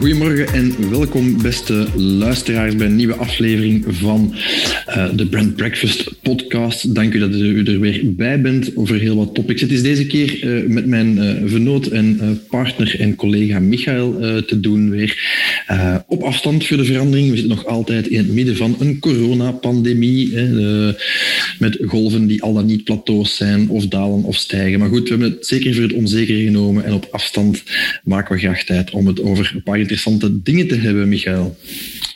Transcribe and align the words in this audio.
Goedemorgen 0.00 0.46
en 0.46 0.90
welkom, 0.90 1.42
beste 1.42 1.86
luisteraars, 1.96 2.76
bij 2.76 2.86
een 2.86 2.96
nieuwe 2.96 3.14
aflevering 3.14 3.84
van 3.88 4.34
uh, 4.88 5.08
de 5.14 5.26
Brand 5.26 5.56
Breakfast 5.56 6.22
podcast. 6.22 6.94
Dank 6.94 7.14
u 7.14 7.18
dat 7.18 7.34
u 7.34 7.64
er 7.64 7.80
weer 7.80 8.00
bij 8.04 8.40
bent 8.40 8.76
over 8.76 8.98
heel 8.98 9.16
wat 9.16 9.34
topics. 9.34 9.60
Het 9.60 9.70
is 9.70 9.82
deze 9.82 10.06
keer 10.06 10.44
uh, 10.44 10.68
met 10.68 10.86
mijn 10.86 11.16
uh, 11.16 11.34
vernoot 11.44 11.86
en 11.86 12.40
partner 12.48 13.00
en 13.00 13.14
collega 13.14 13.58
Michael 13.58 14.42
te 14.46 14.60
doen 14.60 14.90
weer. 14.90 15.18
op 16.06 16.22
afstand 16.22 16.66
voor 16.66 16.76
de 16.76 16.84
verandering. 16.84 17.30
We 17.30 17.36
zitten 17.36 17.56
nog 17.56 17.66
altijd 17.66 18.06
in 18.06 18.18
het 18.18 18.32
midden 18.32 18.56
van 18.56 18.76
een 18.78 18.98
coronapandemie. 18.98 20.32
Met 21.60 21.78
golven 21.86 22.26
die 22.26 22.42
al 22.42 22.54
dan 22.54 22.66
niet 22.66 22.84
plateaus 22.84 23.36
zijn 23.36 23.68
of 23.68 23.86
dalen 23.86 24.22
of 24.22 24.36
stijgen. 24.36 24.78
Maar 24.78 24.88
goed, 24.88 25.02
we 25.02 25.08
hebben 25.08 25.30
het 25.30 25.46
zeker 25.46 25.74
voor 25.74 25.82
het 25.82 25.92
onzeker 25.92 26.36
genomen 26.36 26.84
en 26.84 26.92
op 26.92 27.08
afstand 27.10 27.62
maken 28.04 28.34
we 28.34 28.40
graag 28.40 28.64
tijd 28.64 28.90
om 28.90 29.06
het 29.06 29.22
over 29.22 29.52
een 29.54 29.62
paar 29.62 29.78
interessante 29.78 30.42
dingen 30.42 30.68
te 30.68 30.76
hebben, 30.76 31.08
Michael. 31.08 31.56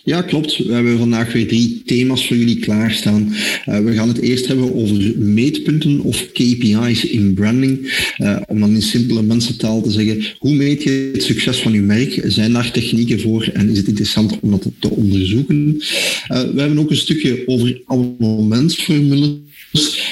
Ja, 0.05 0.22
klopt. 0.22 0.56
We 0.56 0.72
hebben 0.72 0.98
vandaag 0.98 1.33
weer 1.33 1.48
drie 1.48 1.83
thema's 1.84 2.27
voor 2.27 2.37
jullie 2.37 2.59
klaarstaan. 2.59 3.34
Uh, 3.69 3.78
we 3.78 3.92
gaan 3.92 4.09
het 4.09 4.20
eerst 4.20 4.47
hebben 4.47 4.75
over 4.75 5.19
meetpunten 5.19 6.00
of 6.00 6.33
KPI's 6.33 7.05
in 7.05 7.34
branding. 7.34 8.09
Uh, 8.19 8.37
om 8.47 8.61
dan 8.61 8.75
in 8.75 8.83
simpele 8.83 9.22
mensentaal 9.22 9.83
te 9.83 9.91
zeggen, 9.91 10.25
hoe 10.39 10.55
meet 10.55 10.83
je 10.83 11.11
het 11.12 11.22
succes 11.22 11.59
van 11.59 11.72
je 11.72 11.81
merk? 11.81 12.22
Zijn 12.27 12.53
daar 12.53 12.70
technieken 12.70 13.20
voor 13.20 13.50
en 13.53 13.69
is 13.69 13.78
het 13.78 13.89
interessant 13.89 14.41
om 14.41 14.50
dat 14.50 14.67
te 14.78 14.91
onderzoeken? 14.91 15.75
Uh, 15.77 15.81
we 16.28 16.61
hebben 16.61 16.78
ook 16.78 16.91
een 16.91 16.97
stukje 16.97 17.42
over 17.47 17.83
abonnementsformules 17.87 19.34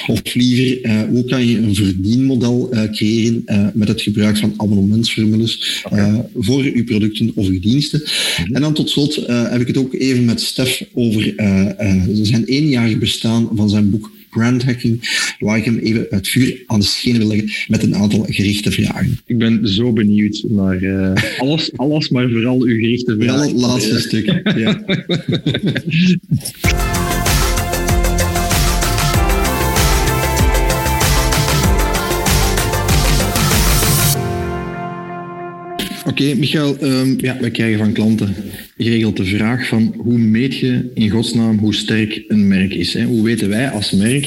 of 0.07 0.33
liever, 0.33 0.85
uh, 0.85 1.01
hoe 1.01 1.25
kan 1.25 1.47
je 1.47 1.57
een 1.57 1.75
verdienmodel 1.75 2.69
uh, 2.73 2.83
creëren 2.83 3.41
uh, 3.45 3.67
met 3.73 3.87
het 3.87 4.01
gebruik 4.01 4.37
van 4.37 4.53
abonnementsformules 4.57 5.83
okay. 5.85 6.25
voor 6.35 6.63
je 6.63 6.83
producten 6.83 7.31
of 7.35 7.47
je 7.47 7.59
diensten. 7.59 7.99
Mm 7.99 8.45
-hmm. 8.45 8.55
En 8.55 8.61
dan 8.61 8.73
tot 8.73 8.89
slot 8.89 9.15
heb 9.27 9.61
ik 9.61 9.67
het 9.67 9.77
ook 9.77 9.93
even 9.93 10.25
met 10.25 10.41
Stef 10.41 10.85
over 10.93 11.33
zijn 12.11 12.43
eenjarig 12.43 12.97
bestaan 12.97 13.49
van 13.55 13.69
zijn 13.69 13.89
boek 13.89 14.11
brand 14.33 14.63
hacking, 14.63 14.99
waar 15.39 15.57
ik 15.57 15.65
hem 15.65 15.77
even 15.77 16.05
het 16.09 16.27
vuur 16.27 16.63
aan 16.65 16.79
de 16.79 16.85
schenen 16.85 17.19
wil 17.19 17.27
leggen 17.27 17.51
met 17.67 17.83
een 17.83 17.95
aantal 17.95 18.25
gerichte 18.29 18.71
vragen. 18.71 19.19
Ik 19.25 19.37
ben 19.37 19.67
zo 19.67 19.93
benieuwd 19.93 20.43
naar 20.47 20.81
uh, 20.81 21.13
alles, 21.37 21.77
alles, 21.77 22.09
maar 22.09 22.29
vooral 22.29 22.61
uw 22.61 22.79
gerichte 22.79 23.15
vragen. 23.19 23.33
Vooral 23.33 23.47
het 23.47 23.61
laatste 23.61 23.99
stuk. 23.99 24.41
Ja. 24.55 24.83
Oké, 36.05 36.21
okay, 36.21 36.35
Michael, 36.35 36.77
um, 36.83 37.15
ja, 37.19 37.37
wij 37.39 37.51
krijgen 37.51 37.77
van 37.77 37.93
klanten 37.93 38.35
geregeld 38.77 39.17
de 39.17 39.25
vraag 39.25 39.67
van 39.67 39.93
hoe 39.97 40.17
meet 40.17 40.57
je 40.57 40.91
in 40.93 41.09
godsnaam 41.09 41.57
hoe 41.57 41.73
sterk 41.75 42.23
een 42.27 42.47
merk 42.47 42.73
is? 42.73 42.93
Hè? 42.93 43.03
Hoe 43.03 43.23
weten 43.23 43.49
wij 43.49 43.69
als 43.69 43.91
merk 43.91 44.25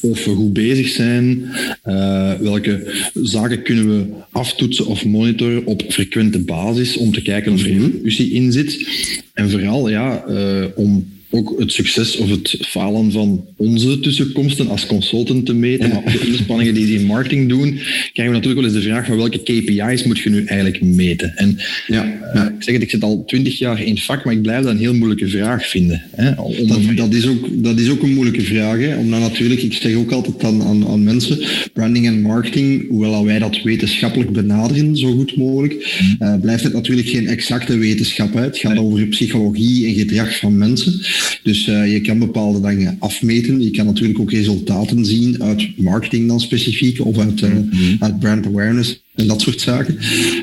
of 0.00 0.24
we 0.24 0.30
goed 0.30 0.52
bezig 0.52 0.88
zijn? 0.88 1.42
Uh, 1.84 2.32
welke 2.32 2.94
zaken 3.14 3.62
kunnen 3.62 3.88
we 3.88 4.06
aftoetsen 4.30 4.86
of 4.86 5.04
monitoren 5.04 5.66
op 5.66 5.82
frequente 5.88 6.38
basis 6.38 6.96
om 6.96 7.12
te 7.12 7.22
kijken 7.22 7.52
of 7.52 7.60
er 7.60 7.70
evolutie 7.70 8.30
in 8.30 8.52
zit? 8.52 8.88
En 9.34 9.50
vooral 9.50 9.88
ja, 9.88 10.24
uh, 10.28 10.64
om 10.74 11.06
ook 11.30 11.58
het 11.58 11.72
succes 11.72 12.16
of 12.16 12.30
het 12.30 12.56
falen 12.66 13.12
van 13.12 13.44
onze 13.56 14.00
tussenkomsten 14.00 14.68
als 14.68 14.86
consultant 14.86 15.46
te 15.46 15.54
meten, 15.54 15.88
maar 15.88 16.12
de 16.12 16.26
inspanningen 16.26 16.74
die 16.74 16.86
ze 16.86 16.94
in 16.94 17.06
marketing 17.06 17.48
doen, 17.48 17.78
krijgen 18.12 18.34
we 18.34 18.40
natuurlijk 18.40 18.54
wel 18.54 18.64
eens 18.64 18.72
de 18.72 18.88
vraag 18.88 19.06
van 19.06 19.16
welke 19.16 19.38
KPI's 19.38 20.04
moet 20.04 20.18
je 20.18 20.30
nu 20.30 20.44
eigenlijk 20.44 20.82
meten? 20.82 21.36
En 21.36 21.58
ja, 21.86 22.04
ja. 22.34 22.48
ik 22.48 22.62
zeg 22.62 22.74
het, 22.74 22.82
ik 22.82 22.90
zit 22.90 23.02
al 23.02 23.24
twintig 23.26 23.58
jaar 23.58 23.82
in 23.82 23.94
het 23.94 24.02
vak, 24.02 24.24
maar 24.24 24.34
ik 24.34 24.42
blijf 24.42 24.62
dat 24.62 24.72
een 24.72 24.78
heel 24.78 24.94
moeilijke 24.94 25.28
vraag 25.28 25.68
vinden. 25.68 26.02
Hè? 26.10 26.34
Dat, 26.66 26.96
dat, 26.96 27.14
is 27.14 27.26
ook, 27.26 27.48
dat 27.50 27.78
is 27.78 27.90
ook 27.90 28.02
een 28.02 28.14
moeilijke 28.14 28.42
vraag, 28.42 28.78
hè? 28.78 28.96
omdat 28.96 29.20
natuurlijk, 29.20 29.62
ik 29.62 29.72
zeg 29.72 29.94
ook 29.94 30.12
altijd 30.12 30.44
aan, 30.44 30.62
aan, 30.62 30.86
aan 30.86 31.04
mensen, 31.04 31.38
branding 31.72 32.06
en 32.06 32.20
marketing, 32.20 32.88
hoewel 32.88 33.24
wij 33.24 33.38
dat 33.38 33.62
wetenschappelijk 33.62 34.32
benaderen, 34.32 34.96
zo 34.96 35.12
goed 35.12 35.36
mogelijk, 35.36 36.04
uh, 36.20 36.34
blijft 36.40 36.64
het 36.64 36.72
natuurlijk 36.72 37.08
geen 37.08 37.26
exacte 37.26 37.76
wetenschap. 37.76 38.34
Hè? 38.34 38.40
Het 38.40 38.58
gaat 38.58 38.78
over 38.78 39.06
psychologie 39.06 39.86
en 39.86 39.94
gedrag 39.94 40.38
van 40.38 40.58
mensen. 40.58 41.00
Dus 41.42 41.66
uh, 41.66 41.92
je 41.92 42.00
kan 42.00 42.18
bepaalde 42.18 42.60
dingen 42.68 42.96
afmeten. 42.98 43.62
Je 43.62 43.70
kan 43.70 43.86
natuurlijk 43.86 44.20
ook 44.20 44.30
resultaten 44.30 45.04
zien 45.04 45.42
uit 45.42 45.78
marketing 45.78 46.28
dan 46.28 46.40
specifiek 46.40 47.04
of 47.04 47.18
uit, 47.18 47.40
uh, 47.40 47.56
uit 47.98 48.18
brand 48.18 48.46
awareness 48.46 49.04
en 49.16 49.26
dat 49.26 49.40
soort 49.40 49.60
zaken. 49.60 49.98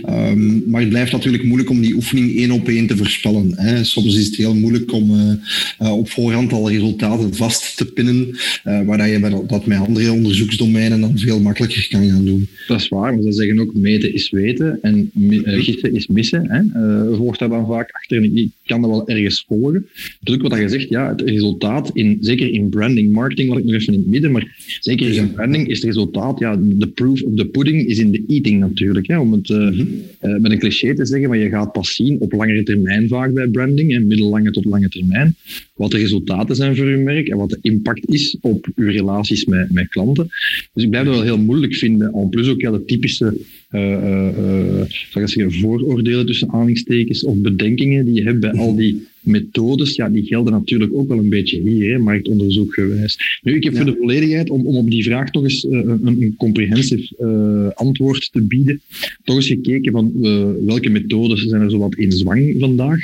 Um, 0.09 0.63
maar 0.67 0.81
het 0.81 0.89
blijft 0.89 1.11
natuurlijk 1.11 1.43
moeilijk 1.43 1.69
om 1.69 1.81
die 1.81 1.93
oefening 1.93 2.35
één 2.35 2.51
op 2.51 2.67
één 2.67 2.87
te 2.87 2.97
voorspellen. 2.97 3.53
Hè. 3.55 3.83
Soms 3.83 4.17
is 4.17 4.25
het 4.25 4.35
heel 4.35 4.55
moeilijk 4.55 4.93
om 4.93 5.11
uh, 5.11 5.33
uh, 5.81 5.97
op 5.97 6.09
voorhand 6.09 6.51
al 6.51 6.69
resultaten 6.69 7.35
vast 7.35 7.77
te 7.77 7.85
pinnen, 7.85 8.27
uh, 8.29 8.81
waar 8.85 8.97
dat 8.97 9.09
je 9.09 9.19
bij 9.19 9.29
dat, 9.47 9.65
met 9.65 9.77
andere 9.77 10.11
onderzoeksdomeinen 10.11 11.01
dan 11.01 11.17
veel 11.17 11.39
makkelijker 11.39 11.87
kan 11.89 12.09
gaan 12.09 12.25
doen. 12.25 12.47
Dat 12.67 12.81
is 12.81 12.87
waar, 12.87 13.13
maar 13.13 13.23
ze 13.23 13.31
zeggen 13.31 13.59
ook 13.59 13.73
meten 13.73 14.13
is 14.13 14.29
weten 14.29 14.79
en 14.81 15.11
gissen 15.43 15.95
is 15.95 16.07
missen. 16.07 16.45
Hè. 16.47 17.15
volgt 17.15 17.39
daar 17.39 17.49
dan 17.49 17.67
vaak 17.67 17.91
achter 17.91 18.17
en 18.17 18.37
ik 18.37 18.49
kan 18.65 18.81
dat 18.81 18.89
wel 18.89 19.07
ergens 19.07 19.45
volgen. 19.47 19.87
Natuurlijk 20.19 20.49
wat 20.49 20.59
je 20.59 20.69
zegt, 20.69 20.89
ja, 20.89 21.09
het 21.09 21.21
resultaat, 21.21 21.89
in, 21.93 22.17
zeker 22.19 22.49
in 22.49 22.69
branding, 22.69 23.11
marketing, 23.11 23.49
wat 23.49 23.57
ik 23.57 23.63
nog 23.63 23.73
even 23.73 23.93
in 23.93 23.99
het 23.99 24.09
midden, 24.09 24.31
maar 24.31 24.77
zeker 24.79 25.13
in 25.13 25.33
branding 25.33 25.67
is 25.67 25.75
het 25.75 25.85
resultaat, 25.85 26.39
ja, 26.39 26.59
de 26.61 26.87
proof 26.87 27.21
of 27.21 27.35
the 27.35 27.45
pudding 27.45 27.87
is 27.87 27.97
in 27.97 28.11
de 28.11 28.23
eating 28.27 28.62
natuurlijk. 28.67 29.07
Hè, 29.07 29.19
om 29.19 29.31
het 29.31 29.49
uh, 29.49 29.57
mm 29.57 29.73
-hmm. 30.19 30.41
met 30.41 30.51
een 30.51 30.59
cliché 30.59 30.95
te 30.95 31.05
zeggen, 31.05 31.29
maar 31.29 31.37
je 31.37 31.49
gaat 31.49 31.71
pas 31.71 31.95
zien 31.95 32.19
op 32.19 32.31
langere 32.31 32.63
termijn 32.63 33.07
vaak 33.07 33.33
bij 33.33 33.47
branding, 33.47 33.93
en 33.93 34.07
middellange 34.07 34.51
tot 34.51 34.65
lange 34.65 34.89
termijn, 34.89 35.35
wat 35.75 35.91
de 35.91 35.97
resultaten 35.97 36.55
zijn 36.55 36.75
voor 36.75 36.89
je 36.89 36.97
merk 36.97 37.27
en 37.27 37.37
wat 37.37 37.49
de 37.49 37.57
impact 37.61 38.09
is 38.09 38.37
op 38.41 38.67
uw 38.75 38.89
relaties 38.89 39.45
met, 39.45 39.71
met 39.71 39.87
klanten. 39.87 40.27
Dus 40.73 40.83
ik 40.83 40.89
blijf 40.89 41.05
dat 41.05 41.15
wel 41.15 41.23
heel 41.23 41.37
moeilijk 41.37 41.75
vinden. 41.75 42.13
En 42.13 42.29
plus 42.29 42.47
ook 42.47 42.61
ja, 42.61 42.71
de 42.71 42.85
typische 42.85 43.37
uh, 43.73 45.47
vooroordelen 45.47 46.25
tussen 46.25 46.49
aanhalingstekens 46.49 47.23
of 47.23 47.37
bedenkingen 47.37 48.05
die 48.05 48.13
je 48.13 48.23
hebt 48.23 48.39
bij 48.39 48.51
al 48.51 48.75
die 48.75 49.07
methodes, 49.23 49.95
ja, 49.95 50.09
die 50.09 50.25
gelden 50.25 50.53
natuurlijk 50.53 50.93
ook 50.93 51.07
wel 51.07 51.17
een 51.17 51.29
beetje 51.29 51.61
hier, 51.61 51.91
hè, 51.91 51.99
marktonderzoek 51.99 52.73
gewijs. 52.73 53.39
Nu, 53.43 53.55
ik 53.55 53.63
heb 53.63 53.73
ja. 53.73 53.81
voor 53.81 53.91
de 53.91 53.97
volledigheid, 53.97 54.49
om, 54.49 54.67
om 54.67 54.75
op 54.75 54.89
die 54.89 55.03
vraag 55.03 55.31
toch 55.31 55.43
eens 55.43 55.63
uh, 55.63 55.71
een, 55.71 56.21
een 56.21 56.33
comprehensief 56.37 57.11
uh, 57.19 57.67
antwoord 57.73 58.29
te 58.31 58.41
bieden, 58.41 58.81
toch 59.23 59.35
eens 59.35 59.47
gekeken 59.47 59.91
van 59.91 60.11
uh, 60.21 60.45
welke 60.65 60.89
methodes 60.89 61.43
zijn 61.43 61.61
er 61.61 61.69
zowat 61.69 61.95
in 61.95 62.11
zwang 62.11 62.55
vandaag. 62.59 62.99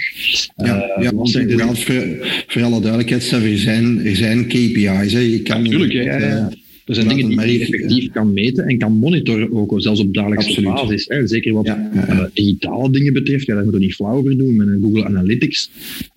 Ja, 0.56 0.98
ja 1.00 1.26
zijn 1.26 1.48
de... 1.48 1.58
voor, 1.58 2.06
voor 2.48 2.64
alle 2.64 2.82
duidelijkheid, 2.82 3.32
er 3.32 3.58
zijn, 3.58 4.06
er 4.06 4.16
zijn 4.16 4.48
KPI's. 4.48 5.14
Hè. 5.14 5.20
Je 5.20 5.42
kan 5.42 5.64
natuurlijk, 5.64 5.94
ja. 5.94 6.50
Er 6.90 6.96
zijn 6.96 7.08
dingen 7.08 7.38
die 7.38 7.52
je 7.52 7.60
effectief 7.60 8.12
kan 8.12 8.34
meten 8.34 8.68
en 8.68 8.78
kan 8.78 8.94
monitoren, 8.94 9.52
ook 9.52 9.74
zelfs 9.82 10.00
op 10.00 10.14
dagelijkse 10.14 10.62
basis. 10.62 11.06
Hè. 11.08 11.28
Zeker 11.28 11.54
wat 11.54 11.66
ja. 11.66 11.92
Uh, 11.94 12.24
digitale 12.34 12.92
dingen 12.92 13.14
betreft, 13.14 13.46
ja, 13.46 13.56
daar 13.56 13.64
moet 13.64 13.74
je 13.74 13.80
niet 13.80 13.96
flauw 13.96 14.16
over 14.16 14.38
doen. 14.38 14.56
Met 14.56 14.68
een 14.68 14.82
Google 14.82 15.06
Analytics 15.06 15.70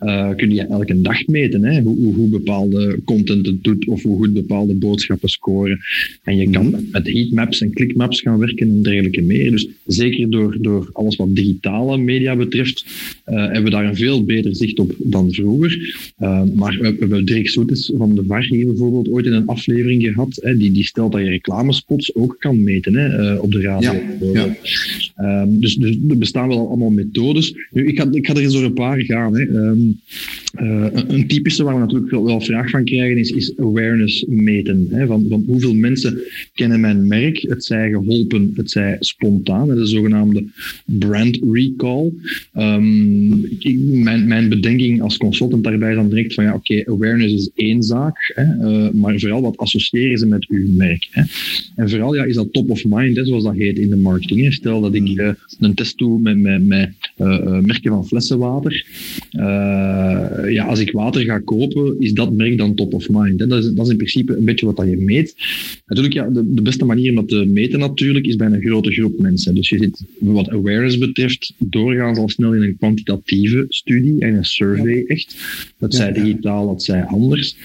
uh, 0.02 0.34
kun 0.34 0.54
je 0.54 0.66
elke 0.66 1.00
dag 1.00 1.26
meten 1.26 1.64
hè, 1.64 1.80
hoe, 1.82 2.14
hoe, 2.14 2.28
bepaalde 2.28 2.98
content 3.04 3.46
het 3.46 3.64
doet 3.64 3.86
of 3.86 4.02
hoe 4.02 4.16
goed 4.16 4.32
bepaalde 4.32 4.74
boodschappen 4.74 5.28
scoren. 5.28 5.78
En 6.22 6.36
je 6.36 6.50
kan 6.50 6.66
mm. 6.66 6.88
met 6.90 7.06
heatmaps 7.06 7.60
en 7.60 7.72
clickmaps 7.72 8.20
gaan 8.20 8.38
werken 8.38 8.68
en 8.68 8.82
dergelijke 8.82 9.22
meer. 9.22 9.50
Dus 9.50 9.68
zeker 9.86 10.30
door, 10.30 10.58
door 10.60 10.90
alles 10.92 11.16
wat 11.16 11.36
digitale 11.36 11.98
media 11.98 12.36
betreft, 12.36 12.84
uh, 13.28 13.34
hebben 13.34 13.64
we 13.64 13.70
daar 13.70 13.84
een 13.84 13.96
veel 13.96 14.24
beter 14.24 14.56
zicht 14.56 14.78
op 14.78 14.94
dan 14.98 15.32
vroeger. 15.32 15.96
maar 16.54 16.78
we 16.80 16.96
hebben 16.98 17.24
Dirk 17.24 17.48
Soetes 17.48 17.92
van 17.96 18.14
de 18.14 18.24
VAR 18.26 18.44
hier 18.44 18.66
bijvoorbeeld 18.66 19.08
ooit 19.08 19.26
in 19.26 19.32
een 19.32 19.46
aflevering 19.46 20.02
gehad, 20.02 20.38
hè, 20.42 20.56
die, 20.62 20.72
die 20.72 20.84
stelt 20.84 21.12
dat 21.12 21.20
je 21.20 21.28
reclamespots 21.28 22.14
ook 22.14 22.36
kan 22.38 22.62
meten 22.62 22.94
hè, 22.94 23.34
op 23.34 23.52
de 23.52 23.60
radio. 23.60 23.92
Ja, 24.32 24.56
ehm, 25.16 25.58
dus, 25.60 25.74
dus 25.76 25.96
er 26.08 26.18
bestaan 26.18 26.48
wel 26.48 26.68
allemaal 26.68 26.90
methodes. 26.90 27.54
Nu, 27.70 27.86
ik, 27.86 27.98
ga, 27.98 28.08
ik 28.10 28.26
ga 28.26 28.34
er 28.34 28.42
eens 28.42 28.52
door 28.52 28.64
een 28.64 28.72
paar 28.72 29.00
gaan. 29.00 29.36
Hè. 29.36 29.42
Ehm, 29.42 29.80
een, 30.52 31.14
een, 31.14 31.26
typische 31.26 31.64
waar 31.64 31.74
we 31.74 31.80
natuurlijk 31.80 32.10
wel, 32.10 32.24
wel 32.24 32.40
vraag 32.40 32.70
van 32.70 32.84
krijgen 32.84 33.18
is, 33.18 33.30
is 33.30 33.58
awareness 33.58 34.24
meten. 34.28 34.86
Hè, 34.90 35.06
van, 35.06 35.26
van 35.28 35.44
hoeveel 35.46 35.74
mensen 35.74 36.20
kennen 36.54 36.80
mijn 36.80 37.06
merk, 37.06 37.44
het 37.48 37.64
zij 37.64 37.90
geholpen, 37.90 38.52
het 38.54 38.70
zij 38.70 38.96
spontaan, 39.00 39.68
de 39.68 39.86
zogenaamde 39.86 40.44
brand 40.84 41.38
recall. 41.52 42.12
Um, 42.56 43.40
mijn, 44.02 44.26
mijn 44.26 44.48
bedenking 44.48 45.02
als 45.02 45.16
consultant 45.16 45.64
daarbij 45.64 45.90
is 45.90 45.96
dan 45.96 46.08
direct 46.08 46.34
van 46.34 46.44
ja, 46.44 46.54
oké, 46.54 46.82
awareness 46.86 47.34
is 47.34 47.50
één 47.54 47.82
zaak, 47.82 48.32
hè, 48.34 48.44
uh, 48.44 48.90
maar 48.90 49.18
vooral 49.18 49.42
wat 49.42 49.56
associëren 49.56 50.18
ze 50.18 50.26
met 50.26 50.46
uw 50.52 50.72
merk. 50.72 51.08
Hè. 51.10 51.22
En 51.74 51.90
vooral 51.90 52.14
ja, 52.14 52.24
is 52.24 52.34
dat 52.34 52.52
top 52.52 52.70
of 52.70 52.84
mind, 52.84 53.16
hè, 53.16 53.24
zoals 53.24 53.44
dat 53.44 53.54
heet 53.54 53.78
in 53.78 53.88
de 53.88 53.96
marketing. 53.96 54.40
Hè. 54.40 54.52
Stel 54.52 54.80
dat 54.80 54.94
ik 54.94 55.08
uh, 55.08 55.28
een 55.60 55.74
test 55.74 55.98
doe 55.98 56.20
met, 56.20 56.38
met, 56.38 56.66
met 56.66 56.90
uh, 57.18 57.58
merken 57.58 57.90
van 57.90 58.06
flessenwater. 58.06 58.86
ja, 60.48 60.64
als 60.64 60.80
ik 60.80 60.92
water 60.92 61.22
ga 61.24 61.38
kopen, 61.38 61.96
is 61.98 62.12
dat 62.12 62.32
merk 62.32 62.58
dan 62.58 62.74
top 62.74 62.94
of 62.94 63.08
mind. 63.10 63.40
Hè. 63.40 63.46
Dat, 63.46 63.64
is, 63.64 63.72
dat 63.72 63.84
is 63.84 63.90
in 63.90 63.96
principe 63.96 64.36
een 64.36 64.44
beetje 64.44 64.66
wat 64.66 64.76
dat 64.76 64.88
je 64.88 64.96
meet. 64.96 65.34
Natuurlijk, 65.86 66.14
ja, 66.14 66.28
de, 66.30 66.54
de 66.54 66.62
beste 66.62 66.84
manier 66.84 67.10
om 67.10 67.16
dat 67.16 67.28
te 67.28 67.44
meten 67.44 67.78
natuurlijk, 67.78 68.26
is 68.26 68.36
bij 68.36 68.46
een 68.46 68.62
grote 68.62 68.90
groep 68.90 69.18
mensen. 69.18 69.54
Dus 69.54 69.68
je 69.68 69.78
zit, 69.78 70.04
wat 70.18 70.50
awareness 70.50 70.98
betreft, 70.98 71.54
doorgaans 71.58 72.18
al 72.18 72.28
snel 72.28 72.54
in 72.54 72.62
een 72.62 72.76
kwantitatieve 72.78 73.64
studie 73.68 74.20
en 74.20 74.34
een 74.34 74.44
survey 74.44 75.04
echt. 75.06 75.36
Dat 75.78 75.94
zij 75.94 76.12
digitaal, 76.12 76.66
dat 76.66 76.82
zij 76.82 77.04
anders. 77.04 77.56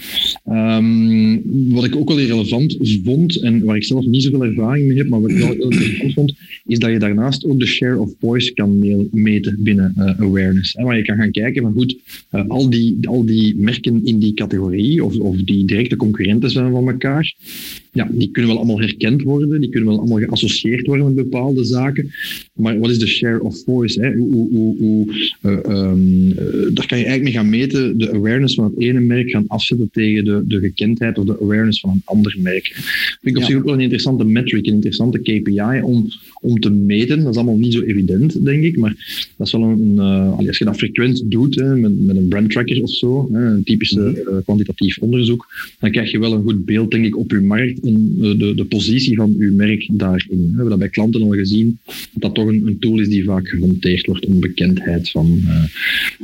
Um, 0.46 1.42
wat 1.70 1.84
ik 1.84 1.96
ook 1.96 2.08
wel 2.08 2.20
relevant 2.20 2.67
vond, 3.04 3.42
en 3.42 3.64
waar 3.64 3.76
ik 3.76 3.84
zelf 3.84 4.06
niet 4.06 4.22
zoveel 4.22 4.44
ervaring 4.44 4.86
mee 4.86 4.96
heb, 4.96 5.08
maar 5.08 5.20
wat 5.20 5.30
ik 5.30 5.38
wel 5.38 5.52
heel 5.52 5.70
interessant 5.70 6.12
vond, 6.12 6.34
is 6.66 6.78
dat 6.78 6.90
je 6.90 6.98
daarnaast 6.98 7.44
ook 7.44 7.58
de 7.58 7.66
share 7.66 7.98
of 7.98 8.14
voice 8.20 8.52
kan 8.52 8.78
meten 9.10 9.56
binnen 9.58 9.94
uh, 9.98 10.20
awareness. 10.20 10.72
Hè, 10.72 10.84
waar 10.84 10.96
je 10.96 11.02
kan 11.02 11.16
gaan 11.16 11.30
kijken 11.30 11.62
van 11.62 11.72
goed, 11.72 11.96
uh, 12.32 12.48
al, 12.48 12.70
die, 12.70 12.96
al 13.08 13.24
die 13.24 13.56
merken 13.56 14.04
in 14.04 14.18
die 14.18 14.34
categorie, 14.34 15.04
of, 15.04 15.16
of 15.16 15.36
die 15.36 15.64
directe 15.64 15.96
concurrenten 15.96 16.50
zijn 16.50 16.70
van 16.70 16.88
elkaar, 16.88 17.34
ja, 17.98 18.08
die 18.12 18.30
kunnen 18.30 18.50
wel 18.50 18.60
allemaal 18.60 18.80
herkend 18.80 19.22
worden, 19.22 19.60
die 19.60 19.70
kunnen 19.70 19.88
wel 19.88 19.98
allemaal 19.98 20.18
geassocieerd 20.18 20.86
worden 20.86 21.06
met 21.06 21.14
bepaalde 21.14 21.64
zaken. 21.64 22.10
Maar 22.54 22.78
wat 22.78 22.90
is 22.90 22.98
de 22.98 23.06
share 23.06 23.42
of 23.42 23.62
voice? 23.64 24.00
Hè? 24.00 24.14
Hoe, 24.14 24.48
hoe, 24.50 24.76
hoe, 24.78 25.30
uh, 25.42 25.52
um, 25.52 26.34
daar 26.74 26.86
kan 26.86 26.98
je 26.98 27.04
eigenlijk 27.04 27.22
mee 27.22 27.32
gaan 27.32 27.48
meten, 27.48 27.98
de 27.98 28.12
awareness 28.12 28.54
van 28.54 28.64
het 28.64 28.80
ene 28.80 29.00
merk 29.00 29.30
gaan 29.30 29.44
afzetten 29.46 29.88
tegen 29.92 30.24
de, 30.24 30.42
de 30.46 30.58
gekendheid 30.58 31.18
of 31.18 31.24
de 31.24 31.40
awareness 31.40 31.80
van 31.80 31.90
een 31.90 32.02
ander 32.04 32.36
merk. 32.38 32.72
Dat 32.74 33.18
vind 33.20 33.36
ik 33.36 33.42
op 33.42 33.48
zich 33.48 33.56
ook 33.56 33.64
wel 33.64 33.74
een 33.74 33.80
interessante 33.80 34.24
metric, 34.24 34.66
een 34.66 34.74
interessante 34.74 35.18
KPI 35.18 35.80
om, 35.82 36.08
om 36.40 36.60
te 36.60 36.70
meten. 36.70 37.22
Dat 37.22 37.30
is 37.30 37.36
allemaal 37.36 37.56
niet 37.56 37.72
zo 37.72 37.80
evident, 37.80 38.44
denk 38.44 38.62
ik, 38.64 38.78
maar 38.78 39.26
dat 39.36 39.46
is 39.46 39.52
wel 39.52 39.62
een, 39.62 39.94
uh, 39.96 40.38
als 40.46 40.58
je 40.58 40.64
dat 40.64 40.76
frequent 40.76 41.22
doet, 41.24 41.54
hè, 41.54 41.76
met, 41.76 42.06
met 42.06 42.16
een 42.16 42.28
brand 42.28 42.50
tracker 42.50 42.82
of 42.82 42.90
zo, 42.90 43.28
hè, 43.32 43.44
een 43.44 43.64
typische 43.64 44.24
uh, 44.28 44.36
kwantitatief 44.44 44.98
onderzoek, 44.98 45.46
dan 45.80 45.90
krijg 45.90 46.10
je 46.10 46.18
wel 46.18 46.32
een 46.32 46.42
goed 46.42 46.64
beeld, 46.64 46.90
denk 46.90 47.04
ik, 47.04 47.18
op 47.18 47.30
je 47.30 47.40
markt 47.40 47.80
en 47.80 48.14
de, 48.18 48.52
de 48.54 48.64
positie 48.64 49.16
van 49.16 49.34
uw 49.38 49.54
merk 49.54 49.88
daarin. 49.92 50.38
We 50.38 50.46
hebben 50.46 50.68
dat 50.68 50.78
bij 50.78 50.88
klanten 50.88 51.22
al 51.22 51.30
gezien, 51.30 51.78
dat 52.12 52.28
dat 52.28 52.34
toch 52.34 52.46
een, 52.46 52.66
een 52.66 52.78
tool 52.78 53.00
is 53.00 53.08
die 53.08 53.24
vaak 53.24 53.48
gemonteerd 53.48 54.06
wordt 54.06 54.26
om 54.26 54.40
bekendheid 54.40 55.10
van... 55.10 55.40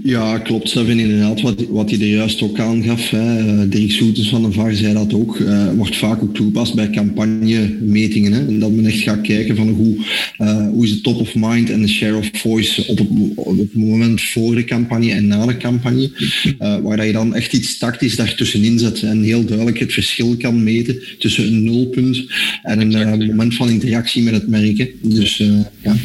Ja, 0.03 0.39
klopt. 0.39 0.69
Seven 0.69 0.99
inderdaad, 0.99 1.41
wat, 1.41 1.67
wat 1.69 1.91
hij 1.91 2.01
er 2.01 2.07
juist 2.07 2.43
ook 2.43 2.59
aangaf. 2.59 3.11
Hè. 3.11 3.69
Dirk 3.69 3.91
Soetens 3.91 4.29
van 4.29 4.43
de 4.43 4.53
VAR 4.53 4.75
zei 4.75 4.95
dat 4.95 5.15
ook. 5.15 5.39
Wordt 5.77 5.97
vaak 5.97 6.23
ook 6.23 6.35
toegepast 6.35 6.75
bij 6.75 6.91
campagnemetingen. 6.91 8.33
Hè. 8.33 8.47
En 8.47 8.59
dat 8.59 8.73
men 8.73 8.87
echt 8.87 8.99
gaat 8.99 9.21
kijken 9.21 9.57
van 9.57 9.69
hoe, 9.69 9.97
uh, 10.39 10.69
hoe 10.69 10.85
is 10.85 10.91
de 10.91 11.01
top 11.01 11.21
of 11.21 11.35
mind 11.35 11.71
en 11.71 11.81
de 11.81 11.89
share 11.89 12.17
of 12.17 12.31
voice 12.33 12.87
op 12.87 12.99
het, 12.99 13.09
op 13.35 13.59
het 13.59 13.75
moment 13.75 14.23
voor 14.23 14.55
de 14.55 14.65
campagne 14.65 15.13
en 15.13 15.27
na 15.27 15.47
de 15.47 15.57
campagne. 15.57 16.11
waar 16.59 16.97
dat 16.97 17.07
je 17.07 17.13
dan 17.13 17.35
echt 17.35 17.53
iets 17.53 17.79
tactisch 17.79 18.17
daartussenin 18.17 18.79
zet 18.79 19.03
en 19.03 19.23
heel 19.23 19.45
duidelijk 19.45 19.79
het 19.79 19.93
verschil 19.93 20.37
kan 20.37 20.63
meten 20.63 20.99
tussen 21.19 21.47
een 21.47 21.65
nulpunt 21.65 22.27
en 22.63 22.81
een 22.81 23.21
uh, 23.21 23.29
moment 23.29 23.55
van 23.55 23.69
interactie 23.69 24.23
met 24.23 24.35
het 24.35 24.49
merk. 24.49 24.95
Dus 25.03 25.39
uh, 25.39 25.61
ja. 25.83 25.97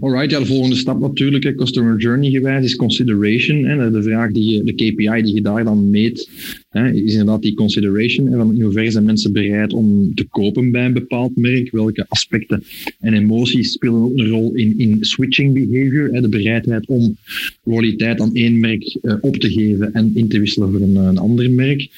Alright, 0.00 0.30
ja, 0.30 0.38
de 0.38 0.46
volgende 0.46 0.76
stap 0.76 1.00
natuurlijk, 1.00 1.44
hè, 1.44 1.54
customer 1.54 1.98
journey 1.98 2.30
gewijs, 2.30 2.64
is 2.64 2.76
consideration. 2.76 3.64
Hè, 3.64 3.90
de 3.90 4.02
vraag 4.02 4.32
die 4.32 4.52
je, 4.52 4.64
de 4.64 4.72
KPI 4.72 5.22
die 5.22 5.34
je 5.34 5.42
daar 5.42 5.64
dan 5.64 5.90
meet, 5.90 6.30
hè, 6.68 6.92
is 6.92 7.10
inderdaad 7.12 7.42
die 7.42 7.54
consideration. 7.54 8.32
Van 8.32 8.54
in 8.54 8.62
hoeverre 8.62 8.90
zijn 8.90 9.04
mensen 9.04 9.32
bereid 9.32 9.72
om 9.72 10.14
te 10.14 10.24
kopen 10.24 10.70
bij 10.70 10.84
een 10.84 10.92
bepaald 10.92 11.36
merk? 11.36 11.70
Welke 11.70 12.06
aspecten 12.08 12.62
en 13.00 13.14
emoties 13.14 13.72
spelen 13.72 13.94
ook 13.94 14.18
een 14.18 14.28
rol 14.28 14.54
in, 14.54 14.78
in 14.78 14.96
switching 15.00 15.54
behavior? 15.54 16.12
Hè, 16.12 16.20
de 16.20 16.28
bereidheid 16.28 16.86
om 16.86 17.16
loyaliteit 17.62 18.20
aan 18.20 18.34
één 18.34 18.60
merk 18.60 18.98
uh, 19.02 19.14
op 19.20 19.36
te 19.36 19.50
geven 19.50 19.92
en 19.92 20.10
in 20.14 20.28
te 20.28 20.38
wisselen 20.38 20.70
voor 20.70 20.80
een, 20.80 20.96
een 20.96 21.18
ander 21.18 21.50
merk. 21.50 21.88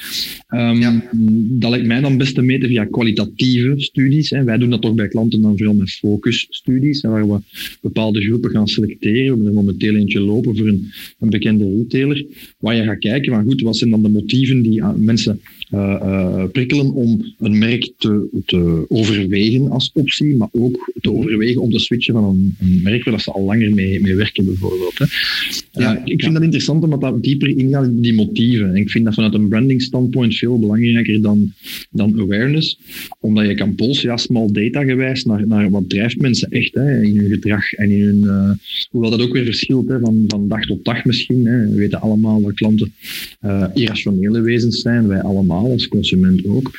Um, 0.50 0.80
ja. 0.80 1.10
Dat 1.48 1.70
lijkt 1.70 1.86
mij 1.86 2.00
dan 2.00 2.16
best 2.16 2.34
te 2.34 2.42
meten 2.42 2.68
via 2.68 2.84
kwalitatieve 2.84 3.74
studies. 3.76 4.30
Hè. 4.30 4.44
Wij 4.44 4.58
doen 4.58 4.70
dat 4.70 4.82
toch 4.82 4.94
bij 4.94 5.08
klanten 5.08 5.42
dan 5.42 5.56
vooral 5.56 5.74
met 5.74 5.90
focusstudies, 5.90 7.00
waar 7.00 7.28
we 7.28 7.38
bepaalde 7.80 8.20
groepen 8.20 8.50
gaan 8.50 8.68
selecteren. 8.68 9.22
We 9.22 9.28
hebben 9.28 9.46
er 9.46 9.52
momenteel 9.52 9.94
eentje 9.94 10.20
lopen 10.20 10.56
voor 10.56 10.68
een, 10.68 10.90
een 11.18 11.30
bekende 11.30 11.76
retailer, 11.76 12.26
waar 12.58 12.76
je 12.76 12.82
gaat 12.82 12.98
kijken 12.98 13.32
van 13.32 13.44
goed, 13.44 13.60
wat 13.60 13.76
zijn 13.76 13.90
dan 13.90 14.02
de 14.02 14.08
motieven 14.08 14.59
die 14.62 14.84
mensen 14.84 15.40
uh, 15.42 15.50
uh, 15.50 15.59
prikkelen 16.52 16.92
om 16.92 17.34
een 17.38 17.58
merk 17.58 17.92
te, 17.98 18.42
te, 18.46 18.84
overwegen 18.88 19.70
als 19.70 19.90
optie, 19.94 20.36
maar 20.36 20.48
ook 20.52 20.92
te 21.00 21.12
overwegen 21.12 21.60
om 21.60 21.70
te 21.70 21.78
switchen 21.78 22.14
van 22.14 22.24
een, 22.24 22.56
een 22.60 22.80
merk 22.82 23.04
waar 23.04 23.20
ze 23.20 23.32
al 23.32 23.44
langer 23.44 23.74
mee, 23.74 24.00
mee 24.00 24.14
werken 24.14 24.44
bijvoorbeeld. 24.44 24.98
Hè. 24.98 25.04
Ja, 25.72 25.96
uh, 25.96 26.02
ik 26.04 26.20
vind 26.22 26.34
dat 26.34 26.42
interessant 26.42 26.84
omdat 26.84 27.00
dat 27.00 27.22
dieper 27.22 27.48
ingaat 27.48 27.84
in 27.84 28.00
die 28.00 28.14
motieven. 28.14 28.68
En 28.68 28.76
ik 28.76 28.90
vind 28.90 29.04
dat 29.04 29.14
vanuit 29.14 29.34
een 29.34 29.48
branding 29.48 29.82
standpoint 29.82 30.34
veel 30.34 30.58
belangrijker 30.58 31.22
dan, 31.22 31.52
dan 31.90 32.20
awareness, 32.20 32.78
omdat 33.20 33.46
je 33.46 33.54
kan 33.54 33.74
polsen, 33.74 34.08
ja, 34.08 34.16
small 34.16 34.52
data 34.52 34.84
gewijs, 34.84 35.24
naar, 35.24 35.46
naar 35.46 35.70
wat 35.70 35.88
drijft 35.88 36.20
mensen 36.20 36.50
echt 36.50 36.74
hè, 36.74 37.02
in 37.02 37.18
hun 37.18 37.30
gedrag 37.30 37.72
en 37.72 37.90
in 37.90 38.00
hun, 38.00 38.58
hoewel 38.90 39.10
dat 39.10 39.20
ook 39.20 39.32
weer 39.32 39.44
verschilt 39.44 39.88
hè, 39.88 39.98
van, 39.98 40.24
van 40.26 40.48
dag 40.48 40.66
tot 40.66 40.84
dag 40.84 41.04
misschien. 41.04 41.46
Hè. 41.46 41.68
We 41.68 41.76
weten 41.76 42.00
allemaal 42.00 42.40
dat 42.40 42.54
klanten 42.54 42.92
irrationele 43.74 44.40
wezens 44.40 44.80
zijn, 44.80 45.08
wij 45.08 45.22
allemaal 45.22 45.59
als 45.64 45.88
consument 45.88 46.46
ook. 46.46 46.70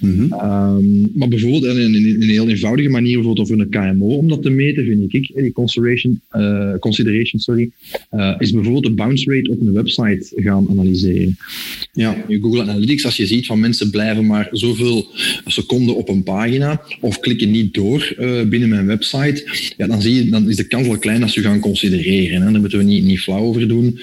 Mm 0.00 0.14
-hmm. 0.14 0.32
um, 0.32 1.10
maar 1.14 1.28
bijvoorbeeld, 1.28 1.64
in 1.64 1.94
een, 1.94 2.22
een, 2.22 2.28
heel 2.28 2.48
eenvoudige 2.48 2.88
manier, 2.88 3.14
bijvoorbeeld 3.14 3.50
over 3.50 3.60
een 3.60 3.96
KMO 3.96 4.06
om 4.06 4.28
dat 4.28 4.42
te 4.42 4.50
meten, 4.50 4.84
vind 4.84 5.14
ik, 5.14 5.30
die 5.34 5.52
consideration, 5.52 6.20
uh, 6.32 6.74
consideration 6.78 7.40
sorry, 7.40 7.70
uh, 8.12 8.34
is 8.38 8.52
bijvoorbeeld 8.52 8.84
de 8.84 8.90
bounce 8.90 9.34
rate 9.34 9.50
op 9.50 9.60
een 9.60 9.72
website 9.72 10.32
gaan 10.34 10.66
analyseren. 10.70 11.36
Ja, 11.92 12.24
je 12.28 12.40
Google 12.40 12.62
Analytics, 12.62 13.04
als 13.04 13.16
je 13.16 13.26
ziet 13.26 13.46
van 13.46 13.60
mensen 13.60 13.90
blijven 13.90 14.26
maar 14.26 14.48
zoveel 14.52 15.06
seconden 15.46 15.96
op 15.96 16.08
een 16.08 16.22
pagina 16.22 16.82
of 17.00 17.20
klikken 17.20 17.50
niet 17.50 17.74
door 17.74 18.14
uh, 18.18 18.42
binnen 18.42 18.68
mijn 18.68 18.86
website, 18.86 19.48
ja, 19.76 19.86
dan, 19.86 20.02
zie 20.02 20.14
je, 20.14 20.30
dan 20.30 20.48
is 20.48 20.56
de 20.56 20.66
kans 20.66 20.86
wel 20.86 20.98
klein 20.98 21.22
als 21.22 21.32
ze 21.32 21.40
gaan 21.40 21.60
considereren. 21.60 22.42
Hè. 22.42 22.52
Daar 22.52 22.60
moeten 22.60 22.78
we 22.78 22.84
niet, 22.84 23.04
niet 23.04 23.20
flauw 23.20 23.42
over 23.42 23.68
doen. 23.68 23.98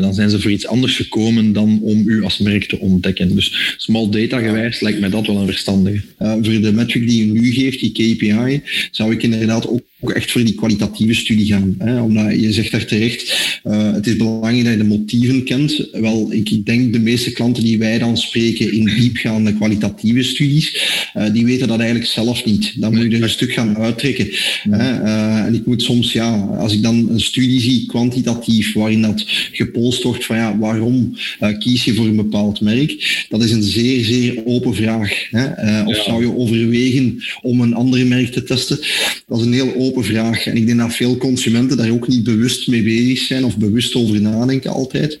dan 0.00 0.14
zijn 0.14 0.30
ze 0.30 0.40
voor 0.40 0.50
iets 0.50 0.66
anders 0.66 0.96
gekomen 0.96 1.52
dan 1.52 1.80
om 1.82 2.08
u 2.08 2.22
als 2.22 2.38
merk 2.38 2.64
te 2.64 2.78
ontdekken. 2.78 3.34
Dus 3.34 3.49
small 3.76 4.08
data 4.08 4.38
gewijs 4.38 4.80
lijkt 4.80 5.00
mij 5.00 5.10
dat 5.10 5.26
wel 5.26 5.36
een 5.36 5.46
verstandige. 5.46 6.00
Voor 6.18 6.42
de 6.42 6.72
metric 6.72 7.08
die 7.08 7.26
je 7.26 7.32
nu 7.32 7.52
geeft, 7.52 7.80
die 7.80 7.92
KPI, 7.92 8.62
zou 8.90 9.12
ik 9.12 9.22
inderdaad 9.22 9.68
ook 9.68 9.82
ook 10.00 10.10
echt 10.10 10.30
voor 10.30 10.44
die 10.44 10.54
kwalitatieve 10.54 11.14
studie 11.14 11.46
gaan. 11.46 11.74
Hè? 11.78 12.00
Omdat 12.00 12.40
je 12.40 12.52
zegt 12.52 12.70
daar 12.70 12.84
terecht, 12.84 13.60
uh, 13.64 13.92
het 13.92 14.06
is 14.06 14.16
belangrijk 14.16 14.64
dat 14.64 14.72
je 14.72 14.78
de 14.78 14.84
motieven 14.84 15.44
kent. 15.44 15.88
Wel, 15.92 16.32
ik, 16.32 16.66
denk 16.66 16.92
de 16.92 16.98
meeste 16.98 17.32
klanten 17.32 17.64
die 17.64 17.78
wij 17.78 17.98
dan 17.98 18.16
spreken 18.16 18.72
in 18.72 18.84
diepgaande 18.84 19.54
kwalitatieve 19.54 20.22
studies, 20.22 20.82
uh, 21.16 21.32
die 21.32 21.44
weten 21.44 21.68
dat 21.68 21.78
eigenlijk 21.78 22.10
zelf 22.10 22.44
niet. 22.44 22.72
Dan 22.76 22.94
moet 22.94 23.02
je 23.02 23.16
er 23.16 23.22
een 23.22 23.30
stuk 23.30 23.52
gaan 23.52 23.76
uittrekken. 23.76 24.28
Hè? 24.70 25.02
Uh, 25.02 25.44
en 25.44 25.54
ik 25.54 25.66
moet 25.66 25.82
soms, 25.82 26.12
ja, 26.12 26.36
als 26.38 26.72
ik 26.72 26.82
dan 26.82 27.08
een 27.10 27.20
studie 27.20 27.60
zie, 27.60 27.86
kwantitatief, 27.86 28.72
waarin 28.72 29.02
dat 29.02 29.24
gepolst 29.52 30.02
wordt 30.02 30.24
van 30.24 30.36
ja, 30.36 30.58
waarom 30.58 31.16
kies 31.58 31.84
je 31.84 31.94
voor 31.94 32.06
een 32.06 32.16
bepaald 32.16 32.60
merk, 32.60 33.24
dat 33.28 33.44
is 33.44 33.50
een 33.50 33.62
zeer, 33.62 34.04
zeer 34.04 34.42
open 34.44 34.74
vraag. 34.74 35.28
Hè? 35.30 35.46
of 35.84 35.96
ja. 35.96 36.02
zou 36.02 36.20
je 36.22 36.36
overwegen 36.36 37.22
om 37.42 37.60
een 37.60 37.74
ander 37.74 38.06
merk 38.06 38.32
te 38.32 38.42
testen? 38.42 38.78
Dat 39.26 39.38
is 39.38 39.46
een 39.46 39.52
heel 39.52 39.74
open 39.76 39.89
open 39.90 40.04
vraag. 40.04 40.46
En 40.46 40.56
ik 40.56 40.66
denk 40.66 40.78
dat 40.78 40.94
veel 40.94 41.16
consumenten 41.16 41.76
daar 41.76 41.90
ook 41.90 42.08
niet 42.08 42.24
bewust 42.24 42.68
mee 42.68 42.82
bezig 42.82 43.18
zijn 43.18 43.44
of 43.44 43.58
bewust 43.58 43.94
over 43.94 44.20
nadenken 44.20 44.70
altijd. 44.70 45.18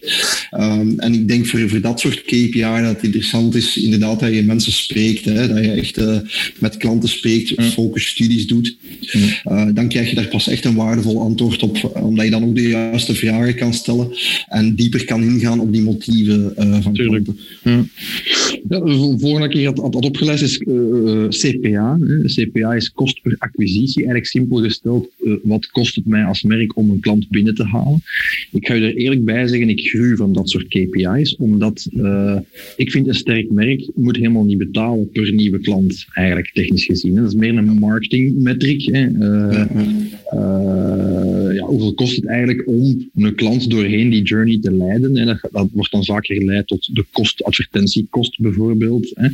Um, 0.54 0.98
en 0.98 1.14
ik 1.14 1.28
denk 1.28 1.46
voor, 1.46 1.68
voor 1.68 1.80
dat 1.80 2.00
soort 2.00 2.22
KPI 2.22 2.60
dat 2.60 2.94
het 2.94 3.02
interessant 3.02 3.54
is 3.54 3.76
inderdaad 3.76 4.20
dat 4.20 4.34
je 4.34 4.42
mensen 4.42 4.72
spreekt, 4.72 5.24
hè, 5.24 5.48
dat 5.48 5.64
je 5.64 5.70
echt 5.70 5.98
uh, 5.98 6.18
met 6.58 6.76
klanten 6.76 7.08
spreekt, 7.08 7.56
mm. 7.56 7.64
focusstudies 7.64 8.46
doet. 8.46 8.76
Uh, 9.48 9.66
dan 9.74 9.88
krijg 9.88 10.08
je 10.08 10.14
daar 10.14 10.28
pas 10.28 10.48
echt 10.48 10.64
een 10.64 10.74
waardevol 10.74 11.20
antwoord 11.20 11.62
op, 11.62 12.00
omdat 12.02 12.24
je 12.24 12.30
dan 12.30 12.44
ook 12.44 12.54
de 12.54 12.68
juiste 12.68 13.14
vragen 13.14 13.54
kan 13.54 13.74
stellen 13.74 14.08
en 14.48 14.74
dieper 14.74 15.04
kan 15.04 15.22
ingaan 15.22 15.60
op 15.60 15.72
die 15.72 15.82
motieven 15.82 16.54
uh, 16.58 16.82
van 16.82 16.92
tuurlijk. 16.92 17.26
Ja. 17.62 17.84
Ja, 18.68 18.80
de 18.80 19.16
volgende 19.18 19.48
keer 19.48 19.66
had, 19.66 19.78
had 19.78 19.94
opgeleid 19.94 20.40
is 20.40 20.58
CPA. 21.28 21.98
Hè. 22.00 22.24
CPA 22.24 22.74
is 22.74 22.92
kost 22.92 23.22
per 23.22 23.34
acquisitie. 23.38 23.96
Eigenlijk 23.96 24.26
simpel 24.26 24.59
gesteld, 24.62 25.08
uh, 25.20 25.34
wat 25.42 25.66
kost 25.66 25.94
het 25.94 26.06
mij 26.06 26.24
als 26.24 26.42
merk 26.42 26.76
om 26.76 26.90
een 26.90 27.00
klant 27.00 27.28
binnen 27.28 27.54
te 27.54 27.64
halen? 27.64 28.02
Ik 28.52 28.66
ga 28.66 28.74
je 28.74 28.86
er 28.86 28.96
eerlijk 28.96 29.24
bij 29.24 29.46
zeggen, 29.46 29.68
ik 29.68 29.80
gruw 29.80 30.16
van 30.16 30.32
dat 30.32 30.50
soort 30.50 30.68
KPI's, 30.68 31.36
omdat 31.38 31.88
uh, 31.92 32.38
ik 32.76 32.90
vind 32.90 33.08
een 33.08 33.14
sterk 33.14 33.50
merk 33.50 33.90
moet 33.94 34.16
helemaal 34.16 34.44
niet 34.44 34.58
betalen 34.58 35.10
per 35.10 35.32
nieuwe 35.32 35.60
klant, 35.60 36.06
eigenlijk 36.12 36.50
technisch 36.52 36.84
gezien. 36.84 37.14
Dat 37.14 37.26
is 37.26 37.34
meer 37.34 37.56
een 37.56 37.78
marketingmetric. 37.78 38.84
Hè. 38.84 39.08
Ja, 39.08 39.68
ja, 41.52 41.66
hoeveel 41.66 41.94
kost 41.94 42.16
het 42.16 42.26
eigenlijk 42.26 42.68
om 42.68 43.10
een 43.14 43.34
klant 43.34 43.70
doorheen 43.70 44.10
die 44.10 44.22
journey 44.22 44.58
te 44.60 44.72
leiden? 44.72 45.16
En 45.16 45.40
dat, 45.52 45.68
wordt 45.72 45.90
dan 45.90 46.04
vaak 46.04 46.26
geleid 46.26 46.66
tot 46.66 46.94
de 46.94 47.04
kost, 47.10 47.44
advertentiekost 47.44 48.38
bijvoorbeeld. 48.38 49.12
Hè. 49.14 49.28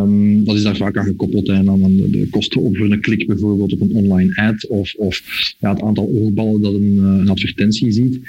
Um, 0.00 0.44
dat 0.44 0.56
is 0.56 0.62
daar 0.62 0.76
vaak 0.76 0.96
aan 0.96 1.04
gekoppeld 1.04 1.46
hè, 1.46 1.54
aan 1.54 1.96
de, 2.10 2.26
kosten 2.30 2.60
op 2.60 2.76
een 2.76 3.00
klik 3.00 3.26
bijvoorbeeld 3.26 3.72
op 3.72 3.80
een 3.80 3.94
online 3.94 4.27
ad 4.34 4.66
of, 4.66 4.94
of 4.96 5.22
ja, 5.60 5.72
het 5.72 5.82
aantal 5.82 6.10
oogballen 6.14 6.62
dat 6.62 6.74
een, 6.74 6.98
eh, 6.98 7.04
een 7.04 7.28
advertentie 7.28 7.92
ziet. 7.92 8.20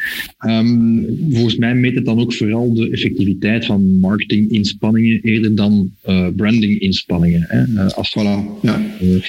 Um, 0.47 1.05
volgens 1.31 1.55
mij 1.55 1.75
meet 1.75 1.95
het 1.95 2.05
dan 2.05 2.19
ook 2.19 2.33
vooral 2.33 2.73
de 2.73 2.89
effectiviteit 2.89 3.65
van 3.65 3.99
marketinginspanningen 3.99 5.19
eerder 5.21 5.55
dan 5.55 5.91
uh, 6.07 6.27
brandinginspanningen. 6.35 7.45
Hè. 7.47 7.65
Uh, 7.67 7.89
als 7.89 8.15
voilà, 8.17 8.61
ja. 8.61 8.81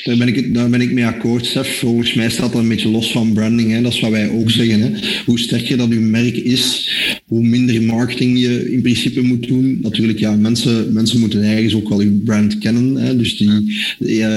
daar, 0.05 0.17
ben 0.17 0.29
ik, 0.29 0.55
daar 0.55 0.71
ben 0.71 0.81
ik 0.81 0.93
mee 0.93 1.07
akkoord, 1.07 1.47
Stef. 1.47 1.79
Volgens 1.79 2.15
mij 2.15 2.31
staat 2.31 2.53
dat 2.53 2.62
een 2.62 2.69
beetje 2.69 2.89
los 2.89 3.12
van 3.12 3.33
branding. 3.33 3.71
Hè. 3.71 3.83
Dat 3.83 3.93
is 3.93 4.00
wat 4.00 4.11
wij 4.11 4.31
ook 4.31 4.50
zeggen. 4.50 4.81
Hè. 4.81 4.91
Hoe 5.27 5.39
sterker 5.39 5.77
dat 5.77 5.91
uw 5.91 6.00
merk 6.00 6.37
is, 6.37 6.93
hoe 7.27 7.43
minder 7.43 7.83
marketing 7.83 8.39
je 8.39 8.73
in 8.73 8.83
principe 8.83 9.21
moet 9.21 9.49
doen. 9.49 9.79
Natuurlijk, 9.83 10.19
ja, 10.19 10.37
mensen, 10.37 10.93
mensen 10.93 11.21
moeten 11.21 11.43
ergens 11.43 11.75
ook 11.75 11.89
wel 11.89 12.00
uw 12.00 12.23
brand 12.25 12.59
kennen. 12.59 12.97
Hè. 12.97 13.17
Dus 13.17 13.37
die, 13.37 13.49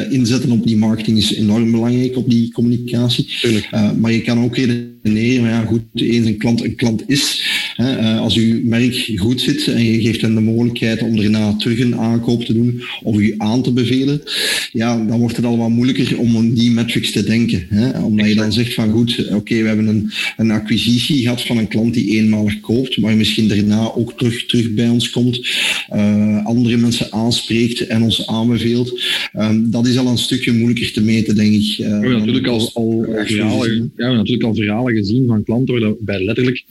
inzetten 0.10 0.52
op 0.52 0.68
die 0.68 0.78
marketing 0.78 1.18
is 1.18 1.36
enorm 1.36 1.72
belangrijk, 1.72 2.18
op 2.24 2.30
die 2.30 2.52
communicatie. 2.52 3.28
Uh, 3.44 3.92
maar 3.92 4.12
je 4.12 4.22
kan 4.22 4.44
ook 4.44 4.56
redeneren, 4.56 5.42
maar 5.42 5.52
ja, 5.52 5.66
goed, 5.66 5.82
eens 5.94 6.28
een 6.28 6.38
klant 6.38 6.64
een 6.64 6.76
klant 6.76 7.04
is. 7.10 7.44
Hè, 7.76 8.00
uh, 8.00 8.20
als 8.20 8.36
uw 8.36 8.60
merk 8.64 9.12
goed 9.16 9.42
zit 9.42 9.68
en 9.68 9.84
je 9.84 10.02
geeft 10.02 10.22
hen 10.22 10.36
de 10.36 10.42
mogelijkheid 10.42 11.02
om 11.02 11.16
daarna 11.16 11.56
terug 11.56 11.80
een 11.80 11.98
aankoop 11.98 12.46
te 12.46 12.54
doen 12.54 12.82
of 13.04 13.20
u 13.20 13.34
aan 13.38 13.62
te 13.62 13.72
bevelen, 13.72 14.22
ja, 14.72 15.06
dan 15.06 15.20
wordt 15.20 15.36
het 15.36 15.46
al 15.46 15.58
wat 15.58 15.70
moeilijker 15.70 16.20
om 16.20 16.38
aan 16.38 16.54
die 16.54 16.72
metrics 16.72 17.12
te 17.12 17.24
denken. 17.24 17.66
Hè. 17.70 18.00
Omdat 18.00 18.28
je 18.28 18.36
dan 18.36 18.54
zegt 18.54 18.74
van 18.74 18.92
goed, 18.92 19.20
oké, 19.26 19.36
okay, 19.36 19.62
we 19.62 19.68
hebben 19.68 19.88
een, 19.88 20.12
een 20.38 20.52
acquisitie 20.52 21.22
gehad 21.22 21.42
van 21.42 21.58
een 21.58 21.68
klant 21.68 21.94
die 21.94 22.10
eenmalig 22.12 22.60
koopt, 22.60 22.98
maar 22.98 23.18
misschien 23.18 23.48
daarna 23.48 23.92
ook 23.96 24.18
terug, 24.18 24.46
terug 24.46 24.74
bij 24.74 24.90
ons 24.90 25.10
komt, 25.10 25.48
uh, 25.94 26.46
andere 26.46 26.78
mensen 26.78 27.12
aanspreekt 27.12 27.88
en 27.88 28.02
ons 28.02 28.28
aanbeveelt. 28.28 29.02
Um, 29.34 29.72
dat 29.72 29.88
is 29.88 29.98
al 29.98 30.08
een 30.08 30.18
stukje 30.18 30.54
moeilijker 30.54 30.92
te 30.92 31.04
meten, 31.04 31.36
denk 31.36 31.54
ik. 31.54 31.78
Uh, 31.78 31.78
we 31.78 31.84
hebben 31.84 32.18
natuurlijk 32.18 32.48
al, 32.48 32.72
al, 32.74 33.06
verhalen, 33.26 33.92
ja, 33.98 34.10
we 34.10 34.16
natuurlijk 34.16 34.44
al 34.44 34.56
verhalen 34.56 34.96
gezien 34.96 35.28
van 35.28 35.44
klanten 35.44 35.80
waar 35.80 35.94
bij 36.00 36.24
letterlijk 36.24 36.64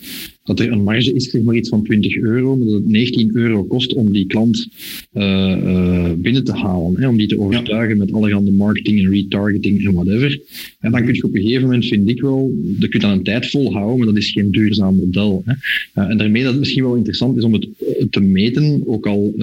dat 0.44 0.61
er 0.61 0.73
een 0.73 0.82
marge 0.92 1.14
is, 1.14 1.30
zeg 1.30 1.42
maar 1.42 1.54
iets 1.54 1.68
van 1.68 1.84
20 1.84 2.16
euro, 2.16 2.56
maar 2.56 2.66
dat 2.66 2.75
het 2.75 2.88
19 2.88 3.30
euro 3.32 3.64
kost 3.64 3.94
om 3.94 4.12
die 4.12 4.26
klant 4.26 4.68
uh, 5.14 5.22
uh, 5.22 6.12
binnen 6.16 6.44
te 6.44 6.52
halen. 6.52 7.00
Hè, 7.00 7.08
om 7.08 7.16
die 7.16 7.26
te 7.26 7.40
overtuigen 7.40 7.96
met 7.96 8.12
allerhande 8.12 8.50
marketing 8.50 8.99
en 8.99 9.11
retargeting 9.11 9.84
en 9.84 9.92
whatever. 9.92 10.40
En 10.80 10.92
dan 10.92 11.04
kun 11.04 11.14
je 11.14 11.22
op 11.22 11.34
een 11.34 11.42
gegeven 11.42 11.62
moment, 11.62 11.87
vind 11.87 12.08
ik 12.08 12.20
wel, 12.20 12.52
dat 12.54 12.90
kun 12.90 13.00
je 13.00 13.06
dan 13.06 13.11
een 13.11 13.22
tijd 13.22 13.50
volhouden, 13.50 13.99
maar 13.99 14.06
dat 14.06 14.16
is 14.16 14.30
geen 14.30 14.50
duurzaam 14.50 14.96
model. 14.96 15.42
Hè. 15.44 15.54
Uh, 16.02 16.11
en 16.11 16.16
daarmee 16.16 16.42
dat 16.42 16.50
het 16.50 16.61
misschien 16.61 16.82
wel 16.82 16.96
interessant 16.96 17.37
is 17.37 17.44
om 17.44 17.52
het 17.52 17.68
te 18.11 18.20
meten, 18.20 18.82
ook 18.87 19.06
al 19.06 19.34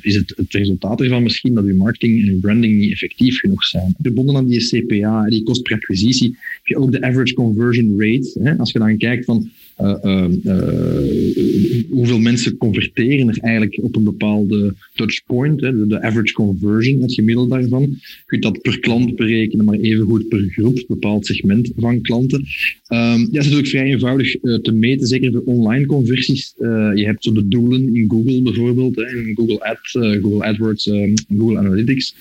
is 0.00 0.14
het, 0.14 0.32
het 0.36 0.52
resultaat 0.52 1.00
ervan 1.00 1.22
misschien 1.22 1.54
dat 1.54 1.64
uw 1.64 1.76
marketing 1.76 2.22
en 2.22 2.28
uw 2.28 2.40
branding 2.40 2.78
niet 2.78 2.92
effectief 2.92 3.38
genoeg 3.38 3.64
zijn. 3.64 3.94
Verbonden 4.02 4.36
aan 4.36 4.46
die 4.46 4.68
CPA, 4.68 5.24
die 5.28 5.42
kost 5.42 5.62
per 5.62 5.74
acquisitie, 5.74 6.28
heb 6.28 6.66
je 6.66 6.76
ook 6.76 6.92
de 6.92 7.02
average 7.02 7.34
conversion 7.34 8.00
rate. 8.00 8.40
Hè. 8.42 8.58
Als 8.58 8.72
je 8.72 8.78
dan 8.78 8.96
kijkt 8.96 9.24
van 9.24 9.50
hoeveel 11.90 12.18
mensen 12.18 12.56
converteren 12.56 13.28
er 13.28 13.38
eigenlijk 13.40 13.78
op 13.82 13.96
een 13.96 14.04
bepaalde 14.04 14.74
touchpoint, 14.94 15.60
de, 15.60 15.86
de, 15.86 16.02
average 16.02 16.32
conversion, 16.32 17.00
het 17.00 17.14
gemiddelde 17.14 17.58
daarvan. 17.58 17.82
Je 17.82 18.22
kunt 18.26 18.42
dat 18.42 18.62
per 18.62 18.80
klant 18.80 19.16
berekenen, 19.16 19.64
maar 19.64 19.78
evengoed 19.78 20.28
per 20.28 20.48
groep, 20.50 20.84
bepaald 20.88 21.26
segment 21.26 21.72
van 21.76 22.00
klanten. 22.00 22.38
Um, 22.38 22.46
ja, 22.88 23.16
dat 23.16 23.28
is 23.30 23.30
natuurlijk 23.32 23.68
vrij 23.68 23.84
eenvoudig 23.84 24.36
te 24.40 24.72
meten, 24.72 25.06
zeker 25.06 25.32
de 25.32 25.44
online 25.44 25.86
conversies. 25.86 26.54
je 26.94 27.02
hebt 27.04 27.24
zo 27.24 27.32
de 27.32 27.48
doelen 27.48 27.96
in 27.96 28.10
Google 28.10 28.42
bijvoorbeeld, 28.42 28.96
in 28.96 29.32
Google, 29.34 29.64
Ad, 29.64 29.78
Google 30.20 30.44
AdWords, 30.44 30.90
Google 31.36 31.58
Analytics. 31.58 32.14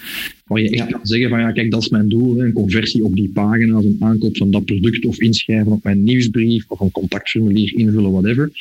Waar 0.47 0.61
je 0.61 0.69
echt 0.69 0.89
ja. 0.89 0.97
kan 0.97 1.05
zeggen 1.05 1.29
van 1.29 1.39
ja, 1.39 1.51
kijk, 1.51 1.71
dat 1.71 1.81
is 1.81 1.89
mijn 1.89 2.09
doel. 2.09 2.41
Een 2.41 2.53
conversie 2.53 3.03
op 3.03 3.15
die 3.15 3.29
pagina, 3.33 3.77
een 3.77 3.97
aankoop 3.99 4.37
van 4.37 4.51
dat 4.51 4.65
product 4.65 5.05
of 5.05 5.19
inschrijven 5.19 5.71
op 5.71 5.83
mijn 5.83 6.03
nieuwsbrief 6.03 6.65
of 6.67 6.79
een 6.79 6.91
contactformulier 6.91 7.73
invullen, 7.75 8.11
whatever. 8.11 8.51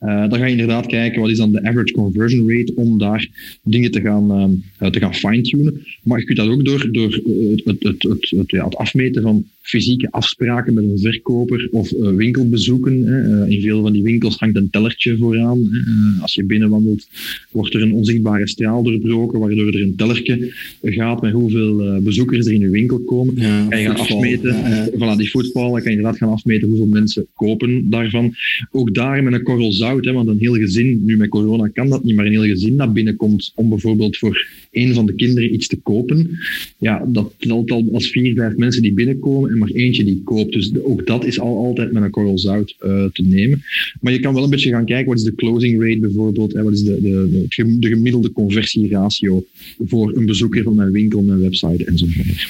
Uh, 0.00 0.28
dan 0.28 0.38
ga 0.38 0.44
je 0.44 0.50
inderdaad 0.50 0.86
kijken 0.86 1.20
wat 1.20 1.30
is 1.30 1.36
dan 1.36 1.52
de 1.52 1.62
average 1.62 1.92
conversion 1.92 2.50
rate 2.50 2.72
om 2.74 2.98
daar 2.98 3.28
dingen 3.62 3.90
te 3.90 4.00
gaan, 4.00 4.58
uh, 4.80 4.90
te 4.90 4.98
gaan 4.98 5.14
fine-tunen. 5.14 5.86
Maar 6.02 6.18
je 6.18 6.24
kunt 6.24 6.38
dat 6.38 6.48
ook 6.48 6.64
door, 6.64 6.92
door 6.92 7.12
het, 7.12 7.64
het, 7.64 7.82
het, 7.82 8.02
het, 8.02 8.30
het, 8.30 8.50
ja, 8.50 8.62
afmeten 8.62 9.22
van 9.22 9.46
fysieke 9.60 10.10
afspraken 10.10 10.74
met 10.74 10.84
een 10.84 10.98
verkoper 10.98 11.68
of 11.70 11.92
uh, 11.92 12.08
winkelbezoeken. 12.08 13.06
Hè. 13.06 13.46
In 13.48 13.60
veel 13.60 13.82
van 13.82 13.92
die 13.92 14.02
winkels 14.02 14.36
hangt 14.36 14.56
een 14.56 14.70
tellertje 14.70 15.16
vooraan. 15.16 15.68
Hè. 15.70 16.22
Als 16.22 16.34
je 16.34 16.44
binnenwandelt, 16.44 17.08
wordt 17.50 17.74
er 17.74 17.82
een 17.82 17.92
onzichtbare 17.92 18.48
straal 18.48 18.82
doorbroken, 18.82 19.38
waardoor 19.38 19.66
er 19.66 19.82
een 19.82 19.96
tellertje 19.96 20.52
gaat 20.82 21.22
met 21.32 21.40
hoeveel 21.40 22.00
bezoekers 22.02 22.46
er 22.46 22.52
in 22.52 22.60
je 22.60 22.70
winkel 22.70 22.98
komen. 22.98 23.34
Ja, 23.36 23.66
kan 23.68 23.80
je 23.80 23.86
gaan 23.86 23.96
afmeten. 23.96 24.56
Ja. 24.56 24.88
Voilà, 24.90 25.16
die 25.16 25.30
voetbal, 25.30 25.70
kan 25.70 25.82
je 25.82 25.88
inderdaad 25.90 26.16
gaan 26.16 26.28
afmeten 26.28 26.68
hoeveel 26.68 26.86
mensen 26.86 27.26
kopen 27.34 27.90
daarvan. 27.90 28.34
Ook 28.70 28.94
daar 28.94 29.22
met 29.22 29.32
een 29.32 29.42
korrel 29.42 29.72
zout, 29.72 30.04
hè, 30.04 30.12
want 30.12 30.28
een 30.28 30.38
heel 30.38 30.54
gezin, 30.54 31.04
nu 31.04 31.16
met 31.16 31.28
corona 31.28 31.68
kan 31.68 31.88
dat 31.88 32.04
niet, 32.04 32.16
maar 32.16 32.26
een 32.26 32.32
heel 32.32 32.54
gezin 32.54 32.76
dat 32.76 32.92
binnenkomt 32.92 33.52
om 33.54 33.68
bijvoorbeeld 33.68 34.16
voor 34.16 34.46
een 34.72 34.94
van 34.94 35.06
de 35.06 35.14
kinderen 35.14 35.54
iets 35.54 35.66
te 35.66 35.76
kopen. 35.76 36.30
Ja, 36.78 37.04
dat 37.08 37.32
telt 37.38 37.70
al 37.70 37.88
als 37.92 38.10
vier, 38.10 38.34
vijf 38.34 38.56
mensen 38.56 38.82
die 38.82 38.92
binnenkomen 38.92 39.58
maar 39.58 39.68
eentje 39.68 40.04
die 40.04 40.20
koopt. 40.24 40.52
Dus 40.52 40.72
ook 40.82 41.06
dat 41.06 41.24
is 41.24 41.40
al 41.40 41.56
altijd 41.56 41.92
met 41.92 42.02
een 42.02 42.10
korrel 42.10 42.38
zout 42.38 42.76
uh, 42.84 43.04
te 43.04 43.22
nemen. 43.22 43.62
Maar 44.00 44.12
je 44.12 44.20
kan 44.20 44.34
wel 44.34 44.44
een 44.44 44.50
beetje 44.50 44.70
gaan 44.70 44.84
kijken, 44.84 45.08
wat 45.08 45.18
is 45.18 45.24
de 45.24 45.34
closing 45.34 45.82
rate 45.82 45.98
bijvoorbeeld? 45.98 46.52
Hè? 46.52 46.62
Wat 46.62 46.72
is 46.72 46.82
de, 46.82 47.00
de, 47.00 47.46
de, 47.48 47.78
de 47.78 47.88
gemiddelde 47.88 48.32
conversieratio 48.32 49.44
voor 49.84 50.16
een 50.16 50.26
bezoeker 50.26 50.62
van 50.62 50.74
mijn 50.74 50.90
winkel, 50.90 51.17
mijn 51.24 51.40
website 51.40 51.84
enzovoort. 51.84 52.46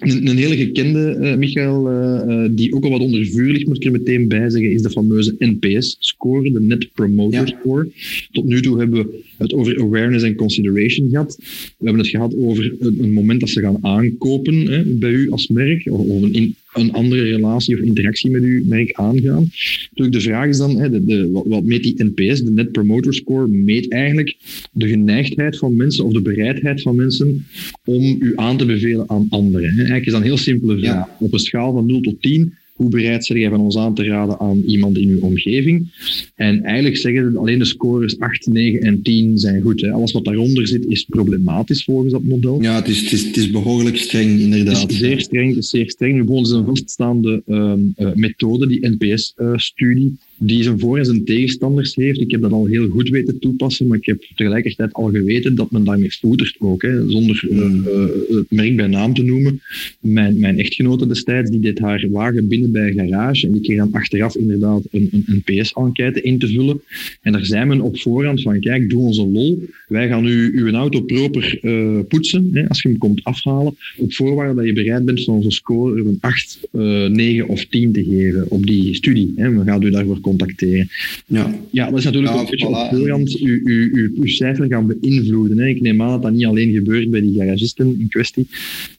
Een, 0.00 0.28
een 0.28 0.36
hele 0.36 0.56
gekende, 0.56 1.18
uh, 1.20 1.34
Michael, 1.34 1.92
uh, 1.92 2.48
die 2.50 2.74
ook 2.74 2.84
al 2.84 2.90
wat 2.90 3.00
onder 3.00 3.26
vuur 3.26 3.52
ligt, 3.52 3.66
moet 3.66 3.76
ik 3.76 3.84
er 3.84 3.90
meteen 3.90 4.28
bij 4.28 4.50
zeggen, 4.50 4.72
is 4.72 4.82
de 4.82 4.90
fameuze 4.90 5.34
NPS-score, 5.38 6.52
de 6.52 6.60
Net 6.60 6.92
Promoter 6.92 7.46
ja. 7.46 7.56
Score. 7.60 7.88
Tot 8.32 8.44
nu 8.44 8.60
toe 8.60 8.78
hebben 8.78 9.06
we 9.06 9.20
het 9.36 9.52
over 9.52 9.80
awareness 9.80 10.24
en 10.24 10.34
consideration 10.34 11.10
gehad. 11.10 11.36
We 11.38 11.84
hebben 11.84 12.02
het 12.02 12.10
gehad 12.10 12.36
over 12.36 12.74
een, 12.78 13.02
een 13.02 13.12
moment 13.12 13.40
dat 13.40 13.48
ze 13.48 13.60
gaan 13.60 13.78
aankopen 13.80 14.66
hè, 14.66 14.82
bij 14.84 15.10
u 15.10 15.30
als 15.30 15.48
merk, 15.48 15.86
of, 15.90 15.98
of 15.98 16.22
een, 16.22 16.32
in, 16.32 16.54
een 16.72 16.92
andere 16.92 17.22
relatie 17.22 17.74
of 17.74 17.80
interactie 17.80 18.30
met 18.30 18.42
uw 18.42 18.64
merk 18.64 18.92
aangaan. 18.92 19.50
Natuurlijk, 19.90 20.12
de 20.12 20.20
vraag 20.20 20.48
is 20.48 20.56
dan, 20.56 20.78
hè, 20.78 20.90
de, 20.90 21.04
de, 21.04 21.30
wat, 21.30 21.46
wat 21.46 21.64
meet 21.64 21.82
die 21.82 22.04
NPS, 22.04 22.42
de 22.42 22.50
Net 22.50 22.72
Promoter 22.72 23.14
Score, 23.14 23.48
meet 23.48 23.92
eigenlijk 23.92 24.36
de 24.72 24.88
geneigdheid 24.88 25.58
van 25.58 25.76
mensen 25.76 26.04
of 26.04 26.12
de 26.12 26.22
bereidheid 26.22 26.82
van 26.82 26.96
mensen 26.96 27.46
om 27.84 28.16
u 28.20 28.32
aan 28.36 28.56
te 28.56 28.66
bevelen 28.66 29.10
aan 29.10 29.26
anderen. 29.28 29.68
Hè. 29.68 29.76
Eigenlijk 29.76 30.06
is 30.06 30.12
dat 30.12 30.20
een 30.20 30.26
heel 30.26 30.36
simpele 30.36 30.78
vraag. 30.78 31.06
Ja. 31.06 31.16
Op 31.18 31.32
een 31.32 31.38
schaal 31.38 31.72
van 31.72 31.86
0 31.86 32.00
tot 32.00 32.22
10, 32.22 32.54
hoe 32.72 32.90
bereid 32.90 33.24
zijn 33.24 33.38
jij 33.38 33.50
van 33.50 33.60
ons 33.60 33.76
aan 33.76 33.94
te 33.94 34.04
raden 34.04 34.40
aan 34.40 34.62
iemand 34.66 34.98
in 34.98 35.08
uw 35.08 35.20
omgeving? 35.20 35.88
En 36.34 36.62
eigenlijk 36.62 36.96
zeggen 36.96 37.36
alleen 37.36 37.58
de 37.58 37.64
scores 37.64 38.18
8, 38.18 38.46
9 38.46 38.80
en 38.80 39.02
10 39.02 39.38
zijn 39.38 39.62
goed. 39.62 39.80
Hè. 39.80 39.90
Alles 39.90 40.12
wat 40.12 40.24
daaronder 40.24 40.66
zit 40.66 40.86
is 40.86 41.04
problematisch 41.04 41.84
volgens 41.84 42.12
dat 42.12 42.22
model. 42.22 42.62
Ja, 42.62 42.74
het 42.74 42.88
is, 42.88 43.00
het 43.00 43.12
is, 43.12 43.24
het 43.24 43.36
is 43.36 43.50
behoorlijk 43.50 43.96
streng 43.96 44.40
inderdaad. 44.40 44.82
Het 44.82 44.90
is 44.90 44.98
zeer 44.98 45.20
streng. 45.20 45.48
Het 45.48 45.58
is 45.58 45.70
zeer 45.70 45.90
streng. 45.90 46.40
Is 46.40 46.50
een 46.50 46.64
vaststaande 46.64 47.42
uh, 47.46 47.74
methode, 48.14 48.66
die 48.66 48.88
NPS-studie. 48.88 50.06
Uh, 50.06 50.31
die 50.46 50.62
zijn 50.62 50.78
voor- 50.78 50.98
en 50.98 51.04
zijn 51.04 51.24
tegenstanders 51.24 51.94
heeft. 51.94 52.20
Ik 52.20 52.30
heb 52.30 52.40
dat 52.40 52.52
al 52.52 52.66
heel 52.66 52.88
goed 52.88 53.08
weten 53.08 53.38
toepassen, 53.38 53.86
maar 53.86 53.98
ik 53.98 54.06
heb 54.06 54.24
tegelijkertijd 54.36 54.92
al 54.92 55.10
geweten 55.10 55.54
dat 55.54 55.70
men 55.70 55.84
daarmee 55.84 56.16
voetert 56.20 56.56
ook, 56.58 56.82
hè, 56.82 57.10
zonder 57.10 57.44
uh, 57.50 57.58
uh, 57.58 58.36
het 58.36 58.50
merk 58.50 58.76
bij 58.76 58.86
naam 58.86 59.14
te 59.14 59.22
noemen. 59.22 59.60
Mijn, 60.00 60.38
mijn 60.38 60.58
echtgenote 60.58 61.06
destijds, 61.06 61.50
die 61.50 61.60
deed 61.60 61.78
haar 61.78 62.06
wagen 62.10 62.48
binnen 62.48 62.72
bij 62.72 62.88
een 62.88 62.94
garage 62.94 63.46
en 63.46 63.52
die 63.52 63.62
kreeg 63.62 63.76
dan 63.76 63.92
achteraf 63.92 64.36
inderdaad 64.36 64.82
een, 64.90 65.08
een, 65.12 65.24
een 65.26 65.42
PS-enquête 65.42 66.22
in 66.22 66.38
te 66.38 66.48
vullen. 66.48 66.80
En 67.20 67.32
daar 67.32 67.44
zei 67.44 67.64
men 67.64 67.80
op 67.80 67.98
voorhand 67.98 68.42
van, 68.42 68.60
kijk, 68.60 68.90
doe 68.90 69.02
onze 69.02 69.26
lol, 69.26 69.68
wij 69.88 70.08
gaan 70.08 70.26
u 70.26 70.58
uw 70.58 70.72
auto 70.72 71.00
proper 71.00 71.58
uh, 71.62 71.98
poetsen, 72.08 72.50
hè, 72.52 72.68
als 72.68 72.82
je 72.82 72.88
hem 72.88 72.98
komt 72.98 73.24
afhalen, 73.24 73.76
op 73.96 74.12
voorwaarde 74.12 74.54
dat 74.54 74.64
je 74.64 74.72
bereid 74.72 75.04
bent 75.04 75.24
van 75.24 75.34
onze 75.34 75.50
score 75.50 76.00
een 76.00 76.18
8, 76.20 76.60
9 76.72 77.48
of 77.48 77.64
10 77.64 77.92
te 77.92 78.04
geven 78.04 78.50
op 78.50 78.66
die 78.66 78.94
studie. 78.94 79.32
Hè. 79.36 79.50
We 79.50 79.64
gaan 79.64 79.82
u 79.82 79.90
daarvoor 79.90 80.20
contacteren. 80.36 80.88
Ja, 81.26 81.54
ja 81.70 81.90
dat 81.90 81.98
is 81.98 82.04
natuurlijk 82.04 82.34
ja, 82.34 82.40
een 82.40 82.46
beetje 82.50 82.66
op 82.66 82.88
voorhand 82.90 83.38
uw, 83.38 83.60
uw, 83.64 83.88
uw, 83.92 84.10
uw, 84.16 84.26
cijfer 84.26 84.66
gaan 84.66 84.86
beïnvloeden. 84.86 85.58
Hè. 85.58 85.68
Ik 85.68 85.80
neem 85.80 86.02
aan 86.02 86.08
dat 86.08 86.22
dat 86.22 86.32
niet 86.32 86.44
alleen 86.44 86.72
gebeurt 86.72 87.10
bij 87.10 87.20
die 87.20 87.34
garagisten 87.34 87.96
in 87.98 88.08
kwestie. 88.08 88.46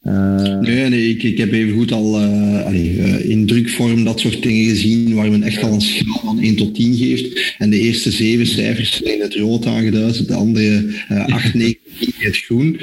Uh... 0.03 0.59
Nee, 0.59 0.89
nee 0.89 1.09
ik, 1.09 1.23
ik 1.23 1.37
heb 1.37 1.51
even 1.51 1.73
goed 1.73 1.91
al 1.91 2.21
uh, 2.21 2.65
allee, 2.65 2.95
uh, 2.95 3.29
in 3.29 3.45
drukvorm 3.45 4.03
dat 4.03 4.19
soort 4.19 4.43
dingen 4.43 4.69
gezien 4.69 5.13
waar 5.13 5.31
men 5.31 5.43
echt 5.43 5.63
al 5.63 5.73
een 5.73 5.81
schaal 5.81 6.21
van 6.25 6.41
1 6.41 6.55
tot 6.55 6.75
10 6.75 6.95
geeft. 6.95 7.55
En 7.57 7.69
de 7.69 7.79
eerste 7.79 8.11
zeven 8.11 8.47
cijfers 8.47 8.91
zijn 8.91 9.13
in 9.13 9.21
het 9.21 9.35
rood 9.35 9.65
aangeduid, 9.65 10.27
de 10.27 10.33
andere 10.33 10.85
8, 11.07 11.53
9 11.53 11.77
in 11.82 11.82
het 12.17 12.37
groen 12.37 12.79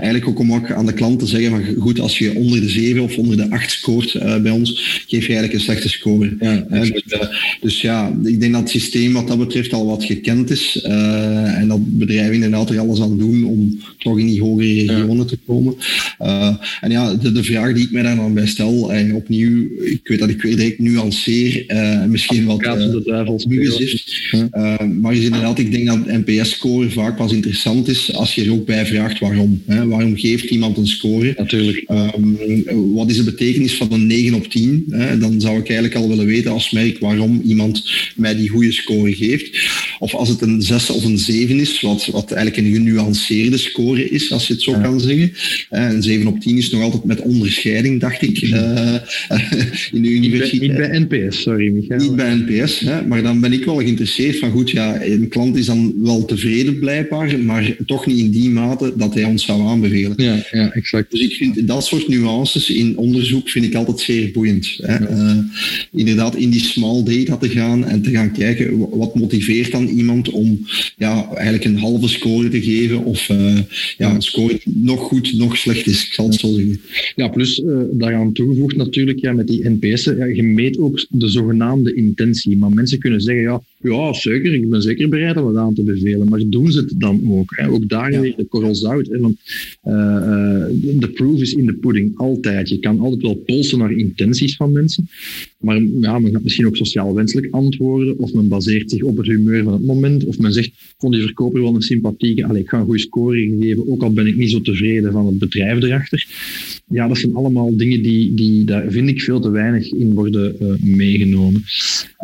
eigenlijk 0.00 0.28
ook 0.28 0.38
om 0.38 0.54
ook 0.54 0.70
aan 0.70 0.86
de 0.86 0.92
klant 0.92 1.18
te 1.18 1.26
zeggen, 1.26 1.50
van 1.50 1.74
goed, 1.78 2.00
als 2.00 2.18
je 2.18 2.34
onder 2.34 2.60
de 2.60 2.68
7 2.68 3.02
of 3.02 3.16
onder 3.16 3.36
de 3.36 3.50
8 3.50 3.70
scoort 3.70 4.14
uh, 4.14 4.36
bij 4.36 4.50
ons, 4.50 4.70
geef 5.06 5.26
je 5.26 5.32
eigenlijk 5.32 5.52
een 5.52 5.60
slechte 5.60 5.88
score. 5.88 6.36
Ja, 6.40 6.66
uh, 6.70 6.80
dus, 6.80 7.02
uh, 7.06 7.20
dus, 7.60 7.80
ja, 7.80 8.18
ik 8.24 8.40
denk 8.40 8.52
dat 8.52 8.60
het 8.60 8.70
systeem 8.70 9.12
wat 9.12 9.28
dat 9.28 9.38
betreft 9.38 9.72
al 9.72 9.86
wat 9.86 10.04
gekend 10.04 10.50
is 10.50 10.80
en 10.82 11.68
dat 11.68 11.98
bedrijven 11.98 12.34
inderdaad 12.34 12.70
er 12.70 12.78
alles 12.78 13.00
aan 13.00 13.18
doen 13.18 13.44
om 13.44 13.80
toch 13.98 14.18
in 14.18 14.26
die 14.26 14.40
hogere 14.40 14.74
regionen 14.74 15.16
ja. 15.16 15.24
te 15.24 15.38
komen. 15.46 15.74
en 16.80 16.90
ja, 16.90 17.14
de, 17.14 17.32
de, 17.32 17.44
vraag 17.44 17.72
die 17.74 17.84
ik 17.84 17.90
mij 17.90 18.02
daar 18.02 18.16
dan 18.16 18.34
bij 18.34 18.46
stel, 18.46 18.92
en 18.92 19.14
opnieuw, 19.14 19.68
ik 19.82 20.00
weet 20.04 20.18
dat 20.18 20.28
ik 20.28 20.42
weer 20.42 20.56
direct 20.56 20.78
nuanceer, 20.78 21.64
misschien 22.08 22.44
wat 22.44 22.60
uh, 24.50 24.78
maar 25.00 25.12
is 25.12 25.24
inderdaad, 25.24 25.58
ik 25.58 25.72
denk 25.72 25.86
dat 25.86 26.06
NPS-score 26.06 26.90
vaak 26.90 27.16
pas 27.16 27.32
interessant 27.32 27.88
is 27.88 28.14
als 28.14 28.34
je 28.34 28.44
ook 28.50 28.66
bij 28.66 28.86
vraagt 28.86 29.18
waarom. 29.18 29.62
Hè? 29.66 29.86
waarom 29.86 30.16
geeft 30.16 30.44
iemand 30.44 30.76
een 30.76 30.86
score? 30.86 31.34
Natuurlijk. 31.36 31.84
Um, 31.88 32.94
wat 32.94 33.10
is 33.10 33.16
de 33.16 33.22
betekenis 33.22 33.74
van 33.74 33.92
een 33.92 34.06
9 34.06 34.34
op 34.34 34.46
10? 34.46 34.84
Hè? 34.90 35.18
Dan 35.18 35.40
zou 35.40 35.58
ik 35.58 35.68
eigenlijk 35.68 35.94
al 35.94 36.08
willen 36.08 36.26
weten 36.26 36.50
als 36.50 36.70
merk 36.70 36.98
waarom 36.98 37.42
iemand 37.46 37.90
mij 38.16 38.36
die 38.36 38.48
goede 38.48 38.72
score 38.72 39.14
geeft. 39.14 39.58
Of 39.98 40.14
als 40.14 40.28
het 40.28 40.40
een 40.40 40.62
6 40.62 40.90
of 40.90 41.04
een 41.04 41.18
7 41.18 41.60
is, 41.60 41.80
wat, 41.80 42.06
wat 42.06 42.32
eigenlijk 42.32 42.66
een 42.66 42.72
genuanceerde 42.72 43.56
score 43.56 44.10
is, 44.10 44.32
als 44.32 44.46
je 44.46 44.52
het 44.52 44.62
zo 44.62 44.72
kan 44.72 45.00
zeggen. 45.00 45.32
Een 45.70 46.02
7 46.02 46.26
op 46.26 46.40
10 46.40 46.56
is 46.56 46.70
nog 46.70 46.82
altijd 46.82 47.04
met 47.04 47.20
onderscheiding, 47.20 48.00
dacht 48.00 48.22
ik, 48.22 48.40
uh, 48.40 48.94
in 49.92 50.02
de 50.02 50.10
universiteit. 50.10 50.60
Niet 50.60 50.76
bij, 50.76 50.98
NPS, 51.08 51.40
sorry 51.40 51.68
Michael. 51.68 52.00
Niet 52.00 52.16
bij 52.16 52.34
NPS, 52.34 52.80
hè? 52.80 53.06
maar 53.06 53.22
dan 53.22 53.40
ben 53.40 53.52
ik 53.52 53.64
wel 53.64 53.76
geïnteresseerd 53.76 54.38
van 54.38 54.50
goed, 54.50 54.70
ja, 54.70 55.02
een 55.02 55.28
klant 55.28 55.56
is 55.56 55.66
dan 55.66 55.94
wel 56.02 56.24
tevreden 56.24 56.78
blijkbaar, 56.78 57.38
maar 57.38 57.76
toch 57.86 58.06
niet 58.06 58.18
in 58.18 58.30
die 58.30 58.39
mate 58.48 58.92
dat 58.96 59.14
hij 59.14 59.24
ons 59.24 59.44
zou 59.44 59.60
aanbevelen. 59.66 60.12
Ja, 60.16 60.46
ja, 60.50 60.72
exact. 60.72 61.10
Dus 61.10 61.20
ik 61.20 61.32
vind 61.32 61.66
dat 61.66 61.84
soort 61.84 62.08
nuances 62.08 62.70
in 62.70 62.96
onderzoek 62.96 63.48
vind 63.48 63.64
ik 63.64 63.74
altijd 63.74 64.00
zeer 64.00 64.30
boeiend. 64.30 64.78
Hè. 64.82 65.10
Uh, 65.10 65.38
inderdaad, 65.92 66.36
in 66.36 66.50
die 66.50 66.60
small 66.60 67.02
data 67.02 67.36
te 67.36 67.48
gaan 67.48 67.84
en 67.84 68.02
te 68.02 68.10
gaan 68.10 68.32
kijken 68.32 68.78
wat 68.78 69.14
motiveert 69.14 69.72
dan 69.72 69.86
iemand 69.88 70.30
om 70.30 70.66
ja, 70.96 71.28
eigenlijk 71.34 71.64
een 71.64 71.78
halve 71.78 72.08
score 72.08 72.48
te 72.48 72.62
geven 72.62 73.04
of 73.04 73.28
uh, 73.28 73.58
ja, 73.98 74.14
een 74.14 74.22
score 74.22 74.60
nog 74.64 75.00
goed, 75.00 75.38
nog 75.38 75.56
slecht 75.56 75.86
is. 75.86 76.06
Ik 76.06 76.12
zal 76.12 76.26
het 76.26 76.40
zo 76.40 76.52
zeggen. 76.52 76.80
Ja, 77.14 77.28
plus 77.28 77.58
uh, 77.58 77.78
daaraan 77.92 78.32
toegevoegd 78.32 78.76
natuurlijk 78.76 79.18
ja, 79.20 79.32
met 79.32 79.46
die 79.46 79.68
NPS'en, 79.68 80.16
ja, 80.16 80.24
je 80.24 80.42
meet 80.42 80.78
ook 80.78 81.06
de 81.08 81.28
zogenaamde 81.28 81.94
intentie. 81.94 82.56
Maar 82.56 82.70
mensen 82.70 82.98
kunnen 82.98 83.20
zeggen, 83.20 83.42
ja, 83.42 83.62
ja, 83.82 84.12
zeker, 84.12 84.54
ik 84.54 84.70
ben 84.70 84.82
zeker 84.82 85.08
bereid 85.08 85.36
om 85.36 85.46
het 85.46 85.56
aan 85.56 85.74
te 85.74 85.82
bevelen. 85.82 86.28
Maar 86.28 86.42
doen 86.46 86.72
ze 86.72 86.80
het 86.80 86.94
dan 86.96 87.32
ook? 87.32 87.56
Hè? 87.56 87.68
Ook 87.68 87.88
daar 87.88 88.12
ja. 88.12 88.20
weer 88.20 88.34
de 88.36 88.44
korrel 88.44 88.74
zout. 88.74 89.06
Hè? 89.06 89.18
Want 89.18 89.36
uh, 89.84 90.64
de 90.98 91.10
proof 91.14 91.40
is 91.40 91.52
in 91.52 91.66
de 91.66 91.74
pudding, 91.74 92.18
altijd. 92.18 92.68
Je 92.68 92.78
kan 92.78 93.00
altijd 93.00 93.22
wel 93.22 93.34
polsen 93.34 93.78
naar 93.78 93.92
intenties 93.92 94.56
van 94.56 94.72
mensen. 94.72 95.08
Maar 95.58 95.82
ja, 95.82 96.18
men 96.18 96.32
gaat 96.32 96.42
misschien 96.42 96.66
ook 96.66 96.76
sociaal 96.76 97.14
wenselijk 97.14 97.48
antwoorden. 97.50 98.18
Of 98.18 98.32
men 98.32 98.48
baseert 98.48 98.90
zich 98.90 99.02
op 99.02 99.16
het 99.16 99.26
humeur 99.26 99.62
van 99.62 99.72
het 99.72 99.86
moment. 99.86 100.24
Of 100.24 100.38
men 100.38 100.52
zegt, 100.52 100.70
vond 101.00 101.12
die 101.14 101.22
verkoper 101.22 101.62
wel 101.62 101.74
een 101.74 101.82
sympathieke. 101.82 102.44
Allee, 102.44 102.62
ik 102.62 102.68
ga 102.68 102.78
een 102.78 102.84
goede 102.84 103.00
score 103.00 103.56
geven, 103.60 103.88
ook 103.88 104.02
al 104.02 104.12
ben 104.12 104.26
ik 104.26 104.36
niet 104.36 104.50
zo 104.50 104.60
tevreden 104.60 105.12
van 105.12 105.26
het 105.26 105.38
bedrijf 105.38 105.82
erachter. 105.82 106.26
Ja, 106.88 107.08
dat 107.08 107.18
zijn 107.18 107.34
allemaal 107.34 107.76
dingen 107.76 108.02
die, 108.02 108.34
die 108.34 108.64
daar 108.64 108.90
vind 108.90 109.08
ik 109.08 109.20
veel 109.20 109.40
te 109.40 109.50
weinig 109.50 109.92
in 109.92 110.14
worden 110.14 110.56
uh, 110.62 110.68
meegenomen. 110.96 111.62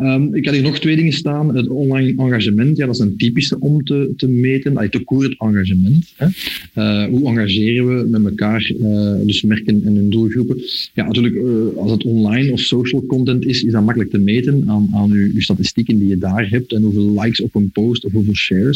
Um, 0.01 0.35
ik 0.35 0.45
had 0.45 0.53
hier 0.53 0.63
nog 0.63 0.79
twee 0.79 0.95
dingen 0.95 1.13
staan. 1.13 1.55
Het 1.55 1.67
online 1.67 2.13
engagement, 2.17 2.77
ja, 2.77 2.85
dat 2.85 2.95
is 2.95 3.01
een 3.01 3.17
typische 3.17 3.59
om 3.59 3.83
te, 3.83 4.13
te 4.17 4.27
meten. 4.27 4.77
Allee, 4.77 4.89
te 4.89 5.01
het 5.07 5.35
engagement. 5.37 6.13
Hè. 6.15 6.27
Uh, 6.75 7.09
hoe 7.09 7.27
engageren 7.27 7.87
we 7.87 8.07
met 8.09 8.25
elkaar, 8.25 8.71
uh, 8.81 9.15
dus 9.25 9.41
merken 9.41 9.81
en 9.85 9.95
hun 9.95 10.09
doelgroepen. 10.09 10.61
Ja, 10.93 11.05
natuurlijk, 11.05 11.35
als 11.75 11.91
het 11.91 12.03
online 12.03 12.51
of 12.51 12.59
social 12.59 13.05
content 13.05 13.45
is, 13.45 13.63
is 13.63 13.71
dat 13.71 13.83
makkelijk 13.83 14.11
te 14.11 14.17
meten 14.17 14.63
aan, 14.67 14.89
aan 14.93 15.11
uw 15.11 15.41
statistieken 15.41 15.99
die 15.99 16.07
je 16.07 16.17
daar 16.17 16.49
hebt 16.49 16.73
en 16.73 16.81
hoeveel 16.81 17.21
likes 17.21 17.41
op 17.41 17.55
een 17.55 17.69
post 17.69 18.05
of 18.05 18.11
hoeveel 18.11 18.35
shares. 18.35 18.66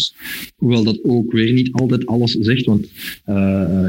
Hoewel 0.55 0.83
dat 0.83 0.99
ook 1.03 1.31
weer 1.31 1.53
niet 1.53 1.71
altijd 1.71 2.05
alles 2.05 2.31
zegt, 2.31 2.65
want 2.65 2.85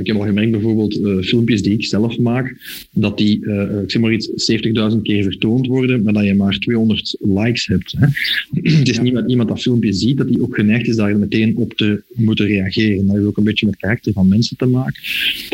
ik 0.00 0.06
heb 0.06 0.16
al 0.16 0.26
gemerkt 0.26 0.50
bijvoorbeeld 0.50 1.24
filmpjes 1.24 1.62
die 1.62 1.72
ik 1.72 1.84
zelf 1.84 2.18
maak, 2.18 2.56
dat 2.90 3.18
die, 3.18 3.36
ik 3.82 3.90
zeg 3.90 4.02
maar 4.02 4.12
iets, 4.12 4.52
70.000 4.94 5.02
keer 5.02 5.22
vertoond 5.22 5.66
worden, 5.66 6.02
maar 6.02 6.12
dat 6.12 6.24
je 6.24 6.34
maar 6.34 6.58
200 6.58 7.16
likes 7.20 7.66
hebt. 7.66 7.94
Hè. 7.98 8.06
Het 8.78 8.88
is 8.88 9.00
niet 9.00 9.14
dat 9.14 9.30
iemand 9.30 9.48
dat 9.48 9.60
filmpje 9.60 9.92
ziet, 9.92 10.16
dat 10.16 10.28
hij 10.28 10.40
ook 10.40 10.54
geneigd 10.54 10.88
is 10.88 10.96
daar 10.96 11.18
meteen 11.18 11.56
op 11.56 11.74
te 11.74 12.02
moeten 12.14 12.46
reageren. 12.46 13.06
Dat 13.06 13.14
heeft 13.14 13.26
ook 13.26 13.36
een 13.36 13.44
beetje 13.44 13.66
met 13.66 13.76
karakter 13.76 14.12
van 14.12 14.28
mensen 14.28 14.56
te 14.56 14.66
maken. 14.66 15.00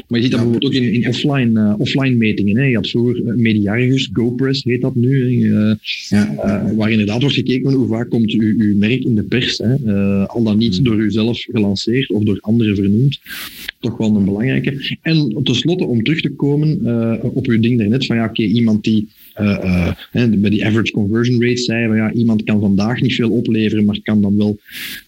Maar 0.08 0.18
je 0.18 0.24
ziet 0.24 0.32
dat 0.32 0.40
bijvoorbeeld 0.40 0.74
ook 0.74 0.80
in, 0.82 0.92
in 0.92 1.08
offline, 1.08 1.76
offline 1.78 2.16
metingen. 2.16 2.56
Hè. 2.56 2.64
Je 2.64 2.74
had 2.74 2.88
vroeger 2.88 3.37
Mediargus, 3.37 4.11
GoPress 4.12 4.64
heet 4.64 4.80
dat 4.80 4.94
nu, 4.94 5.46
ja. 6.08 6.34
waar 6.76 6.90
inderdaad 6.90 7.20
wordt 7.20 7.37
gekeken 7.37 7.72
hoe 7.72 7.88
vaak 7.88 8.08
komt 8.08 8.30
uw, 8.30 8.54
uw 8.58 8.76
merk 8.76 9.04
in 9.04 9.14
de 9.14 9.22
pers. 9.22 9.58
Hè. 9.58 9.74
Al 10.38 10.44
dan 10.44 10.59
niet 10.59 10.74
hmm. 10.74 10.85
door 10.85 10.96
u 10.96 11.11
zelf 11.11 11.40
gelanceerd 11.40 12.11
of 12.11 12.22
door 12.22 12.38
anderen 12.40 12.77
vernoemd. 12.77 13.20
Toch 13.81 13.96
wel 13.96 14.16
een 14.16 14.24
belangrijke. 14.24 14.98
En 15.03 15.40
tenslotte, 15.42 15.85
om 15.85 16.03
terug 16.03 16.20
te 16.20 16.31
komen 16.31 16.81
op 17.22 17.46
uw 17.46 17.61
ding 17.61 17.79
daarnet, 17.79 18.07
van 18.07 18.16
ja, 18.16 18.22
oké, 18.22 18.42
okay, 18.42 18.46
iemand 18.46 18.85
die 18.85 19.09
uh, 19.40 19.92
bij 20.12 20.51
die 20.51 20.66
average 20.66 20.92
conversion 20.92 21.42
rate 21.42 21.57
zei 21.57 21.96
ja, 21.96 22.12
iemand 22.12 22.44
kan 22.44 22.61
vandaag 22.61 23.01
niet 23.01 23.14
veel 23.14 23.31
opleveren, 23.31 23.85
maar 23.85 24.01
kan 24.03 24.22
dan 24.22 24.37
wel 24.37 24.59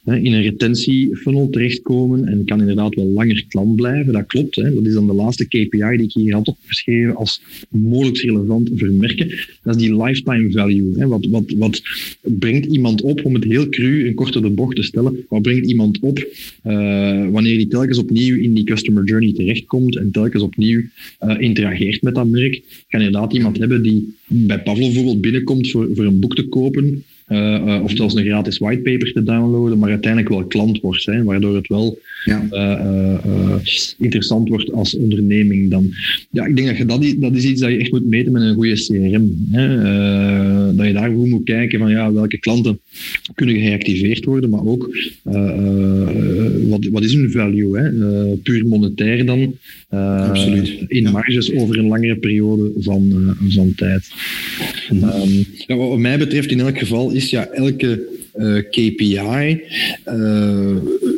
in 0.04 0.32
een 0.32 0.42
retentiefunnel 0.42 1.50
terechtkomen 1.50 2.26
en 2.26 2.44
kan 2.44 2.60
inderdaad 2.60 2.94
wel 2.94 3.06
langer 3.06 3.44
klant 3.48 3.76
blijven. 3.76 4.12
Dat 4.12 4.26
klopt. 4.26 4.56
Hè. 4.56 4.74
Dat 4.74 4.86
is 4.86 4.94
dan 4.94 5.06
de 5.06 5.12
laatste 5.12 5.44
KPI 5.44 5.96
die 5.96 6.02
ik 6.02 6.12
hier 6.12 6.34
had 6.34 6.48
opgeschreven 6.48 7.16
als 7.16 7.42
mogelijk 7.68 8.18
relevant 8.18 8.70
vermerken. 8.74 9.28
Dat 9.62 9.76
is 9.76 9.82
die 9.82 10.02
lifetime 10.02 10.50
value. 10.50 10.98
Hè. 10.98 11.06
Wat, 11.06 11.26
wat, 11.26 11.44
wat 11.56 11.82
brengt 12.20 12.66
iemand 12.66 13.02
op, 13.02 13.24
om 13.24 13.34
het 13.34 13.44
heel 13.44 13.68
cru 13.68 14.06
en 14.06 14.14
korter 14.14 14.42
de 14.42 14.50
bocht 14.50 14.76
te 14.76 14.82
stellen, 14.82 15.19
wat 15.28 15.42
brengt 15.42 15.66
iemand 15.66 15.98
op 16.00 16.18
uh, 16.18 17.28
wanneer 17.28 17.56
hij 17.56 17.66
telkens 17.66 17.98
opnieuw 17.98 18.36
in 18.36 18.54
die 18.54 18.64
customer 18.64 19.04
journey 19.04 19.32
terechtkomt 19.32 19.96
en 19.96 20.10
telkens 20.10 20.42
opnieuw 20.42 20.82
uh, 21.24 21.40
interageert 21.40 22.02
met 22.02 22.14
dat 22.14 22.26
merk. 22.26 22.62
Kan 22.88 23.00
inderdaad 23.00 23.32
iemand 23.32 23.58
hebben 23.58 23.82
die 23.82 24.14
bij 24.26 24.62
Pavlov 24.62 24.86
bijvoorbeeld 24.86 25.20
binnenkomt 25.20 25.70
voor, 25.70 25.88
voor 25.94 26.04
een 26.04 26.20
boek 26.20 26.34
te 26.34 26.48
kopen, 26.48 27.04
uh, 27.28 27.80
of 27.82 27.92
zelfs 27.94 28.14
een 28.14 28.24
gratis 28.24 28.58
whitepaper 28.58 29.12
te 29.12 29.22
downloaden, 29.22 29.78
maar 29.78 29.90
uiteindelijk 29.90 30.32
wel 30.32 30.44
klant 30.44 30.80
wordt, 30.80 31.04
waardoor 31.04 31.54
het 31.54 31.68
wel 31.68 31.98
ja. 32.24 32.46
uh, 32.50 33.54
interessant 33.98 34.48
wordt 34.48 34.72
als 34.72 34.94
onderneming 34.94 35.70
dan. 35.70 35.90
Ja, 36.30 36.46
ik 36.46 36.56
denk 36.56 36.68
dat 36.68 36.76
je 36.76 36.84
dat, 36.84 37.14
dat 37.16 37.36
is 37.36 37.44
iets 37.44 37.60
dat 37.60 37.70
je 37.70 37.76
echt 37.76 37.90
moet 37.90 38.06
meten 38.06 38.32
met 38.32 38.42
een 38.42 38.54
goede 38.54 38.74
CRM. 38.74 39.48
Hè. 39.50 39.76
dat 40.74 40.86
je 40.86 40.92
daar 40.92 41.10
goed 41.10 41.28
moet 41.28 41.44
kijken 41.44 41.78
van 41.78 41.90
ja, 41.90 42.12
welke 42.12 42.38
klanten 42.38 42.78
kunnen 43.34 43.56
geactiveerd 43.56 44.24
worden, 44.24 44.50
maar 44.50 44.64
ook 44.64 44.98
wat, 46.68 46.86
wat 46.90 47.04
is 47.04 47.12
hun 47.12 47.30
value? 47.30 47.78
Hè? 47.78 47.90
puur 48.36 48.66
monetair 48.66 49.26
dan, 49.26 49.54
Absoluut. 49.88 50.84
in 50.88 51.10
marges 51.10 51.52
over 51.52 51.78
een 51.78 51.88
langere 51.88 52.16
periode 52.16 52.72
van, 52.76 53.34
van 53.48 53.72
tijd. 53.74 54.08
Um, 54.92 55.46
ja, 55.66 55.76
wat 55.76 55.98
mij 55.98 56.18
betreft 56.18 56.50
in 56.50 56.60
elk 56.60 56.78
geval 56.78 57.10
is 57.10 57.30
ja, 57.30 57.46
elke 57.46 58.19
KPI 58.70 59.62
uh, 60.06 60.76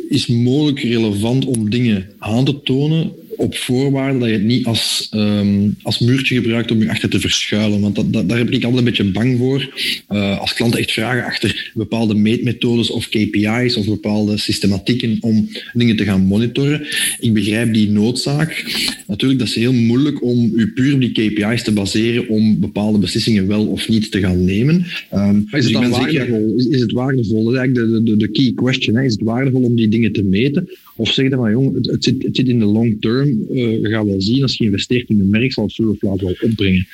is 0.09 0.27
mogelijk 0.27 0.79
relevant 0.79 1.45
om 1.45 1.69
dingen 1.69 2.09
aan 2.17 2.45
te 2.45 2.61
tonen 2.61 3.11
op 3.37 3.55
voorwaarde 3.55 4.19
dat 4.19 4.27
je 4.27 4.33
het 4.33 4.43
niet 4.43 4.65
als, 4.65 5.09
um, 5.15 5.75
als 5.81 5.99
muurtje 5.99 6.35
gebruikt 6.35 6.71
om 6.71 6.81
je 6.81 6.89
achter 6.89 7.09
te 7.09 7.19
verschuilen. 7.19 7.81
Want 7.81 7.95
dat, 7.95 8.13
dat, 8.13 8.29
daar 8.29 8.37
heb 8.37 8.51
ik 8.51 8.63
altijd 8.63 8.77
een 8.77 8.83
beetje 8.83 9.11
bang 9.11 9.37
voor. 9.37 9.73
Uh, 10.11 10.39
als 10.39 10.53
klanten 10.53 10.79
echt 10.79 10.91
vragen 10.91 11.23
achter 11.23 11.71
bepaalde 11.73 12.15
meetmethodes 12.15 12.89
of 12.89 13.09
KPI's 13.09 13.75
of 13.75 13.85
bepaalde 13.85 14.37
systematieken 14.37 15.17
om 15.19 15.49
dingen 15.73 15.95
te 15.95 16.03
gaan 16.03 16.21
monitoren. 16.21 16.87
Ik 17.19 17.33
begrijp 17.33 17.73
die 17.73 17.89
noodzaak. 17.89 18.65
Natuurlijk, 19.07 19.39
dat 19.39 19.49
is 19.49 19.55
heel 19.55 19.73
moeilijk 19.73 20.23
om 20.23 20.51
u 20.55 20.67
puur 20.67 20.93
op 20.93 20.99
die 20.99 21.11
KPI's 21.11 21.63
te 21.63 21.71
baseren 21.71 22.27
om 22.27 22.59
bepaalde 22.59 22.97
beslissingen 22.97 23.47
wel 23.47 23.67
of 23.67 23.89
niet 23.89 24.11
te 24.11 24.19
gaan 24.19 24.45
nemen. 24.45 24.85
Um, 25.13 25.47
is, 25.51 25.71
het 25.71 25.81
dus 25.81 25.89
waardevol? 25.89 26.53
Is, 26.57 26.65
is, 26.65 26.81
het 26.81 26.91
waardevol? 26.91 27.43
Dat 27.43 27.53
is 27.53 27.59
eigenlijk 27.59 27.89
de, 27.89 28.03
de, 28.03 28.17
de 28.17 28.27
key 28.27 28.51
question. 28.55 28.95
Hè? 28.95 29.03
Is 29.03 29.11
het 29.11 29.21
waardevol 29.21 29.61
om 29.61 29.75
die 29.75 29.87
dingen 29.87 30.11
te 30.11 30.23
meten? 30.23 30.69
Of 30.95 31.11
zeg 31.11 31.29
je 31.29 31.35
maar, 31.35 31.51
jong, 31.51 31.75
het, 31.75 31.85
het, 31.85 32.03
zit, 32.03 32.23
het 32.23 32.35
zit 32.35 32.47
in 32.47 32.59
de 32.59 32.65
long 32.65 32.97
term. 32.99 33.22
Uh, 33.27 33.81
je 33.81 33.89
gaat 33.89 34.05
wel 34.05 34.21
zien, 34.21 34.41
als 34.41 34.57
je 34.57 34.63
investeert 34.63 35.09
in 35.09 35.19
een 35.19 35.29
merk, 35.29 35.53
zal 35.53 35.63
het 35.63 35.73
vroeg 35.73 35.89
of 35.89 36.01
laat 36.01 36.21
wel 36.21 36.35
opbrengen. 36.41 36.87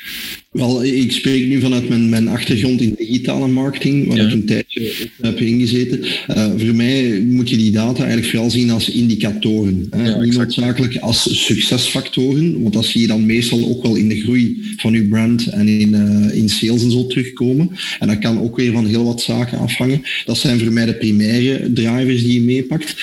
Wel, 0.51 0.83
ik 0.83 1.11
spreek 1.11 1.47
nu 1.47 1.59
vanuit 1.59 1.89
mijn, 1.89 2.09
mijn 2.09 2.27
achtergrond 2.27 2.81
in 2.81 2.95
digitale 2.97 3.47
marketing, 3.47 4.07
waar 4.07 4.17
ik 4.17 4.31
een 4.31 4.45
tijdje 4.45 4.91
heb 5.21 5.39
ingezeten. 5.39 5.99
Uh, 6.29 6.51
voor 6.57 6.75
mij 6.75 7.21
moet 7.21 7.49
je 7.49 7.57
die 7.57 7.71
data 7.71 7.99
eigenlijk 7.99 8.31
vooral 8.31 8.49
zien 8.49 8.69
als 8.69 8.89
indicatoren. 8.89 9.87
Hè? 9.89 10.23
Niet 10.23 10.37
noodzakelijk 10.37 10.97
als 10.97 11.45
succesfactoren, 11.45 12.61
want 12.61 12.73
dat 12.73 12.85
zie 12.85 13.01
je 13.01 13.07
dan 13.07 13.25
meestal 13.25 13.69
ook 13.69 13.83
wel 13.83 13.95
in 13.95 14.09
de 14.09 14.21
groei 14.21 14.57
van 14.77 14.93
je 14.93 15.03
brand 15.03 15.47
en 15.47 15.67
in, 15.67 15.93
uh, 15.93 16.37
in 16.37 16.49
sales 16.49 16.83
en 16.83 16.91
zo 16.91 17.07
terugkomen. 17.07 17.69
En 17.99 18.07
dat 18.07 18.19
kan 18.19 18.39
ook 18.39 18.57
weer 18.57 18.71
van 18.71 18.85
heel 18.85 19.05
wat 19.05 19.21
zaken 19.21 19.57
afhangen. 19.57 20.01
Dat 20.25 20.37
zijn 20.37 20.59
voor 20.59 20.73
mij 20.73 20.85
de 20.85 20.93
primaire 20.93 21.73
drivers 21.73 22.23
die 22.23 22.33
je 22.33 22.41
meepakt. 22.41 22.95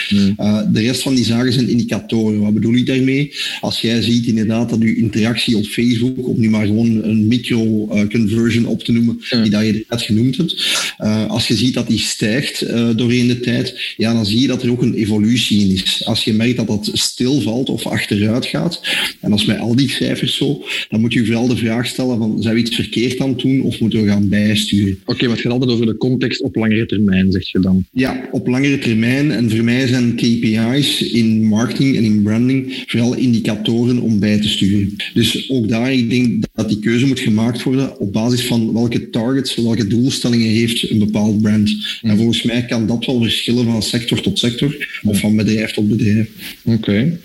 De 0.73 0.81
rest 0.81 1.03
van 1.03 1.15
die 1.15 1.25
zaken 1.25 1.53
zijn 1.53 1.69
indicatoren. 1.69 2.41
Wat 2.41 2.55
bedoel 2.55 2.75
ik 2.75 2.87
daarmee? 2.87 3.16
Als 3.61 3.81
jij 3.81 4.03
ziet 4.03 4.27
inderdaad 4.27 4.71
dat 4.71 4.83
je 4.83 4.97
interactie 4.97 5.57
op 5.57 5.65
Facebook, 5.65 6.29
om 6.29 6.41
nu 6.41 6.51
maar 6.51 6.67
gewoon 6.67 7.05
een 7.05 7.27
micro-conversion 7.27 8.65
eh, 8.65 8.71
op 8.71 8.83
te 8.83 8.93
noemen, 8.93 9.21
die 9.43 9.51
dat 9.51 9.67
je 9.67 9.85
net 9.89 10.03
genoemd 10.03 10.37
hebt, 10.37 10.55
uh, 10.99 11.27
als 11.31 11.49
je 11.49 11.55
ziet 11.55 11.75
dat 11.75 11.89
die 11.89 11.99
stijgt 11.99 12.63
uh, 12.63 12.89
doorheen 12.97 13.27
de 13.27 13.41
tijd, 13.41 13.95
ja, 13.97 14.13
dan 14.13 14.27
zie 14.27 14.41
je 14.41 14.47
dat 14.47 14.63
er 14.63 14.71
ook 14.71 14.83
een 14.83 14.95
evolutie 14.95 15.61
in 15.61 15.71
is. 15.71 16.05
Als 16.05 16.25
je 16.25 16.33
merkt 16.33 16.57
dat 16.57 16.67
dat 16.67 16.91
stilvalt 16.93 17.69
of 17.69 17.87
achteruit 17.87 18.47
gaat, 18.47 18.81
en 19.21 19.31
dat 19.31 19.39
is 19.39 19.45
met 19.45 19.59
al 19.59 19.77
die 19.77 19.91
cijfers 19.91 20.37
zo, 20.37 20.65
dan 20.89 21.01
moet 21.01 21.13
je 21.13 21.25
vooral 21.25 21.47
de 21.47 21.57
vraag 21.57 21.87
stellen 21.87 22.19
van, 22.19 22.43
zijn 22.43 22.55
we 22.55 22.61
iets 22.61 22.75
verkeerd 22.75 23.21
aan 23.21 23.29
het 23.29 23.39
doen 23.39 23.61
of 23.61 23.81
moeten 23.81 24.03
we 24.03 24.09
gaan 24.09 24.29
bijsturen? 24.29 24.99
Oké, 25.01 25.11
okay, 25.11 25.27
maar 25.27 25.37
het 25.37 25.41
gaat 25.41 25.53
altijd 25.53 25.71
over 25.71 25.87
de 25.87 25.97
context 25.97 26.43
op 26.43 26.57
langere 26.57 26.87
termijn, 26.87 27.33
zeg 27.33 27.51
je 27.51 27.61
dan? 27.61 27.85
Ja, 27.93 28.29
op 28.33 28.47
langere 28.47 28.79
termijn. 28.79 29.31
En 29.31 29.51
voor 29.51 29.65
mij 29.65 29.87
zijn 29.87 30.15
KPI's 30.15 31.01
in 31.01 31.45
marketing 31.45 31.97
en 31.97 32.05
in 32.05 32.23
branding 32.23 32.85
vooral 32.87 33.06
indicatoren 33.15 34.01
om 34.01 34.19
bij 34.19 34.41
te 34.41 34.49
sturen. 34.49 34.97
Dus 35.15 35.51
ook 35.51 35.69
daar, 35.69 35.93
ik 35.93 36.11
denk 36.11 36.45
dat 36.55 36.69
die 36.69 36.79
keuze 36.79 37.07
moet 37.07 37.21
gemaakt 37.21 37.63
worden 37.63 37.99
op 37.99 38.13
basis 38.13 38.47
van 38.47 38.73
welke 38.73 39.11
targets, 39.11 39.55
welke 39.55 39.87
doelstellingen 39.87 40.49
heeft 40.49 40.91
een 40.91 40.99
bepaald 40.99 41.43
brand. 41.43 41.99
En 42.03 42.17
volgens 42.17 42.43
mij 42.43 42.65
kan 42.65 42.87
dat 42.87 43.07
wel 43.07 43.23
verschillen 43.23 43.65
van 43.65 43.83
sector 43.83 44.21
tot 44.21 44.39
sector 44.39 45.01
of 45.03 45.21
van 45.21 45.37
bedrijf 45.37 45.73
tot 45.73 45.89
bedrijf. 45.89 46.29
Oké, 46.65 47.19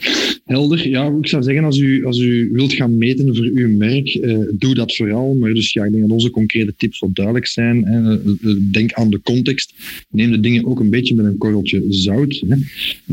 helder. 0.45 0.89
Ja, 0.89 1.17
ik 1.21 1.27
zou 1.27 1.43
zeggen, 1.43 1.63
als 1.63 1.77
u, 1.77 2.05
als 2.05 2.19
u 2.19 2.49
wilt 2.53 2.73
gaan 2.73 2.97
meten 2.97 3.35
voor 3.35 3.49
uw 3.53 3.69
merk, 3.77 4.07
eh, 4.07 4.37
doe 4.53 4.73
dat 4.73 4.95
vooral. 4.95 5.35
Maar 5.35 5.53
dus 5.53 5.73
ja, 5.73 5.83
ik 5.83 5.91
denk 5.91 6.03
dat 6.03 6.11
onze 6.11 6.29
concrete 6.29 6.73
tips 6.77 6.99
wel 6.99 7.09
duidelijk 7.13 7.47
zijn. 7.47 7.85
Hè. 7.85 8.01
Eh, 8.01 8.49
eh, 8.51 8.57
denk 8.59 8.93
aan 8.93 9.09
de 9.09 9.21
context. 9.21 9.73
Neem 10.09 10.31
de 10.31 10.39
dingen 10.39 10.65
ook 10.65 10.79
een 10.79 10.89
beetje 10.89 11.15
met 11.15 11.25
een 11.25 11.37
korreltje 11.37 11.85
zout. 11.89 12.43
Hè. 12.47 12.55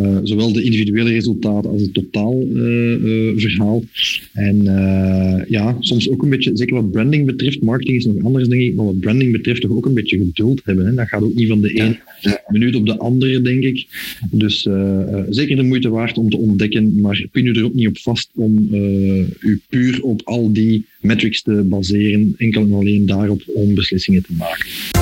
Uh, 0.03 0.19
zowel 0.23 0.53
de 0.53 0.63
individuele 0.63 1.11
resultaten 1.11 1.71
als 1.71 1.83
het 1.83 1.93
totaalverhaal. 2.59 3.85
en 4.33 4.63
ja, 5.49 5.77
soms 5.81 6.11
ook 6.11 6.23
een 6.23 6.29
beetje, 6.29 6.51
zeker 6.55 6.75
wat 6.75 6.91
branding 6.91 7.27
betreft, 7.27 7.63
marketing 7.63 7.97
is 7.97 8.07
nog 8.07 8.25
anders 8.25 8.49
denk 8.49 8.63
ik, 8.63 8.75
maar 8.75 8.85
wat 8.85 9.01
branding 9.01 9.33
betreft 9.33 9.61
toch 9.61 9.71
ook 9.71 9.87
een 9.87 9.95
beetje 9.95 10.19
geduld 10.19 10.61
hebben. 10.65 10.87
Hè. 10.87 10.95
Dat 10.95 11.09
gaat 11.09 11.23
ook 11.23 11.35
niet 11.35 11.49
van 11.49 11.61
de 11.61 11.73
ene 11.73 11.99
minuut 12.49 12.75
op 12.75 12.87
de 12.87 12.99
andere, 12.99 13.43
denk 13.43 13.63
ik. 13.63 13.87
Dus 14.31 14.69
zeker 15.31 15.57
de 15.57 15.63
moeite 15.63 15.89
waard 15.89 16.19
om 16.19 16.31
te 16.31 16.37
ontdekken, 16.37 17.01
maar 17.01 17.27
pin 17.33 17.47
u 17.47 17.53
er 17.53 17.65
ook 17.65 17.75
niet 17.75 17.89
op 17.89 17.99
vast 17.99 18.31
om 18.35 18.69
u 19.41 19.61
puur 19.69 20.03
op 20.03 20.21
al 20.25 20.53
die 20.53 20.85
metrics 21.01 21.43
te 21.43 21.53
baseren, 21.53 22.35
enkel 22.37 22.63
en 22.63 22.73
alleen 22.73 23.07
daarop 23.07 23.43
om 23.47 23.75
beslissingen 23.75 24.23
te 24.23 24.33
maken. 24.39 24.98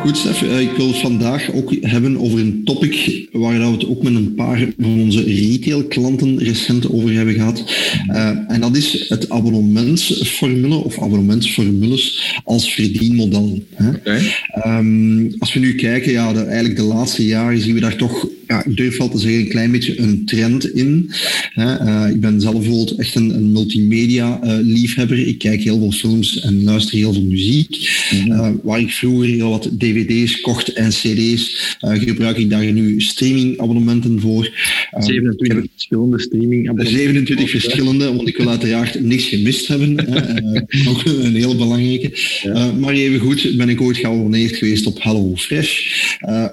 Goed, 0.00 0.16
Stef. 0.16 0.42
Eh, 0.42 0.60
ik 0.60 0.70
wil 0.76 0.86
het 0.86 0.98
vandaag 0.98 1.52
ook 1.52 1.72
hebben 1.80 2.18
over 2.18 2.40
een 2.40 2.60
topic 2.64 3.26
waar 3.32 3.58
we 3.58 3.64
het 3.64 3.86
ook 3.86 4.02
met 4.02 4.14
een 4.14 4.34
paar 4.34 4.68
van 4.78 5.00
onze 5.00 5.22
retailklanten 5.22 6.38
recent 6.38 6.90
over 6.90 7.12
hebben 7.12 7.34
gehad. 7.34 7.64
Uh, 8.08 8.30
en 8.48 8.60
dat 8.60 8.76
is 8.76 9.04
het 9.08 9.30
abonnementsformule 9.30 10.74
of 10.74 11.02
abonnementsformules 11.02 12.34
als 12.44 12.74
verdienmodel. 12.74 13.62
Hè? 13.74 13.88
Okay. 13.88 14.32
Um, 14.66 15.34
als 15.38 15.52
we 15.52 15.60
nu 15.60 15.74
kijken, 15.74 16.12
ja, 16.12 16.32
de, 16.32 16.44
eigenlijk 16.44 16.76
de 16.76 16.82
laatste 16.82 17.26
jaren 17.26 17.60
zien 17.60 17.74
we 17.74 17.80
daar 17.80 17.96
toch 17.96 18.28
ja, 18.50 18.64
ik 18.64 18.76
durf 18.76 18.96
wel 18.96 19.08
te 19.08 19.18
zeggen, 19.18 19.40
een 19.40 19.48
klein 19.48 19.70
beetje 19.70 19.98
een 19.98 20.24
trend 20.24 20.70
in. 20.74 21.10
Uh, 21.56 22.06
ik 22.10 22.20
ben 22.20 22.40
zelf 22.40 22.54
bijvoorbeeld 22.54 22.98
echt 22.98 23.14
een, 23.14 23.34
een 23.34 23.52
multimedia-liefhebber. 23.52 25.18
Uh, 25.18 25.26
ik 25.26 25.38
kijk 25.38 25.62
heel 25.62 25.78
veel 25.78 25.92
films 25.92 26.40
en 26.40 26.64
luister 26.64 26.98
heel 26.98 27.12
veel 27.12 27.24
muziek. 27.24 27.90
Uh, 28.26 28.50
waar 28.62 28.80
ik 28.80 28.90
vroeger 28.90 29.28
heel 29.28 29.50
wat 29.50 29.70
dvd's 29.78 30.40
kocht 30.40 30.72
en 30.72 30.88
cd's, 30.88 31.76
gebruik 31.80 32.36
ik 32.36 32.50
daar 32.50 32.72
nu 32.72 33.00
streaming-abonnementen 33.00 34.20
voor. 34.20 34.50
27 34.98 35.70
verschillende 35.72 36.20
streaming-abonnementen. 36.20 37.02
27 37.02 37.50
verschillende, 37.50 37.79
want 37.84 38.28
ik 38.28 38.36
wil 38.36 38.48
uiteraard 38.48 39.04
niks 39.04 39.24
gemist 39.24 39.68
hebben. 39.68 39.98
ook 40.88 41.04
een 41.04 41.34
heel 41.34 41.56
belangrijke. 41.56 42.10
Ja. 42.42 42.72
maar 42.72 42.94
even 42.94 43.18
goed, 43.18 43.56
ben 43.56 43.68
ik 43.68 43.80
ooit 43.80 43.96
geabonneerd 43.96 44.56
geweest 44.56 44.86
op 44.86 45.02
HelloFresh. 45.02 45.80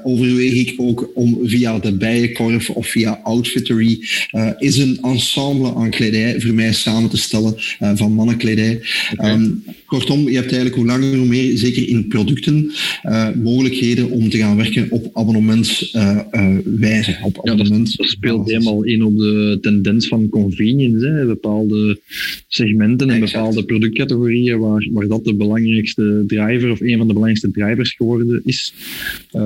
overweeg 0.04 0.54
ik 0.54 0.74
ook 0.78 1.12
om 1.14 1.40
via 1.44 1.80
de 1.80 1.92
Bijenkorf 1.92 2.70
of 2.70 2.88
via 2.88 3.20
Outfittery, 3.24 4.00
uh, 4.32 4.50
is 4.58 4.78
een 4.78 4.98
ensemble 5.02 5.76
aan 5.76 5.90
kledij 5.90 6.42
voor 6.42 6.54
mij 6.54 6.74
samen 6.74 7.10
te 7.10 7.18
stellen 7.18 7.56
uh, 7.82 7.92
van 7.96 8.12
mannenkledij. 8.12 8.80
Okay. 9.12 9.34
Um, 9.34 9.64
kortom, 9.86 10.30
je 10.30 10.36
hebt 10.36 10.52
eigenlijk 10.52 10.76
hoe 10.76 10.86
langer 10.86 11.16
hoe 11.16 11.26
meer, 11.26 11.58
zeker 11.58 11.88
in 11.88 12.08
producten, 12.08 12.72
uh, 13.06 13.28
mogelijkheden 13.44 14.10
om 14.10 14.30
te 14.30 14.38
gaan 14.38 14.58
werken 14.58 14.88
op 14.90 15.10
abonnementswijze. 15.14 17.18
op 17.24 17.50
abonnement. 17.50 17.98
Dat, 17.98 18.08
speelt 18.08 18.50
helemaal 18.50 18.84
in 18.84 19.04
op 19.04 19.18
de 19.18 19.58
tendens 19.62 20.08
van 20.08 20.30
convenience. 20.30 21.06
Hè. 21.06 21.17
Bepaalde 21.26 22.00
segmenten 22.48 23.10
en 23.10 23.20
bepaalde 23.20 23.66
productcategorieën 23.66 24.60
waar, 24.60 24.88
waar 24.92 25.08
dat 25.08 25.26
de 25.26 25.36
belangrijkste 25.36 26.24
driver 26.28 26.72
of 26.72 26.82
een 26.82 26.98
van 26.98 27.08
de 27.08 27.14
belangrijkste 27.14 27.52
drivers 27.52 27.94
geworden 27.94 28.42
is. 28.46 28.74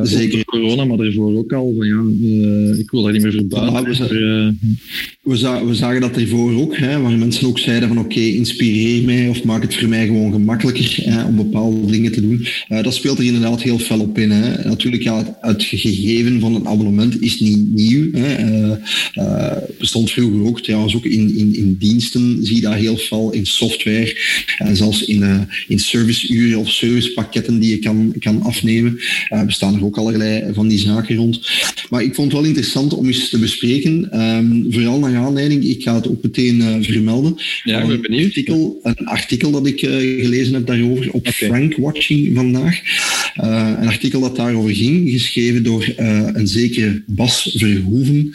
zeker. 0.04 0.46
Corona, 0.46 0.86
maar 0.86 0.98
daarvoor 0.98 1.38
ook 1.38 1.54
al. 1.54 1.74
Van, 1.78 1.88
ja, 1.88 2.04
uh, 2.28 2.80
ik 2.80 2.92
wil 2.92 3.02
daar 3.02 3.14
niet 3.14 3.22
meer 3.22 3.32
verbazen. 3.32 4.60
We, 5.22 5.36
zagen, 5.72 6.02
dat 6.02 6.18
ervoor 6.18 6.56
ook, 6.56 6.78
hè, 6.78 7.02
waar 7.02 7.18
mensen 7.18 7.48
ook 7.48 7.60
zeiden 7.60 7.88
van 7.88 8.00
oké, 8.00 8.20
inspireer 8.20 9.04
mij 9.04 9.28
of 9.28 9.44
maak 9.44 9.62
het 9.62 9.76
voor 9.76 9.88
mij 9.88 10.06
gewoon 10.06 10.32
gemakkelijker 10.32 10.96
hè, 11.04 11.24
om 11.24 11.36
bepaalde 11.36 11.92
dingen 11.92 12.12
te 12.12 12.22
doen. 12.22 12.48
Uh, 12.70 12.84
dat 12.84 12.94
speelt 12.94 13.18
er 13.18 13.26
inderdaad 13.26 13.62
heel 13.62 13.80
fel 13.80 14.00
op 14.00 14.18
in. 14.18 14.32
Hè. 14.32 14.70
Natuurlijk, 14.70 15.04
ja, 15.04 15.38
het, 15.42 15.64
gegeven 15.64 16.40
van 16.40 16.56
een 16.56 16.68
abonnement 16.68 17.22
is 17.22 17.40
niet 17.40 17.74
nieuw. 17.74 18.12
Hè. 18.12 18.78
Bestond 19.80 20.12
vroeger 20.12 20.46
ook, 20.46 20.62
trouwens 20.62 20.96
ook 20.96 21.06
in, 21.06 21.38
in, 21.38 21.56
in 21.56 21.76
diensten 21.80 22.40
zie 22.42 22.56
je 22.56 22.62
dat 22.62 22.74
heel 22.74 22.98
fel, 22.98 23.32
in 23.32 23.46
software 23.46 24.20
en 24.58 24.76
zelfs 24.76 25.06
in, 25.06 25.48
in 25.68 25.80
serviceuren 25.80 26.60
of 26.60 26.70
servicepakketten 26.70 27.60
die 27.60 27.70
je 27.70 27.80
kan, 27.80 28.14
kan 28.20 28.42
afnemen. 28.42 29.00
bestaan 29.46 29.76
er 29.76 29.86
ook 29.86 29.98
allerlei 29.98 30.54
van 30.54 30.68
die 30.68 30.80
zaken 30.80 31.16
rond. 31.16 31.50
Maar 31.90 32.04
ik 32.04 32.16
vond 32.16 32.32
het 32.32 32.42
wel 32.42 32.50
interessant 32.50 32.94
om 32.94 33.08
eens 33.08 33.30
te 33.30 33.40
bespreken. 33.40 34.22
Um, 34.22 34.66
vooral 34.70 35.00
naar 35.00 35.11
aanleiding, 35.16 35.64
ik 35.64 35.84
ga 35.84 35.96
het 35.96 36.08
ook 36.08 36.24
meteen 36.24 36.56
uh, 36.56 36.76
vermelden. 36.82 37.36
Ja, 37.64 37.82
ik 37.82 37.88
ben 37.88 38.02
benieuwd. 38.02 38.22
Een 38.22 38.28
artikel, 38.28 38.80
een 38.84 39.06
artikel 39.06 39.52
dat 39.52 39.68
ik 39.68 39.82
uh, 39.82 40.22
gelezen 40.22 40.54
heb 40.54 40.68
daarover 40.68 41.08
op 41.12 41.28
okay. 41.28 41.32
Frank 41.32 41.76
Watching 41.78 42.36
vandaag. 42.36 42.82
Uh, 43.44 43.74
een 43.80 43.88
artikel 43.88 44.22
dat 44.22 44.36
daarover 44.36 44.76
ging, 44.76 45.10
geschreven 45.10 45.64
door 45.64 45.94
een 45.96 46.48
zekere 46.48 47.04
Bas 47.08 47.56
Verhoeven. 47.58 48.34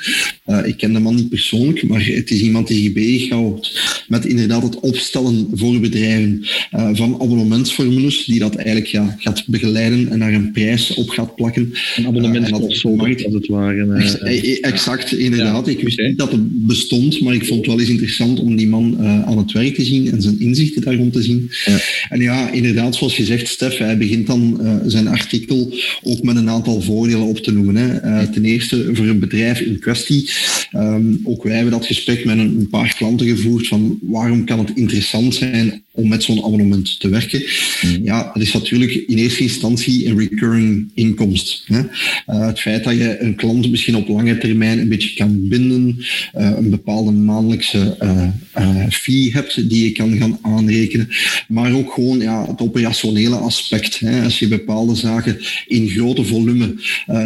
ik 0.64 0.76
ken 0.76 0.92
de 0.92 0.98
man 0.98 1.14
niet 1.14 1.28
persoonlijk, 1.28 1.88
maar 1.88 2.06
het 2.06 2.30
is 2.30 2.40
iemand 2.40 2.68
die 2.68 2.82
zich 2.82 2.92
bezighoudt 2.92 4.04
met 4.08 4.24
inderdaad 4.24 4.62
het 4.62 4.80
opstellen 4.80 5.48
voor 5.52 5.80
bedrijven 5.80 6.46
van 6.70 7.14
abonnementsformules, 7.14 8.24
die 8.24 8.38
dat 8.38 8.54
eigenlijk 8.54 8.86
ja, 8.86 9.16
gaat 9.18 9.46
begeleiden 9.46 10.08
en 10.08 10.18
daar 10.18 10.32
een 10.32 10.52
prijs 10.52 10.94
op 10.94 11.08
gaat 11.08 11.34
plakken. 11.34 11.72
Een 11.96 12.06
abonnement 12.06 12.48
uh, 12.48 12.52
als 12.52 12.84
het 13.22 13.46
ware. 13.46 13.84
Uh, 14.22 14.58
exact, 14.60 15.12
inderdaad. 15.12 15.68
Ik 15.68 15.80
wist 15.80 15.98
niet 15.98 16.18
dat 16.18 16.32
het 16.32 16.65
bestond, 16.66 17.20
maar 17.20 17.34
ik 17.34 17.44
vond 17.44 17.58
het 17.58 17.66
wel 17.66 17.80
eens 17.80 17.88
interessant 17.88 18.40
om 18.40 18.56
die 18.56 18.68
man 18.68 18.96
uh, 19.00 19.22
aan 19.22 19.38
het 19.38 19.52
werk 19.52 19.74
te 19.74 19.84
zien 19.84 20.10
en 20.10 20.22
zijn 20.22 20.40
inzichten 20.40 20.82
daar 20.82 20.94
rond 20.94 21.12
te 21.12 21.22
zien. 21.22 21.50
Ja. 21.64 21.78
En 22.08 22.20
ja, 22.20 22.50
inderdaad, 22.50 22.94
zoals 22.94 23.16
je 23.16 23.24
zegt, 23.24 23.48
Stef, 23.48 23.78
hij 23.78 23.98
begint 23.98 24.26
dan 24.26 24.58
uh, 24.62 24.76
zijn 24.86 25.08
artikel 25.08 25.74
ook 26.02 26.22
met 26.22 26.36
een 26.36 26.50
aantal 26.50 26.80
voordelen 26.80 27.26
op 27.26 27.38
te 27.38 27.52
noemen. 27.52 27.76
Hè. 27.76 28.28
ten 28.28 28.44
eerste 28.44 28.90
voor 28.92 29.06
een 29.06 29.18
bedrijf 29.18 29.60
in 29.60 29.78
kwestie. 29.78 30.30
Um, 30.76 31.20
ook 31.24 31.42
wij 31.42 31.54
hebben 31.54 31.72
dat 31.72 31.86
gesprek 31.86 32.24
met 32.24 32.38
een, 32.38 32.58
een 32.58 32.68
paar 32.68 32.94
klanten 32.96 33.26
gevoerd 33.26 33.66
van 33.66 33.98
waarom 34.02 34.44
kan 34.44 34.58
het 34.58 34.72
interessant 34.74 35.34
zijn 35.34 35.84
om 35.96 36.08
met 36.08 36.22
zo'n 36.22 36.44
abonnement 36.44 37.00
te 37.00 37.08
werken. 37.08 37.42
Mm. 37.82 38.04
Ja, 38.04 38.30
dat 38.32 38.42
is 38.42 38.52
natuurlijk 38.52 38.94
in 38.94 39.18
eerste 39.18 39.42
instantie 39.42 40.06
een 40.06 40.18
recurring 40.18 40.90
inkomst. 40.94 41.64
Hè? 41.66 41.78
Uh, 41.78 42.46
het 42.46 42.60
feit 42.60 42.84
dat 42.84 42.96
je 42.96 43.20
een 43.20 43.34
klant 43.34 43.70
misschien 43.70 43.96
op 43.96 44.08
lange 44.08 44.38
termijn 44.38 44.78
een 44.78 44.88
beetje 44.88 45.14
kan 45.14 45.48
binden, 45.48 45.96
uh, 46.38 46.50
een 46.56 46.70
bepaalde 46.70 47.12
maandelijkse 47.12 47.96
uh, 48.02 48.86
fee 48.90 49.32
hebt 49.32 49.68
die 49.68 49.84
je 49.84 49.92
kan 49.92 50.16
gaan 50.16 50.38
aanrekenen, 50.42 51.08
maar 51.48 51.72
ook 51.72 51.92
gewoon 51.92 52.18
ja, 52.18 52.46
het 52.48 52.60
operationele 52.60 53.36
aspect. 53.36 53.98
Hè? 53.98 54.22
Als 54.22 54.38
je 54.38 54.48
bepaalde 54.48 54.94
zaken 54.94 55.38
in 55.66 55.88
grote 55.88 56.24
volume 56.24 56.74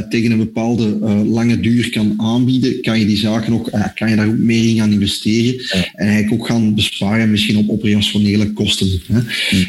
tegen 0.08 0.30
een 0.30 0.38
bepaalde 0.38 0.84
lange 1.24 1.60
duur 1.60 1.90
kan 1.90 2.14
aanbieden, 2.16 2.80
kan 2.80 2.98
je 2.98 3.06
die 3.06 3.16
zaken 3.16 3.52
ook, 3.52 3.70
kan 3.94 4.10
je 4.10 4.16
daar 4.16 4.28
ook 4.28 4.38
meer 4.38 4.68
in 4.68 4.76
gaan 4.76 4.92
investeren 4.92 5.54
en 5.94 6.06
eigenlijk 6.06 6.32
ook 6.32 6.46
gaan 6.46 6.74
besparen 6.74 7.30
misschien 7.30 7.56
op 7.56 7.70
operationele 7.70 8.52
kosten. 8.52 8.59
Hè? 9.08 9.22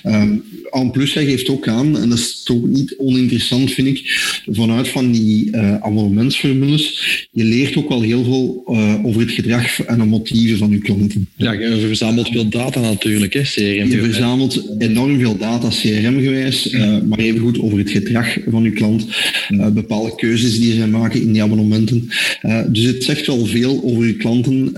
Um, 0.03 0.43
en 0.71 0.91
plus, 0.91 1.13
hij 1.13 1.25
geeft 1.25 1.49
ook 1.49 1.67
aan, 1.67 1.97
en 1.97 2.09
dat 2.09 2.17
is 2.17 2.43
toch 2.43 2.67
niet 2.67 2.95
oninteressant, 2.97 3.71
vind 3.71 3.87
ik, 3.87 4.01
vanuit 4.51 4.87
van 4.87 5.11
die 5.11 5.47
uh, 5.51 5.75
abonnementsformules, 5.75 7.27
je 7.31 7.43
leert 7.43 7.77
ook 7.77 7.89
wel 7.89 8.01
heel 8.01 8.23
veel 8.23 8.63
uh, 8.67 9.05
over 9.05 9.21
het 9.21 9.31
gedrag 9.31 9.81
en 9.81 9.97
de 9.97 10.05
motieven 10.05 10.57
van 10.57 10.71
je 10.71 10.77
klanten. 10.77 11.27
Ja, 11.35 11.51
je 11.51 11.85
verzamelt 11.87 12.27
veel 12.27 12.49
data 12.49 12.81
natuurlijk, 12.81 13.33
hè, 13.33 13.41
CRM. 13.41 13.89
Je 13.89 13.99
verzamelt 13.99 14.63
enorm 14.77 15.19
veel 15.19 15.37
data 15.37 15.67
CRM-gewijs, 15.67 16.73
uh, 16.73 16.97
maar 17.01 17.19
even 17.19 17.39
goed 17.39 17.59
over 17.59 17.77
het 17.77 17.89
gedrag 17.89 18.37
van 18.47 18.63
je 18.63 18.71
klant, 18.71 19.05
bepaalde 19.73 20.15
keuzes 20.15 20.59
die 20.59 20.73
zij 20.73 20.87
maken 20.87 21.21
in 21.21 21.31
die 21.31 21.43
abonnementen. 21.43 22.09
dus 22.67 22.83
het 22.83 23.03
zegt 23.03 23.27
wel 23.27 23.45
veel 23.45 23.81
over 23.83 24.05
je 24.05 24.15
klanten, 24.15 24.73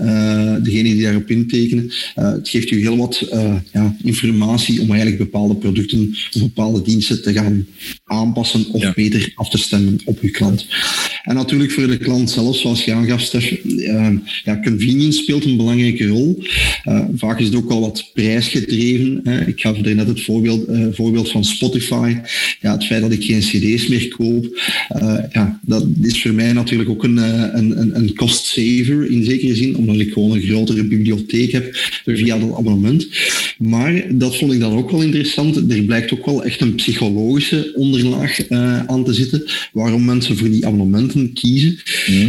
degene 0.62 0.82
die 0.82 1.02
daarop 1.02 1.30
intekenen. 1.30 1.92
het 2.14 2.48
geeft 2.48 2.70
u 2.70 2.80
heel 2.80 2.96
wat 2.96 3.28
ja, 3.72 3.96
informatie 4.02 4.80
om 4.80 4.88
eigenlijk 4.88 5.18
bepaalde 5.18 5.54
producten 5.54 5.83
of 5.92 6.40
bepaalde 6.40 6.82
diensten 6.82 7.22
te 7.22 7.32
gaan 7.32 7.66
aanpassen 8.04 8.66
of 8.72 8.94
beter 8.94 9.32
af 9.34 9.50
te 9.50 9.58
stemmen 9.58 10.00
op 10.04 10.20
uw 10.20 10.30
klant. 10.30 10.66
En 11.22 11.34
natuurlijk 11.34 11.72
voor 11.72 11.86
de 11.86 11.98
klant 11.98 12.30
zelf, 12.30 12.56
zoals 12.56 12.84
je 12.84 12.92
aangaf, 12.92 13.20
Stef, 13.20 13.64
uh, 13.64 14.08
ja, 14.44 14.60
convenience 14.60 15.18
speelt 15.18 15.44
een 15.44 15.56
belangrijke 15.56 16.06
rol. 16.06 16.42
Uh, 16.88 17.04
vaak 17.16 17.40
is 17.40 17.46
het 17.46 17.54
ook 17.54 17.70
al 17.70 17.80
wat 17.80 18.10
prijsgedreven. 18.14 19.20
Hè. 19.24 19.46
Ik 19.46 19.60
gaf 19.60 19.78
er 19.78 19.94
net 19.94 20.06
het 20.06 20.22
voorbeeld, 20.22 20.68
uh, 20.68 20.86
voorbeeld 20.92 21.30
van 21.30 21.44
Spotify. 21.44 22.16
Ja, 22.60 22.72
het 22.72 22.86
feit 22.86 23.02
dat 23.02 23.12
ik 23.12 23.24
geen 23.24 23.40
cd's 23.40 23.86
meer 23.86 24.08
koop, 24.08 24.60
ja, 25.32 25.60
dat 25.62 25.86
is 26.02 26.22
voor 26.22 26.34
mij 26.34 26.52
natuurlijk 26.52 26.90
ook 26.90 27.04
een, 27.04 27.16
een, 27.16 27.80
een, 27.80 27.96
een 27.96 28.14
cost 28.14 28.46
saver 28.46 29.10
in 29.10 29.24
zekere 29.24 29.54
zin, 29.54 29.76
omdat 29.76 29.96
ik 29.96 30.12
gewoon 30.12 30.30
een 30.30 30.42
grotere 30.42 30.84
bibliotheek 30.84 31.52
heb 31.52 31.76
via 32.04 32.38
dat 32.38 32.56
abonnement. 32.56 33.08
Maar 33.58 34.04
dat 34.10 34.36
vond 34.36 34.52
ik 34.52 34.60
dan 34.60 34.76
ook 34.76 34.90
wel 34.90 35.02
interessant. 35.02 35.68
Er 35.74 35.82
blijkt 35.82 36.12
ook 36.12 36.26
wel 36.26 36.44
echt 36.44 36.60
een 36.60 36.74
psychologische 36.74 37.72
onderlaag 37.74 38.48
aan 38.86 39.04
te 39.04 39.12
zitten, 39.12 39.44
waarom 39.72 40.04
mensen 40.04 40.36
voor 40.36 40.50
die 40.50 40.66
abonnementen 40.66 41.32
kiezen. 41.32 41.78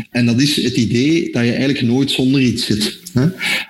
En 0.10 0.26
dat 0.26 0.42
is 0.42 0.64
het 0.64 0.78
idee 0.78 1.32
dat 1.32 1.44
je 1.44 1.52
eigenlijk 1.52 1.82
nooit 1.82 2.12
zonder 2.12 2.42
iets 2.42 2.66
zit. 2.66 3.04
Hè? 3.16 3.26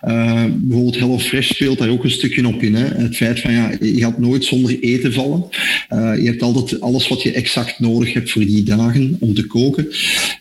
Uh, 0.07 0.45
bijvoorbeeld 0.55 0.99
HelloFresh 0.99 1.49
speelt 1.49 1.77
daar 1.77 1.89
ook 1.89 2.03
een 2.03 2.11
stukje 2.11 2.47
op 2.47 2.63
in. 2.63 2.75
Hè? 2.75 2.85
Het 2.85 3.15
feit 3.15 3.39
van 3.39 3.51
ja, 3.53 3.71
je 3.81 3.99
gaat 3.99 4.19
nooit 4.19 4.43
zonder 4.43 4.79
eten 4.79 5.13
vallen. 5.13 5.43
Uh, 5.93 6.13
je 6.17 6.25
hebt 6.25 6.41
altijd 6.41 6.81
alles 6.81 7.07
wat 7.07 7.21
je 7.21 7.31
exact 7.31 7.79
nodig 7.79 8.13
hebt 8.13 8.31
voor 8.31 8.45
die 8.45 8.63
dagen 8.63 9.17
om 9.19 9.33
te 9.33 9.47
koken. 9.47 9.87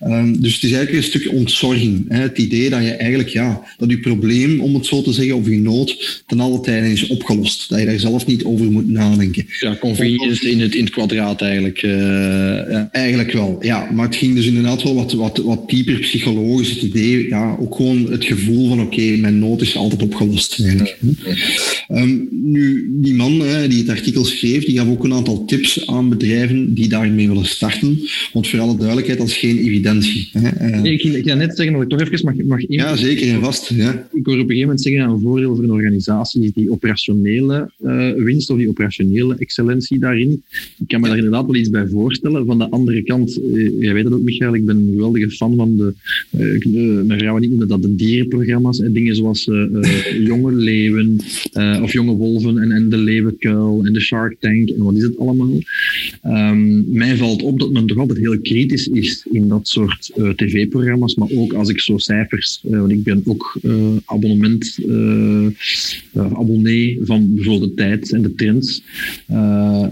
Uh, 0.06 0.24
dus 0.38 0.54
het 0.54 0.62
is 0.62 0.72
eigenlijk 0.72 0.92
een 0.92 1.10
stukje 1.10 1.30
ontzorging. 1.30 2.04
Hè? 2.08 2.20
Het 2.20 2.38
idee 2.38 2.70
dat 2.70 2.82
je 2.82 2.90
eigenlijk 2.90 3.28
ja, 3.28 3.62
dat 3.78 3.90
je 3.90 3.98
probleem, 3.98 4.60
om 4.60 4.74
het 4.74 4.86
zo 4.86 5.02
te 5.02 5.12
zeggen, 5.12 5.36
of 5.36 5.48
je 5.48 5.58
nood, 5.58 6.22
ten 6.26 6.40
alle 6.40 6.60
tijde 6.60 6.92
is 6.92 7.06
opgelost. 7.06 7.68
Dat 7.68 7.78
je 7.78 7.86
daar 7.86 7.98
zelf 7.98 8.26
niet 8.26 8.44
over 8.44 8.64
moet 8.70 8.88
nadenken. 8.88 9.23
Ja, 9.60 9.76
convenience 9.80 10.50
in 10.50 10.60
het, 10.60 10.74
in 10.74 10.84
het 10.84 10.92
kwadraat 10.92 11.42
eigenlijk. 11.42 11.82
Eh, 11.82 11.90
ja. 11.90 12.88
Eigenlijk 12.92 13.32
wel, 13.32 13.58
ja. 13.60 13.90
Maar 13.92 14.06
het 14.06 14.16
ging 14.16 14.34
dus 14.34 14.46
inderdaad 14.46 14.82
wel 14.82 14.94
wat, 14.94 15.12
wat, 15.12 15.38
wat 15.38 15.68
dieper 15.68 15.98
psychologisch. 15.98 16.70
Het 16.70 16.82
idee, 16.82 17.28
ja, 17.28 17.56
ook 17.60 17.74
gewoon 17.74 18.10
het 18.10 18.24
gevoel 18.24 18.68
van 18.68 18.80
oké, 18.80 19.16
mijn 19.16 19.38
nood 19.38 19.60
is 19.60 19.76
altijd 19.76 20.02
opgelost 20.02 20.60
eigenlijk. 20.60 20.98
Um, 21.88 22.28
nu, 22.30 22.90
die 22.92 23.14
man 23.14 23.40
hè, 23.40 23.68
die 23.68 23.78
het 23.78 23.88
artikel 23.88 24.24
schreef, 24.24 24.64
die 24.64 24.78
gaf 24.78 24.88
ook 24.88 25.04
een 25.04 25.12
aantal 25.12 25.44
tips 25.44 25.86
aan 25.86 26.08
bedrijven 26.08 26.74
die 26.74 26.88
daarmee 26.88 27.28
willen 27.28 27.46
starten. 27.46 27.98
Want 28.32 28.48
voor 28.48 28.60
alle 28.60 28.76
duidelijkheid, 28.76 29.18
dat 29.18 29.28
is 29.28 29.36
geen 29.36 29.58
evidentie. 29.58 30.28
Hè. 30.32 30.70
Uh, 30.70 30.80
nee, 30.80 30.92
ik, 30.98 31.28
ga 31.28 31.34
net 31.34 31.56
zeggen 31.56 31.74
dat 31.74 31.82
ik 31.82 31.88
toch 31.88 32.00
even 32.00 32.24
mag... 32.24 32.34
mag 32.44 32.64
ja, 32.68 32.96
zeker 32.96 33.28
en 33.28 33.40
vast. 33.40 33.68
Ja. 33.68 34.08
Ik 34.12 34.26
hoor 34.26 34.34
op 34.34 34.40
een 34.40 34.46
gegeven 34.46 34.60
moment 34.60 34.82
zeggen, 34.82 35.02
een 35.02 35.20
voordeel 35.20 35.54
voor 35.54 35.64
een 35.64 35.70
organisatie 35.70 36.42
is 36.42 36.50
die 36.54 36.70
operationele 36.70 37.70
uh, 37.84 38.12
winst 38.12 38.50
of 38.50 38.58
die 38.58 38.68
operationele 38.68 39.13
excellentie 39.38 39.98
daarin. 39.98 40.42
Ik 40.78 40.88
kan 40.88 41.00
me 41.00 41.06
daar 41.06 41.16
inderdaad 41.16 41.46
wel 41.46 41.54
iets 41.54 41.70
bij 41.70 41.86
voorstellen. 41.86 42.46
Van 42.46 42.58
de 42.58 42.70
andere 42.70 43.02
kant, 43.02 43.38
uh, 43.38 43.80
jij 43.80 43.94
weet 43.94 44.04
dat 44.04 44.12
ook, 44.12 44.22
Michael, 44.22 44.54
ik 44.54 44.64
ben 44.64 44.76
een 44.76 44.90
geweldige 44.90 45.30
fan 45.30 45.56
van 45.56 45.76
de... 45.76 45.94
mijn 47.04 47.18
vrouw 47.18 47.36
en 47.36 47.42
ik 47.42 47.48
noemen 47.48 47.68
dat 47.68 47.82
de 47.82 47.94
dierenprogramma's 47.94 48.78
dingen 48.78 49.16
zoals 49.16 49.46
uh, 49.46 49.66
jonge 50.30 50.52
leeuwen 50.52 51.16
uh, 51.54 51.80
of 51.82 51.92
jonge 51.92 52.14
wolven 52.14 52.58
en, 52.58 52.70
en 52.70 52.88
de 52.88 52.96
leeuwenkuil 52.96 53.84
en 53.84 53.92
de 53.92 54.00
Shark 54.00 54.36
Tank 54.40 54.68
en 54.68 54.82
wat 54.82 54.94
is 54.94 55.02
het 55.02 55.18
allemaal. 55.18 55.58
Um, 56.24 56.84
mij 56.92 57.16
valt 57.16 57.42
op 57.42 57.58
dat 57.58 57.72
men 57.72 57.86
toch 57.86 57.98
altijd 57.98 58.18
heel 58.18 58.38
kritisch 58.40 58.86
is 58.86 59.26
in 59.30 59.48
dat 59.48 59.68
soort 59.68 60.10
uh, 60.16 60.30
tv-programma's, 60.30 61.14
maar 61.14 61.28
ook 61.34 61.52
als 61.52 61.68
ik 61.68 61.80
zo 61.80 61.98
cijfers, 61.98 62.60
want 62.62 62.90
ik 62.90 63.02
ben 63.02 63.22
ook 63.24 63.58
abonnement, 64.04 64.78
abonnee 66.14 66.98
van 67.02 67.34
bijvoorbeeld 67.34 67.70
de 67.70 67.76
tijd 67.76 68.12
en 68.12 68.22
de 68.22 68.34
trends. 68.34 68.82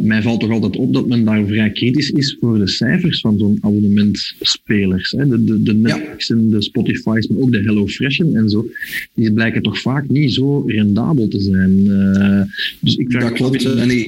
Mij 0.01 0.23
valt 0.23 0.41
toch 0.41 0.51
altijd 0.51 0.77
op 0.77 0.93
dat 0.93 1.09
men 1.09 1.25
daar 1.25 1.47
vrij 1.47 1.71
kritisch 1.71 2.11
is 2.11 2.37
voor 2.41 2.59
de 2.59 2.69
cijfers 2.69 3.21
van 3.21 3.39
zo'n 3.39 3.59
abonnementspelers. 3.61 5.11
Hè? 5.11 5.29
De, 5.29 5.45
de, 5.45 5.63
de 5.63 5.75
Netflix 5.75 6.31
en 6.31 6.51
de 6.51 6.63
Spotify's, 6.63 7.27
maar 7.27 7.39
ook 7.39 7.53
de 7.53 7.63
HelloFreshen 7.63 8.37
en 8.37 8.51
zo 8.51 8.67
die 9.15 9.33
blijken 9.33 9.63
toch 9.63 9.81
vaak 9.81 10.09
niet 10.09 10.33
zo 10.33 10.65
rendabel 10.67 11.29
te 11.29 11.41
zijn. 11.41 11.71
Uh, 11.71 12.43
dus 12.81 12.97
ik 12.97 13.11
vraag 13.11 13.23
dat 13.23 13.33
klopt. 13.33 13.65
Uh, 13.65 14.07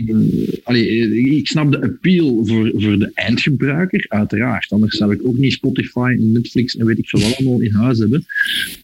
allee, 0.63 1.37
ik 1.37 1.47
snap 1.47 1.73
de 1.73 1.83
appeal 1.83 2.47
voor, 2.47 2.73
voor 2.75 2.99
de 2.99 3.11
eindgebruiker, 3.15 4.05
uiteraard. 4.09 4.73
Anders 4.73 4.97
zou 4.97 5.13
ik 5.13 5.21
ook 5.27 5.37
niet 5.37 5.53
Spotify 5.53 6.15
en 6.19 6.33
Netflix 6.33 6.77
en 6.77 6.87
weet 6.87 6.99
ik 6.99 7.09
veel 7.09 7.21
wat 7.21 7.37
allemaal 7.39 7.61
in 7.61 7.73
huis 7.73 7.99
hebben. 7.99 8.25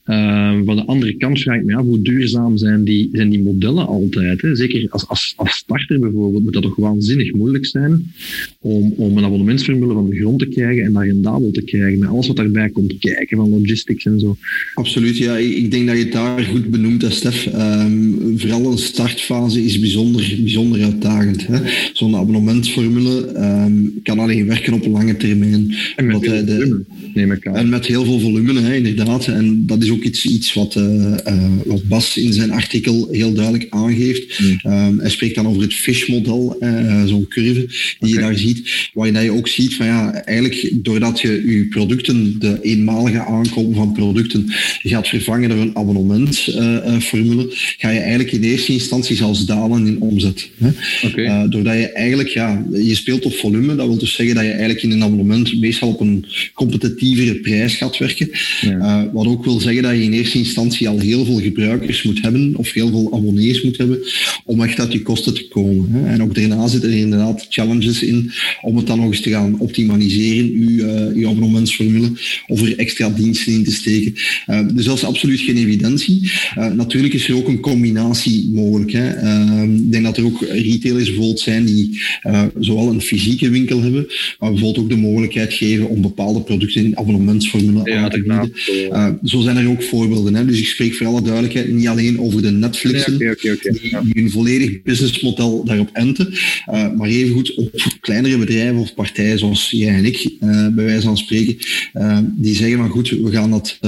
Uh, 0.07 0.61
van 0.65 0.77
de 0.77 0.85
andere 0.85 1.17
kant 1.17 1.41
vraag 1.41 1.57
ik 1.57 1.65
me 1.65 1.77
af, 1.77 1.85
hoe 1.85 2.03
duurzaam 2.03 2.57
zijn 2.57 2.85
die, 2.85 3.09
zijn 3.13 3.31
die 3.31 3.43
modellen 3.43 3.87
altijd? 3.87 4.41
Hè? 4.41 4.57
Zeker 4.57 4.87
als, 4.91 5.09
als, 5.09 5.33
als 5.37 5.57
starter 5.57 5.99
bijvoorbeeld 6.01 6.43
moet 6.43 6.53
dat 6.53 6.63
toch 6.63 6.77
waanzinnig 6.77 7.33
moeilijk 7.33 7.67
zijn 7.67 8.13
om, 8.61 8.93
om 8.97 9.17
een 9.17 9.25
abonnementsformule 9.25 9.93
van 9.93 10.11
de 10.11 10.17
grond 10.17 10.39
te 10.39 10.47
krijgen 10.47 10.85
en 10.85 10.93
dat 10.93 11.03
rendabel 11.03 11.51
te 11.51 11.63
krijgen. 11.63 11.99
Met 11.99 12.09
alles 12.09 12.27
wat 12.27 12.37
daarbij 12.37 12.69
komt 12.69 12.99
kijken, 12.99 13.37
van 13.37 13.51
logistics 13.51 14.05
en 14.05 14.21
zo. 14.21 14.37
Absoluut, 14.75 15.17
ja. 15.17 15.37
Ik 15.37 15.71
denk 15.71 15.87
dat 15.87 15.97
je 15.97 16.03
het 16.03 16.13
daar 16.13 16.43
goed 16.43 16.71
benoemt, 16.71 17.03
hè, 17.03 17.11
Stef. 17.11 17.47
Um, 17.55 18.39
vooral 18.39 18.73
een 18.73 18.79
startfase 18.79 19.65
is 19.65 19.79
bijzonder, 19.79 20.35
bijzonder 20.41 20.83
uitdagend. 20.83 21.47
Zo'n 21.93 22.17
abonnementsformule 22.17 23.33
um, 23.37 24.01
kan 24.03 24.19
alleen 24.19 24.47
werken 24.47 24.73
op 24.73 24.85
een 24.85 24.91
lange 24.91 25.17
termijn. 25.17 25.75
En 25.97 26.07
met, 26.07 26.21
heel, 26.21 26.45
de, 26.45 26.53
volume, 26.53 26.85
neem 27.15 27.33
ik 27.33 27.47
aan. 27.47 27.55
En 27.55 27.69
met 27.69 27.87
heel 27.87 28.05
veel 28.05 28.21
volume, 28.21 28.61
hè, 28.61 28.75
inderdaad. 28.75 29.27
En 29.27 29.67
dat 29.67 29.83
is 29.83 29.91
ook 29.91 30.03
iets, 30.03 30.27
iets 30.27 30.55
wat, 30.55 30.75
uh, 30.75 30.85
uh, 31.27 31.51
wat 31.67 31.89
Bas 31.89 32.17
in 32.17 32.33
zijn 32.33 32.51
artikel 32.51 33.09
heel 33.11 33.33
duidelijk 33.33 33.67
aangeeft. 33.71 34.41
Mm. 34.41 34.73
Um, 34.73 34.99
hij 35.01 35.11
spreekt 35.11 35.35
dan 35.35 35.47
over 35.47 35.63
het 35.63 35.75
fish-model, 35.91 36.57
uh, 36.61 37.05
zo'n 37.05 37.29
curve 37.29 37.67
die 37.67 37.69
okay. 37.99 38.11
je 38.11 38.19
daar 38.19 38.37
ziet. 38.37 38.89
Waar 38.93 39.23
je 39.23 39.31
ook 39.31 39.49
ziet 39.49 39.75
van 39.75 39.87
ja, 39.87 40.13
eigenlijk 40.25 40.71
doordat 40.75 41.21
je 41.21 41.43
je 41.47 41.67
producten, 41.71 42.39
de 42.39 42.59
eenmalige 42.63 43.25
aankoop 43.25 43.75
van 43.75 43.93
producten, 43.93 44.45
gaat 44.83 45.09
vervangen 45.09 45.49
door 45.49 45.59
een 45.59 45.77
abonnementformule, 45.77 47.45
uh, 47.45 47.53
ga 47.79 47.91
je 47.91 47.99
eigenlijk 47.99 48.33
in 48.33 48.43
eerste 48.43 48.73
instantie 48.73 49.17
zelfs 49.17 49.47
dalen 49.47 49.87
in 49.87 50.01
omzet. 50.01 50.49
Hè? 50.59 50.69
Okay. 51.07 51.49
Doordat 51.49 51.75
je 51.75 51.93
eigenlijk, 51.93 52.29
ja, 52.29 52.67
je 52.73 52.95
speelt 52.95 53.25
op 53.25 53.35
volume, 53.35 53.77
dat 53.77 53.87
wil 53.87 53.99
dus 53.99 54.15
zeggen 54.15 54.35
dat 54.35 54.45
je 54.45 54.51
eigenlijk 54.51 54.83
in 54.83 54.91
een 54.91 55.03
abonnement 55.03 55.61
meestal 55.61 55.89
op 55.89 56.01
een 56.01 56.25
competitievere 56.55 57.35
prijs 57.35 57.75
gaat 57.75 57.99
werken. 57.99 58.31
Ja. 58.61 59.11
Wat 59.13 59.27
ook 59.27 59.45
wil 59.45 59.61
zeggen 59.61 59.83
dat 59.83 59.93
je 59.93 60.03
in 60.03 60.13
eerste 60.13 60.39
instantie 60.39 60.89
al 60.89 60.99
heel 60.99 61.25
veel 61.25 61.41
gebruikers 61.41 62.03
moet 62.03 62.21
hebben, 62.23 62.53
of 62.57 62.73
heel 62.73 62.89
veel 62.89 63.11
abonnees 63.13 63.63
moet 63.63 63.77
hebben, 63.77 63.99
om 64.45 64.63
echt 64.63 64.81
uit 64.81 64.91
die 64.91 65.03
kosten 65.03 65.35
te 65.35 65.49
komen. 65.49 65.80
Komen. 65.81 66.05
Hè. 66.05 66.13
En 66.13 66.23
ook 66.23 66.35
daarna 66.35 66.67
zitten 66.67 66.91
er 66.91 66.97
inderdaad 66.97 67.47
challenges 67.49 68.03
in 68.03 68.33
om 68.63 68.77
het 68.77 68.87
dan 68.87 68.99
nog 68.99 69.07
eens 69.07 69.21
te 69.21 69.31
gaan 69.31 69.59
optimaliseren, 69.59 70.51
uw, 70.51 70.69
uh, 70.69 71.07
uw 71.15 71.29
abonnementsformule, 71.29 72.13
of 72.47 72.63
er 72.63 72.79
extra 72.79 73.11
diensten 73.11 73.53
in 73.53 73.65
te 73.65 73.73
steken. 73.73 74.15
Uh, 74.51 74.61
dus 74.75 74.85
dat 74.85 74.97
is 74.97 75.05
absoluut 75.05 75.41
geen 75.41 75.57
evidentie. 75.57 76.33
Uh, 76.59 76.67
natuurlijk 76.67 77.15
is 77.15 77.29
er 77.29 77.37
ook 77.37 77.49
een 77.49 77.61
combinatie 77.61 78.51
mogelijk. 78.53 78.93
Hè. 78.93 79.09
Ik 79.65 79.93
denk 79.93 80.05
dat 80.05 80.17
er 80.17 80.25
ook 80.25 80.41
retailers 80.41 81.07
bijvoorbeeld 81.09 81.41
zijn 81.41 81.65
die 81.65 82.01
zowel 82.59 82.89
een 82.91 83.01
fysieke 83.01 83.51
winkel 83.51 83.83
hebben, 83.83 84.07
maar 84.39 84.51
bijvoorbeeld 84.51 84.85
ook 84.85 84.91
de 84.91 84.97
mogelijkheid 84.97 85.53
geven 85.53 85.89
om 85.89 86.01
bepaalde 86.01 86.41
producten 86.41 86.85
in 86.85 86.99
abonnementsformule 86.99 87.91
ja, 87.91 88.03
aan 88.03 88.11
te 88.11 88.23
bieden. 88.23 89.19
zo 89.25 89.41
zijn 89.41 89.57
er 89.57 89.69
ook 89.69 89.83
voorbeelden. 89.83 90.35
Hè. 90.35 90.45
Dus 90.45 90.59
ik 90.59 90.67
spreek 90.67 90.95
voor 90.95 91.07
alle 91.07 91.23
duidelijkheid 91.23 91.73
niet 91.73 91.89
alleen 91.89 92.21
over 92.21 92.43
de 92.43 92.51
Netflixen, 92.51 93.19
nee, 93.19 93.31
okay, 93.31 93.53
okay, 93.53 93.73
okay. 93.73 94.03
die, 94.03 94.23
een 94.23 94.31
volledig 94.31 94.83
businessmodel 94.83 95.65
daarop 95.71 95.91
enten, 95.93 96.29
uh, 96.31 96.93
maar 96.97 97.09
evengoed 97.09 97.55
op 97.55 97.71
kleinere 98.01 98.39
bedrijven 98.39 98.77
of 98.77 98.95
partijen 98.95 99.39
zoals 99.39 99.71
jij 99.71 99.95
en 99.95 100.05
ik, 100.05 100.31
uh, 100.41 100.69
bij 100.69 100.85
wijze 100.85 101.07
van 101.07 101.17
spreken, 101.17 101.57
uh, 101.95 102.19
die 102.37 102.55
zeggen 102.55 102.79
van 102.79 102.89
goed, 102.89 103.11
we 103.11 103.31
gaan 103.31 103.51
dat 103.51 103.79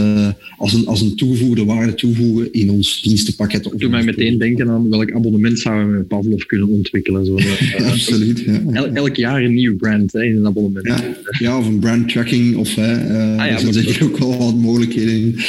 als, 0.56 0.72
een, 0.72 0.86
als 0.86 1.00
een 1.00 1.16
toegevoegde 1.16 1.64
waarde 1.64 1.94
toevoegen 1.94 2.52
in 2.52 2.70
ons 2.70 3.02
dienstenpakket. 3.02 3.70
Doe 3.76 3.90
mij 3.90 4.02
meteen 4.02 4.38
denken 4.38 4.70
aan 4.70 4.90
welk 4.90 5.12
abonnement 5.12 5.58
zouden 5.58 5.90
we 5.90 5.96
met 5.96 6.08
Pavlov 6.08 6.42
kunnen 6.42 6.68
ontwikkelen. 6.68 7.26
Zo, 7.26 7.38
Absoluut. 7.92 8.40
Ja. 8.40 8.62
El, 8.72 8.86
elk 8.86 9.16
jaar 9.16 9.42
een 9.42 9.54
nieuw 9.54 9.76
brand 9.76 10.12
hè, 10.12 10.24
in 10.24 10.36
een 10.36 10.46
abonnement. 10.46 10.86
Ja, 10.86 11.16
ja 11.38 11.58
of 11.58 11.66
een 11.66 11.78
brand 11.78 12.08
tracking, 12.08 12.56
of 12.56 12.78
ah, 12.78 12.84
ja, 12.84 13.48
er 13.48 13.72
zijn 13.72 14.02
ook 14.02 14.18
wel 14.18 14.38
wat 14.38 14.56
mogelijkheden 14.56 15.14
in. 15.14 15.40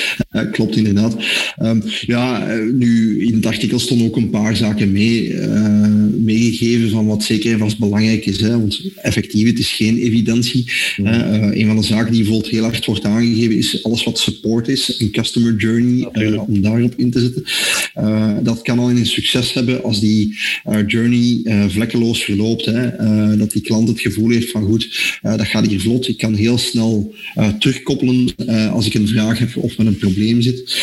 Klopt 0.52 0.76
inderdaad. 0.76 1.15
Um, 1.62 1.84
ja, 2.06 2.56
nu 2.72 3.22
in 3.26 3.34
het 3.34 3.46
artikel 3.46 3.80
stonden 3.80 4.08
ook 4.08 4.15
een 4.15 4.30
paar 4.30 4.56
zaken 4.56 4.91
mee, 4.91 5.28
uh, 5.28 5.88
meegegeven 6.17 6.89
van 6.89 7.06
wat 7.06 7.24
zeker 7.24 7.52
en 7.52 7.60
vast 7.60 7.80
belangrijk 7.80 8.26
is. 8.26 8.39
Hè, 8.39 8.60
want 8.60 8.82
effectief, 8.96 9.48
het 9.48 9.60
is 9.60 9.72
geen 9.72 9.98
evidentie. 9.98 10.72
Uh, 10.98 11.52
een 11.52 11.65
van 11.65 11.76
de 11.76 11.84
zaken 11.84 12.12
die 12.12 12.22
bijvoorbeeld 12.22 12.52
heel 12.52 12.63
hard 12.63 12.86
wordt 12.86 13.06
aangegeven 13.06 13.58
is 13.58 13.84
alles 13.84 14.04
wat 14.04 14.19
support 14.19 14.67
is, 14.67 14.96
een 15.00 15.12
customer 15.12 15.56
journey, 15.56 16.10
uh, 16.13 16.48
om 16.48 16.62
daarop 16.62 16.93
in 16.98 17.12
te 17.12 17.19
zetten. 17.19 18.43
dat 18.43 18.62
kan 18.62 18.80
al 18.80 18.89
een 18.89 19.06
succes 19.06 19.54
hebben 19.54 19.84
als 19.84 20.00
die 20.00 20.38
journey 20.88 21.41
vlekkeloos 21.69 22.24
verloopt. 22.24 22.65
Hè, 22.65 23.38
dat 23.38 23.52
die 23.52 23.62
klant 23.62 23.88
het 23.88 24.00
gevoel 24.00 24.30
heeft 24.30 24.52
van 24.52 24.63
goed, 24.63 25.19
dat 25.22 25.46
gaat 25.46 25.67
hier 25.67 25.80
vlot. 25.80 26.08
Ik 26.08 26.17
kan 26.17 26.34
heel 26.34 26.58
snel 26.58 27.13
terugkoppelen 27.60 28.36
als 28.72 28.86
ik 28.86 28.93
een 28.93 29.08
vraag 29.08 29.39
heb 29.39 29.58
of 29.58 29.78
met 29.78 29.88
een 29.88 29.98
probleem 29.98 30.23
zit. 30.42 30.78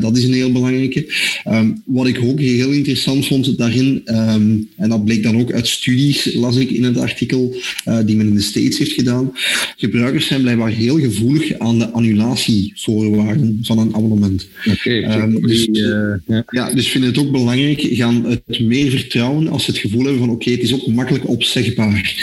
dat 0.00 0.16
is 0.16 0.24
een 0.24 0.32
heel 0.32 0.52
belangrijke. 0.52 1.06
Um, 1.48 1.82
wat 1.84 2.06
ik 2.06 2.20
ook 2.22 2.40
heel 2.40 2.70
interessant 2.70 3.26
vond 3.26 3.58
daarin, 3.58 4.02
um, 4.04 4.68
en 4.76 4.88
dat 4.88 5.04
bleek 5.04 5.22
dan 5.22 5.40
ook 5.40 5.52
uit 5.52 5.68
studies, 5.68 6.34
las 6.34 6.56
ik 6.56 6.70
in 6.70 6.82
het 6.82 6.98
artikel 6.98 7.56
uh, 7.88 7.98
die 8.06 8.16
men 8.16 8.26
in 8.26 8.34
de 8.34 8.40
States 8.40 8.78
heeft 8.78 8.92
gedaan, 8.92 9.32
gebruikers 9.76 10.26
zijn 10.26 10.40
blijkbaar 10.40 10.70
heel 10.70 10.98
gevoelig 10.98 11.58
aan 11.58 11.78
de 11.78 11.90
annulatievoorwaarden 11.90 13.58
van 13.62 13.78
een 13.78 13.94
abonnement. 13.94 14.46
Oké, 14.58 15.04
okay, 15.04 15.22
um, 15.22 15.46
dus, 15.46 15.66
uh, 15.66 16.14
ja. 16.26 16.44
ja. 16.50 16.72
dus 16.74 16.88
vinden 16.88 17.10
het 17.10 17.18
ook 17.18 17.30
belangrijk, 17.30 17.80
gaan 17.80 18.24
het 18.26 18.60
meer 18.60 18.90
vertrouwen 18.90 19.48
als 19.48 19.64
ze 19.64 19.70
het 19.70 19.80
gevoel 19.80 20.02
hebben 20.02 20.18
van 20.18 20.30
oké, 20.30 20.42
okay, 20.42 20.54
het 20.54 20.62
is 20.62 20.74
ook 20.74 20.86
makkelijk 20.86 21.28
opzegbaar. 21.28 22.14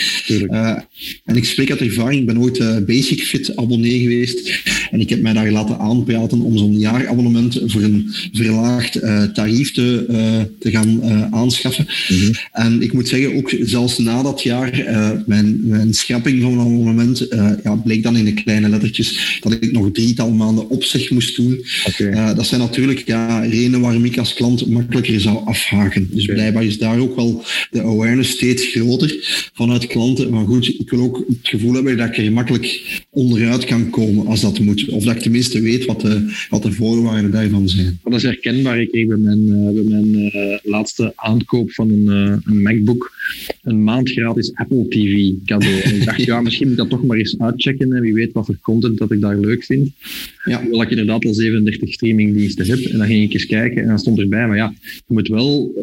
En 1.26 1.36
ik 1.36 1.46
spreek 1.46 1.70
uit 1.70 1.82
ervaring, 1.82 2.20
ik 2.20 2.26
ben 2.26 2.40
ooit 2.40 2.86
Basic 2.86 3.22
Fit 3.22 3.56
abonnee 3.56 4.00
geweest 4.00 4.62
en 4.92 5.00
ik 5.00 5.10
heb 5.10 5.22
mij 5.22 5.34
daar 5.34 5.52
laten 5.52 5.78
aanpraten 5.78 6.42
om 6.42 6.58
zo'n 6.62 6.80
jaarabonnement 6.80 7.62
voor 7.66 7.82
een 7.82 8.14
verlaagd 8.34 9.04
uh, 9.04 9.24
tarief 9.24 9.72
te, 9.72 10.06
uh, 10.10 10.42
te 10.60 10.70
gaan 10.72 11.00
uh, 11.04 11.26
aanschaffen. 11.32 11.88
Mm 12.10 12.18
-hmm. 12.18 12.32
En 12.52 12.82
ik 12.82 12.94
moet 12.94 13.08
zeggen, 13.08 13.36
ook 13.36 13.54
zelfs 13.62 13.98
na 13.98 14.24
dat 14.24 14.42
jaar, 14.42 14.70
mijn, 15.26 15.60
mijn 15.64 15.94
schrapping 15.94 16.42
van 16.42 16.52
een 16.52 16.60
abonnement, 16.60 17.28
ja, 17.64 17.76
bleek 17.76 18.04
dan 18.04 18.18
in 18.18 18.26
de 18.26 18.34
kleine 18.34 18.70
lettertjes 18.70 19.40
dat 19.42 19.52
ik 19.52 19.72
nog 19.72 19.92
drietal 19.92 20.32
maanden 20.32 20.70
op 20.70 20.84
zich 20.84 21.10
moest 21.10 21.36
doen. 21.36 21.66
Okay. 21.88 22.36
dat 22.36 22.46
zijn 22.46 22.62
natuurlijk 22.62 23.04
ja, 23.06 23.40
redenen 23.40 23.82
waarom 23.82 24.06
ik 24.06 24.18
als 24.18 24.34
klant 24.34 24.68
makkelijker 24.68 25.20
zou 25.20 25.46
afhaken. 25.46 26.08
Dus 26.12 26.24
okay. 26.24 26.36
blijkbaar 26.36 26.66
is 26.66 26.78
daar 26.78 27.00
ook 27.00 27.16
wel 27.16 27.44
de 27.72 27.82
awareness 27.82 28.32
steeds 28.32 28.66
groter 28.66 29.16
vanuit 29.54 29.88
klanten. 29.88 30.30
Maar 30.30 30.46
goed, 30.46 30.68
ik 30.80 30.90
wil 30.90 31.02
ook 31.02 31.24
het 31.28 31.38
gevoel 31.42 31.74
hebben 31.74 31.98
dat 31.98 32.08
ik 32.08 32.18
er 32.18 32.32
makkelijk 32.32 33.04
onderuit 33.10 33.66
kan 33.66 33.90
komen 33.90 34.28
als 34.28 34.42
dat 34.42 34.60
moet. 34.60 34.90
Of 34.90 35.04
dat 35.04 35.16
ik 35.16 35.22
tenminste 35.22 35.62
weet 35.62 35.86
wat 35.86 36.02
de, 36.02 36.34
wat 36.52 36.64
de 36.64 36.72
voorwaarden 36.72 37.32
daarvan 37.32 37.70
zijn. 37.70 38.00
Dat 38.04 38.14
is 38.14 38.24
herkenbaar. 38.24 38.82
Ik 38.82 38.92
kreeg 38.92 39.08
bij 39.08 39.18
mijn, 39.18 39.48
uh, 39.48 39.74
bij 39.74 39.84
mijn 39.84 40.16
uh, 40.16 40.58
laatste 40.64 41.14
aankoop 41.16 41.72
van 41.72 41.90
een, 41.92 42.06
uh, 42.06 42.38
een 42.44 42.62
MacBook 42.62 43.12
een 43.62 43.84
maand 43.84 44.10
gratis 44.10 44.52
Apple 44.56 44.88
TV 44.88 45.32
cadeau. 45.46 45.82
En 45.82 45.96
ik 45.96 46.06
dacht, 46.06 46.24
ja, 46.24 46.42
misschien 46.42 46.68
moet 46.68 46.78
ik 46.78 46.82
dat 46.82 46.90
toch 46.90 47.06
maar 47.06 47.18
eens 47.18 47.40
uitchecken. 47.40 47.94
En 47.94 48.02
wie 48.02 48.14
weet 48.14 48.34
wat 48.34 48.46
voor 48.46 48.58
content 48.62 48.98
dat 48.98 49.12
ik 49.12 49.22
daar 49.22 49.40
leuk 49.40 49.64
vind. 49.64 49.90
Ja. 50.44 50.62
Hoewel 50.62 50.82
ik 50.82 50.90
inderdaad 50.90 51.26
al 51.26 51.34
37 51.34 51.94
streamingdiensten 51.94 52.68
heb. 52.68 52.80
En 52.80 52.98
dan 52.98 53.08
ging 53.08 53.24
ik 53.24 53.34
eens 53.34 53.46
kijken 53.46 53.82
en 53.82 53.88
dan 53.88 54.00
stond 54.00 54.20
erbij, 54.20 54.48
maar 54.48 54.58
ja, 54.58 54.74
je 54.82 55.14
moet 55.14 55.28
wel, 55.28 55.74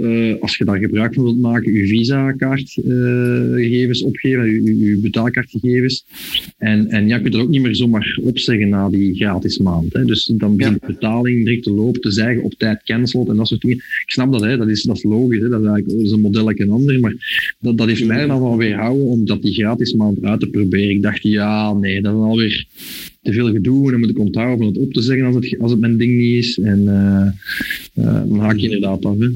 als 0.40 0.56
je 0.56 0.64
daar 0.64 0.78
gebruik 0.78 1.14
van 1.14 1.22
wilt 1.22 1.40
maken, 1.40 1.72
je 1.72 1.86
visa-kaartgegevens 1.86 4.02
opgeven, 4.02 4.64
je, 4.64 4.78
je 4.78 4.96
betaalkaartgegevens. 4.96 6.04
En, 6.58 6.88
en 6.88 7.08
ja, 7.08 7.16
je 7.16 7.22
kunt 7.22 7.34
er 7.34 7.40
ook 7.40 7.48
niet 7.48 7.62
meer 7.62 7.76
zomaar 7.76 8.18
opzeggen 8.22 8.68
na 8.68 8.88
die 8.88 9.14
gratis 9.14 9.58
maand. 9.58 9.92
Hè. 9.92 10.04
Dus 10.04 10.30
dan 10.34 10.56
begint 10.56 10.80
de 10.80 10.86
betaling 10.86 11.44
direct 11.44 11.62
te 11.62 11.70
lopen, 11.70 12.00
te 12.00 12.10
zeggen 12.10 12.42
op 12.42 12.54
tijd 12.54 12.82
cancelled 12.82 13.28
en 13.28 13.36
dat 13.36 13.48
soort 13.48 13.60
dingen. 13.60 13.76
Ik 13.76 14.10
snap 14.10 14.32
dat, 14.32 14.40
hè. 14.40 14.56
Dat, 14.56 14.68
is, 14.68 14.82
dat 14.82 14.96
is 14.96 15.02
logisch. 15.02 15.40
Hè. 15.40 15.48
Dat, 15.48 15.60
is 15.60 15.66
eigenlijk, 15.66 16.02
dat 16.02 16.12
een 16.12 16.20
model 16.20 16.50
een 16.50 16.70
ander. 16.70 17.00
Maar 17.00 17.14
dat, 17.60 17.78
dat 17.78 17.86
heeft 17.86 18.06
mij 18.06 18.26
dan 18.26 18.40
wel 18.40 18.56
weerhouden 18.56 19.06
om 19.06 19.26
dat 19.26 19.42
die 19.42 19.54
gratis 19.54 19.92
maand 19.92 20.22
uit 20.22 20.40
te 20.40 20.48
proberen. 20.48 20.90
Ik 20.90 21.02
dacht, 21.02 21.22
ja, 21.22 21.72
nee, 21.72 22.00
dat 22.00 22.14
is 22.14 22.20
alweer 22.20 22.66
te 23.22 23.32
veel 23.32 23.52
gedoe 23.52 23.84
en 23.84 23.90
dan 23.90 24.00
moet 24.00 24.10
ik 24.10 24.18
onthouden 24.18 24.66
om 24.66 24.72
het 24.72 24.82
op 24.82 24.92
te 24.92 25.02
zeggen 25.02 25.26
als 25.26 25.34
het, 25.34 25.56
als 25.58 25.70
het 25.70 25.80
mijn 25.80 25.96
ding 25.96 26.18
niet 26.18 26.44
is. 26.44 26.58
En 26.58 26.82
uh, 26.82 28.04
uh, 28.04 28.20
dan 28.28 28.38
haak 28.38 28.56
je 28.56 28.62
inderdaad 28.62 29.04
af. 29.04 29.14
Hè. 29.18 29.28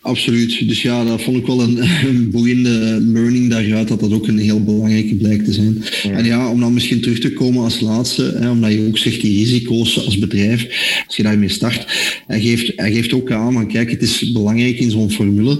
Absoluut. 0.00 0.68
Dus 0.68 0.82
ja, 0.82 1.04
dat 1.04 1.22
vond 1.22 1.36
ik 1.36 1.46
wel 1.46 1.62
een, 1.62 1.78
een 2.08 2.30
boeiende 2.30 3.00
learning 3.00 3.50
daaruit, 3.50 3.88
dat 3.88 4.00
dat 4.00 4.12
ook 4.12 4.26
een 4.26 4.38
heel 4.38 4.64
belangrijke 4.64 5.14
blijkt 5.14 5.44
te 5.44 5.52
zijn. 5.52 5.82
Ja. 6.02 6.10
En 6.10 6.24
ja, 6.24 6.50
om 6.50 6.60
dan 6.60 6.74
misschien 6.74 7.00
terug 7.00 7.18
te 7.18 7.32
komen 7.32 7.62
als 7.62 7.80
laatste, 7.80 8.36
hè, 8.40 8.50
omdat 8.50 8.72
je 8.72 8.86
ook 8.86 8.98
zegt 8.98 9.20
die 9.20 9.38
risico's 9.38 10.04
als 10.04 10.18
bedrijf, 10.18 10.66
als 11.06 11.16
je 11.16 11.22
daarmee 11.22 11.48
start, 11.48 11.86
hij 12.26 12.40
geeft, 12.40 12.72
hij 12.76 12.92
geeft 12.92 13.12
ook 13.12 13.30
aan, 13.32 13.52
van 13.52 13.68
kijk, 13.68 13.90
het 13.90 14.02
is 14.02 14.32
belangrijk 14.32 14.78
in 14.78 14.90
zo'n 14.90 15.10
formule 15.10 15.54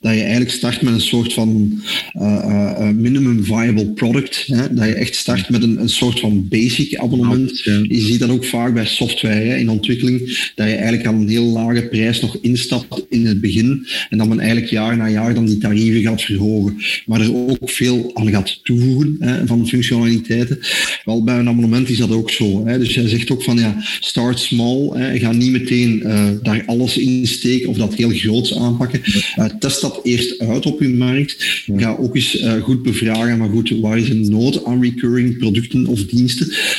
dat 0.00 0.14
je 0.14 0.20
eigenlijk 0.20 0.50
start 0.50 0.82
met 0.82 0.94
een 0.94 1.00
soort 1.00 1.32
van 1.32 1.80
uh, 2.14 2.90
minimum 2.90 3.44
viable 3.44 3.86
product. 3.86 4.44
Hè, 4.46 4.74
dat 4.74 4.86
je 4.86 4.94
echt 4.94 5.14
start 5.14 5.48
met 5.48 5.62
een, 5.62 5.80
een 5.80 5.88
soort 5.88 6.20
van 6.20 6.45
basic 6.48 6.96
abonnement. 6.96 7.58
Je 7.64 8.00
ziet 8.00 8.18
dat 8.18 8.30
ook 8.30 8.44
vaak 8.44 8.74
bij 8.74 8.86
software 8.86 9.44
hè, 9.44 9.56
in 9.56 9.68
ontwikkeling, 9.68 10.18
dat 10.54 10.66
je 10.66 10.74
eigenlijk 10.74 11.06
aan 11.06 11.20
een 11.20 11.28
heel 11.28 11.44
lage 11.44 11.82
prijs 11.82 12.20
nog 12.20 12.38
instapt 12.40 13.04
in 13.08 13.26
het 13.26 13.40
begin 13.40 13.86
en 14.10 14.18
dat 14.18 14.28
men 14.28 14.38
eigenlijk 14.38 14.70
jaar 14.70 14.96
na 14.96 15.08
jaar 15.08 15.34
dan 15.34 15.46
die 15.46 15.58
tarieven 15.58 16.02
gaat 16.02 16.22
verhogen. 16.22 16.76
Maar 17.06 17.20
er 17.20 17.34
ook 17.34 17.70
veel 17.70 18.10
aan 18.14 18.30
gaat 18.30 18.60
toevoegen 18.64 19.16
hè, 19.18 19.46
van 19.46 19.68
functionaliteiten. 19.68 20.58
Wel, 21.04 21.24
bij 21.24 21.38
een 21.38 21.48
abonnement 21.48 21.88
is 21.88 21.98
dat 21.98 22.10
ook 22.10 22.30
zo. 22.30 22.66
Hè. 22.66 22.78
Dus 22.78 22.94
jij 22.94 23.08
zegt 23.08 23.30
ook 23.30 23.42
van 23.42 23.58
ja, 23.58 23.82
start 24.00 24.38
small. 24.38 24.90
Hè. 24.92 25.18
Ga 25.18 25.32
niet 25.32 25.50
meteen 25.50 26.02
uh, 26.04 26.28
daar 26.42 26.62
alles 26.66 26.98
in 26.98 27.26
steken 27.26 27.68
of 27.68 27.76
dat 27.76 27.94
heel 27.94 28.10
groots 28.10 28.54
aanpakken. 28.54 29.00
Uh, 29.38 29.44
test 29.44 29.80
dat 29.80 30.00
eerst 30.02 30.38
uit 30.38 30.66
op 30.66 30.80
je 30.80 30.88
markt. 30.88 31.36
Ga 31.76 31.96
ook 31.98 32.14
eens 32.14 32.40
uh, 32.40 32.62
goed 32.62 32.82
bevragen, 32.82 33.38
maar 33.38 33.48
goed, 33.48 33.70
waar 33.80 33.98
is 33.98 34.08
een 34.08 34.30
nood 34.30 34.64
aan 34.64 34.82
recurring 34.82 35.38
producten 35.38 35.86
of 35.86 36.04
diensten? 36.04 36.35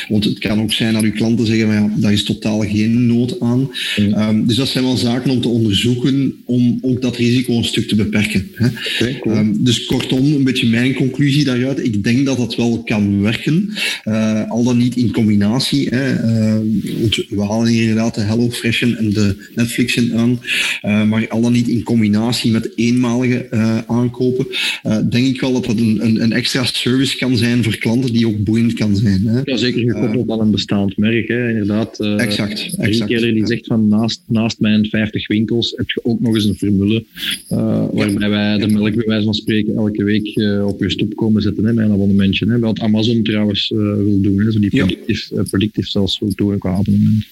Want 0.08 0.24
het 0.24 0.38
kan 0.38 0.60
ook 0.60 0.72
zijn 0.72 0.94
dat 0.94 1.02
uw 1.02 1.12
klanten 1.12 1.46
zeggen, 1.46 1.66
maar 1.66 1.76
ja, 1.76 1.90
daar 1.96 2.12
is 2.12 2.24
totaal 2.24 2.60
geen 2.60 3.06
nood 3.06 3.40
aan. 3.40 3.70
Um, 3.96 4.46
dus 4.46 4.56
dat 4.56 4.68
zijn 4.68 4.84
wel 4.84 4.96
zaken 4.96 5.30
om 5.30 5.40
te 5.40 5.48
onderzoeken 5.48 6.42
om 6.44 6.78
ook 6.82 7.02
dat 7.02 7.16
risico 7.16 7.56
een 7.56 7.64
stuk 7.64 7.88
te 7.88 7.94
beperken. 7.94 8.48
Hè. 8.54 8.66
Okay, 8.66 9.18
cool. 9.18 9.36
um, 9.36 9.64
dus 9.64 9.84
kortom, 9.84 10.32
een 10.34 10.44
beetje 10.44 10.66
mijn 10.66 10.94
conclusie 10.94 11.44
daaruit. 11.44 11.84
Ik 11.84 12.04
denk 12.04 12.26
dat 12.26 12.36
dat 12.36 12.56
wel 12.56 12.82
kan 12.82 13.22
werken. 13.22 13.72
Uh, 14.04 14.50
al 14.50 14.64
dan 14.64 14.76
niet 14.76 14.96
in 14.96 15.12
combinatie. 15.12 15.88
Hè. 15.88 16.12
Uh, 16.12 16.56
we 17.28 17.44
halen 17.48 17.68
hier 17.68 17.80
inderdaad 17.80 18.14
de 18.14 18.20
HelloFreshen 18.20 18.96
en 18.96 19.12
de 19.12 19.36
Netflixen 19.54 20.14
aan. 20.16 20.40
Uh, 20.84 21.04
maar 21.04 21.28
al 21.28 21.40
dan 21.40 21.52
niet 21.52 21.68
in 21.68 21.82
combinatie 21.82 22.50
met 22.50 22.70
eenmalige 22.74 23.46
uh, 23.50 23.78
aankopen. 23.86 24.46
denk 25.10 25.26
ik 25.26 25.40
wel 25.40 25.52
dat 25.52 25.64
dat 25.64 25.78
een, 25.78 25.98
een, 26.00 26.22
een, 26.22 26.32
extra 26.32 26.64
service 26.64 27.16
kan 27.16 27.36
zijn 27.36 27.64
voor 27.64 27.76
klanten 27.76 28.12
die 28.12 28.26
ook 28.26 28.44
boeiend 28.44 28.72
kan 28.72 28.96
zijn. 28.96 29.26
Hè. 29.26 29.47
Ja, 29.48 29.56
zeker 29.56 29.92
gekoppeld 29.92 30.30
aan 30.30 30.40
een 30.40 30.50
bestaand 30.50 30.96
merk, 30.96 31.28
hè. 31.28 31.48
inderdaad. 31.48 32.00
Uh, 32.00 32.20
exact. 32.20 32.74
exact 32.78 33.08
die 33.08 33.46
zegt 33.46 33.66
van 33.66 33.88
naast, 33.88 34.22
naast 34.26 34.60
mijn 34.60 34.86
50 34.86 35.28
winkels 35.28 35.72
heb 35.76 35.90
je 35.90 36.00
ook 36.04 36.20
nog 36.20 36.34
eens 36.34 36.44
een 36.44 36.54
formule 36.54 37.04
uh, 37.52 37.86
waarbij 37.92 38.28
wij 38.28 38.58
de 38.58 38.68
melk 38.68 38.94
bij 38.94 39.04
wijze 39.06 39.24
van 39.24 39.34
spreken 39.34 39.76
elke 39.76 40.04
week 40.04 40.36
uh, 40.36 40.66
op 40.66 40.80
je 40.80 40.90
stoep 40.90 41.16
komen 41.16 41.42
zetten 41.42 41.64
hè, 41.64 41.72
met 41.72 41.84
een 41.84 41.92
abonnementje. 41.92 42.46
Hè. 42.46 42.58
Wat 42.58 42.80
Amazon 42.80 43.22
trouwens 43.22 43.68
wil 43.76 44.20
doen, 44.20 44.40
hè. 44.40 44.52
Zo 44.52 44.58
die 44.58 44.70
predictief, 44.70 45.30
predictief 45.50 45.88
zelfs 45.88 46.18
wil 46.18 46.32
doen 46.34 46.58
qua 46.58 46.70
abonnement. 46.70 47.26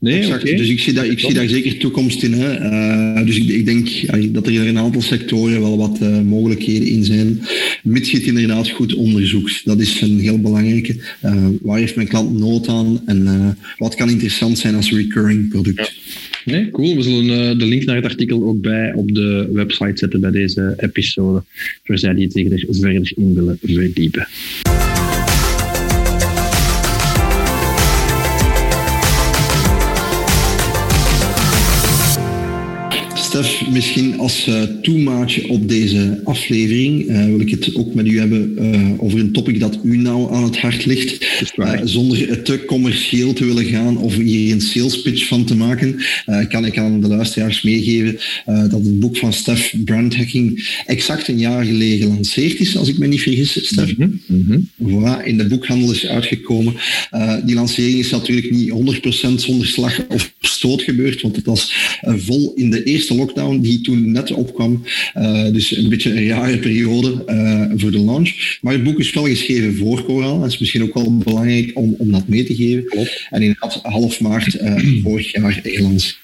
Nee. 0.00 0.26
Okay. 0.26 0.56
Dus 0.56 0.68
ik 0.68 0.80
zie, 0.80 0.92
dat, 0.92 1.04
ik 1.04 1.18
zie 1.18 1.34
daar 1.34 1.48
zeker 1.48 1.78
toekomst 1.78 2.22
in. 2.22 2.32
Hè. 2.32 3.24
dus 3.24 3.36
ik, 3.36 3.48
ik 3.48 3.64
denk 3.64 3.88
dat 4.34 4.46
er 4.46 4.52
in 4.52 4.66
een 4.66 4.78
aantal 4.78 5.02
sectoren 5.02 5.60
wel 5.60 5.76
wat 5.76 6.00
mogelijkheden 6.24 6.88
in 6.88 7.04
zijn, 7.04 7.40
mits 7.82 8.10
je 8.10 8.16
het 8.16 8.26
inderdaad 8.26 8.68
goed 8.68 8.94
onderzoekt. 8.94 9.64
Dat 9.64 9.80
is 9.80 10.00
een 10.00 10.18
heel 10.18 10.40
belangrijke. 10.40 10.96
Waar 11.62 11.78
heeft 11.78 11.96
mijn 11.96 12.08
klant 12.08 12.38
nood 12.38 12.68
aan 12.68 13.02
en 13.06 13.56
wat 13.78 13.94
kan 13.94 14.10
interessant 14.10 14.58
zijn 14.58 14.74
als 14.74 14.92
recurring 14.92 15.48
product. 15.48 15.94
Nee, 16.44 16.70
cool. 16.70 16.96
We 16.96 17.02
zullen 17.02 17.24
uh, 17.24 17.58
de 17.58 17.66
link 17.66 17.84
naar 17.84 17.96
het 17.96 18.04
artikel 18.04 18.44
ook 18.44 18.60
bij 18.60 18.92
op 18.92 19.14
de 19.14 19.48
website 19.52 19.92
zetten 19.94 20.20
bij 20.20 20.30
deze 20.30 20.74
episode, 20.76 21.42
voor 21.84 21.98
zij 21.98 22.14
die 22.14 22.24
het 22.24 22.32
zich 22.32 22.50
er 22.50 22.66
verder 22.70 23.12
in 23.16 23.34
willen 23.34 23.58
verdiepen. 23.62 24.28
Stef, 33.32 33.68
misschien 33.70 34.18
als 34.18 34.48
uh, 34.48 34.62
toemaatje 34.62 35.48
op 35.48 35.68
deze 35.68 36.20
aflevering 36.24 37.08
uh, 37.08 37.24
wil 37.24 37.40
ik 37.40 37.50
het 37.50 37.74
ook 37.74 37.94
met 37.94 38.06
u 38.06 38.18
hebben 38.18 38.56
uh, 38.58 39.02
over 39.02 39.18
een 39.18 39.32
topic 39.32 39.60
dat 39.60 39.78
u 39.84 39.96
nou 39.96 40.34
aan 40.34 40.44
het 40.44 40.58
hart 40.58 40.84
ligt. 40.84 41.26
zonder 41.84 42.28
het 42.28 42.44
te 42.44 42.64
commercieel 42.64 43.32
te 43.32 43.44
willen 43.44 43.64
gaan 43.64 43.96
of 43.96 44.16
hier 44.16 44.52
een 44.52 44.60
sales 44.60 45.02
pitch 45.02 45.26
van 45.26 45.44
te 45.44 45.56
maken, 45.56 46.00
kan 46.48 46.64
ik 46.64 46.78
aan 46.78 47.00
de 47.00 47.08
luisteraars 47.08 47.62
meegeven 47.62 48.18
dat 48.44 48.84
het 48.84 49.00
boek 49.00 49.16
van 49.16 49.32
Stef, 49.32 49.74
Brand 49.84 50.16
Hacking, 50.16 50.68
exact 50.86 51.28
een 51.28 51.38
jaar 51.38 51.64
geleden 51.64 51.98
gelanceerd 51.98 52.60
is, 52.60 52.76
als 52.76 52.88
ik 52.88 52.98
me 52.98 53.06
niet 53.06 53.20
vergis, 53.20 53.66
Stef. 53.66 53.96
Mm 53.96 54.20
-hmm. 54.26 54.68
voilà, 54.82 55.24
in 55.24 55.38
de 55.38 55.46
boekhandel 55.46 55.92
is 55.92 56.06
uitgekomen. 56.06 56.74
die 57.44 57.54
lancering 57.54 57.98
is 57.98 58.10
natuurlijk 58.10 58.50
niet 58.50 58.70
100% 58.70 59.34
zonder 59.34 59.66
slag 59.66 60.06
of 60.08 60.32
stoot 60.40 60.82
gebeurd, 60.82 61.20
want 61.20 61.36
het 61.36 61.46
was 61.46 61.74
vol 62.02 62.52
in 62.54 62.70
de 62.70 62.82
eerste 62.82 63.14
lockdown 63.22 63.60
die 63.60 63.80
toen 63.80 64.12
net 64.12 64.32
opkwam. 64.32 64.82
Uh, 65.16 65.52
dus 65.52 65.76
een 65.76 65.88
beetje 65.88 66.10
een 66.10 66.28
rare 66.28 66.58
periode 66.58 67.24
uh, 67.28 67.80
voor 67.80 67.90
de 67.90 68.00
launch. 68.00 68.58
Maar 68.60 68.72
het 68.72 68.84
boek 68.84 68.98
is 68.98 69.12
wel 69.12 69.26
geschreven 69.26 69.76
voor 69.76 70.04
corona. 70.04 70.40
Dat 70.40 70.52
is 70.52 70.58
misschien 70.58 70.82
ook 70.82 70.94
wel 70.94 71.16
belangrijk 71.16 71.70
om, 71.74 71.94
om 71.98 72.12
dat 72.12 72.28
mee 72.28 72.44
te 72.44 72.54
geven. 72.54 72.84
Klopt. 72.84 73.26
En 73.30 73.42
inderdaad 73.42 73.80
half 73.82 74.20
maart 74.20 74.54
uh, 74.54 75.02
vorig 75.02 75.32
jaar 75.32 75.60
gelanceerd. 75.62 76.20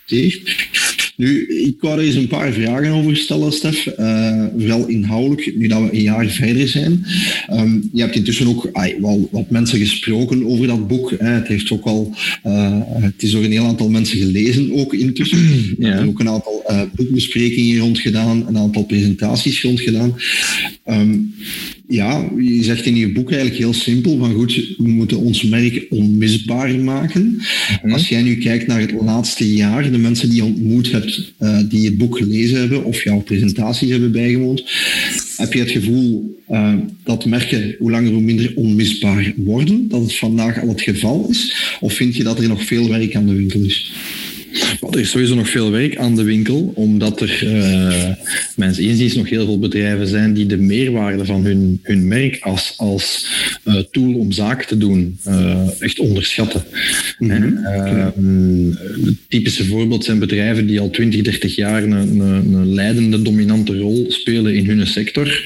Nu, 1.19 1.47
ik 1.47 1.77
wou 1.81 1.99
er 1.99 2.05
eens 2.05 2.15
een 2.15 2.27
paar 2.27 2.53
vragen 2.53 2.93
over 2.93 3.17
stellen, 3.17 3.53
Stef. 3.53 3.87
Uh, 3.99 4.45
vooral 4.59 4.87
inhoudelijk, 4.87 5.57
nu 5.57 5.67
dat 5.67 5.83
we 5.83 5.93
een 5.93 6.03
jaar 6.03 6.27
verder 6.27 6.69
zijn. 6.69 7.05
Um, 7.53 7.89
je 7.93 8.01
hebt 8.01 8.15
intussen 8.15 8.47
ook 8.47 8.69
ay, 8.73 8.97
wel 9.01 9.29
wat 9.33 9.51
mensen 9.51 9.79
gesproken 9.79 10.47
over 10.47 10.67
dat 10.67 10.89
boek. 10.89 11.11
Hè. 11.19 11.29
Het, 11.29 11.49
heeft 11.49 11.71
ook 11.71 11.85
al, 11.85 12.15
uh, 12.47 12.81
het 12.85 13.23
is 13.23 13.31
door 13.31 13.45
een 13.45 13.51
heel 13.51 13.65
aantal 13.65 13.89
mensen 13.89 14.19
gelezen 14.19 14.73
ook 14.73 14.95
intussen. 14.95 15.39
Ja. 15.79 15.99
Er 15.99 16.07
ook 16.07 16.21
een 16.21 16.29
aantal 16.29 16.65
uh, 16.71 16.83
boekbesprekingen 16.95 17.79
rond 17.79 17.99
gedaan, 17.99 18.47
een 18.47 18.59
aantal 18.59 18.85
presentaties 18.85 19.63
rond 19.63 19.81
gedaan. 19.81 20.15
Um, 20.87 21.35
ja, 21.89 22.31
je 22.39 22.65
zegt 22.65 22.87
in 22.87 22.97
je 22.97 23.13
boek 23.13 23.31
eigenlijk 23.31 23.61
heel 23.61 23.73
simpel 23.73 24.19
van 24.19 24.35
goed, 24.35 24.75
we 24.77 24.89
moeten 24.89 25.19
ons 25.19 25.43
merk 25.43 25.87
onmisbaar 25.91 26.79
maken. 26.79 27.41
Mhm. 27.83 27.93
Als 27.93 28.09
jij 28.09 28.23
nu 28.23 28.37
kijkt 28.37 28.67
naar 28.67 28.81
het 28.81 28.93
laatste 28.93 29.55
jaar, 29.55 29.91
de 29.91 29.99
mensen 29.99 30.29
die 30.29 30.37
je 30.37 30.45
ontmoet 30.45 30.91
hebt, 30.91 31.33
uh, 31.41 31.59
die 31.69 31.85
het 31.85 31.99
boek 31.99 32.19
gelezen 32.19 32.59
hebben 32.59 32.85
of 32.85 33.05
jouw 33.05 33.21
presentaties 33.21 33.91
hebben 33.91 34.13
bijgewoond, 34.13 34.65
heb 35.37 35.53
je 35.53 35.59
het 35.59 35.71
gevoel 35.71 36.39
uh, 36.51 36.75
dat 37.05 37.25
merken 37.25 37.75
hoe 37.79 37.91
langer 37.91 38.13
hoe 38.13 38.21
minder 38.21 38.53
onmisbaar 38.55 39.33
worden, 39.37 39.89
dat 39.89 40.01
het 40.01 40.15
vandaag 40.15 40.61
al 40.61 40.69
het 40.69 40.81
geval 40.81 41.27
is? 41.31 41.55
Of 41.81 41.93
vind 41.93 42.17
je 42.17 42.23
dat 42.23 42.39
er 42.39 42.49
nog 42.49 42.65
veel 42.65 42.89
werk 42.89 43.15
aan 43.15 43.27
de 43.27 43.35
winkel 43.35 43.61
is? 43.61 43.93
Er 44.91 44.99
is 44.99 45.11
sowieso 45.11 45.35
nog 45.35 45.49
veel 45.49 45.71
werk 45.71 45.97
aan 45.97 46.17
de 46.17 46.23
winkel, 46.23 46.73
omdat 46.75 47.21
er 47.21 47.43
uh, 47.45 48.15
mensen 48.57 48.85
inziens 48.85 49.15
nog 49.15 49.29
heel 49.29 49.45
veel 49.45 49.59
bedrijven 49.59 50.07
zijn 50.07 50.35
die 50.35 50.47
de 50.47 50.57
meerwaarde 50.57 51.25
van 51.25 51.45
hun, 51.45 51.81
hun 51.83 52.09
merk 52.09 52.39
als, 52.41 52.75
als 52.77 53.27
uh, 53.65 53.75
tool 53.91 54.15
om 54.15 54.33
zaken 54.33 54.67
te 54.67 54.79
doen 54.79 55.19
uh, 55.29 55.69
echt 55.79 55.99
onderschatten. 55.99 56.63
Mm 57.19 57.31
-hmm. 57.31 58.79
Typische 59.29 59.65
voorbeeld 59.65 60.05
zijn 60.05 60.19
bedrijven 60.19 60.67
die 60.67 60.81
al 60.81 60.91
20, 60.91 61.23
30 61.23 61.57
jaar 61.57 61.83
een, 61.83 61.91
een, 61.91 62.21
een, 62.21 62.75
leidende, 62.75 63.23
dominante 63.23 63.79
rol 63.79 64.07
spelen 64.09 64.55
in 64.55 64.67
hun 64.67 64.87
sector, 64.87 65.43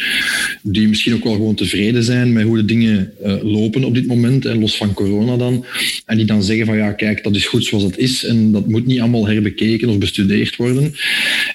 die 0.62 0.88
misschien 0.88 1.14
ook 1.14 1.24
wel 1.24 1.32
gewoon 1.32 1.54
tevreden 1.54 2.04
zijn 2.04 2.32
met 2.32 2.44
hoe 2.44 2.56
de 2.56 2.64
dingen 2.64 3.12
lopen 3.42 3.84
op 3.84 3.94
dit 3.94 4.06
moment, 4.06 4.44
en 4.46 4.60
los 4.60 4.76
van 4.76 4.92
corona 4.92 5.36
dan, 5.36 5.64
en 6.06 6.16
die 6.16 6.26
dan 6.26 6.42
zeggen 6.42 6.66
van 6.66 6.76
ja, 6.76 6.92
kijk, 6.92 7.22
dat 7.22 7.36
is 7.36 7.46
goed 7.46 7.64
zoals 7.64 7.84
het 7.84 7.98
is 7.98 8.24
en 8.24 8.52
dat 8.52 8.68
moet 8.68 8.86
niet 8.86 8.91
allemaal 9.00 9.28
herbekeken 9.28 9.88
of 9.88 9.98
bestudeerd 9.98 10.56
worden. 10.56 10.94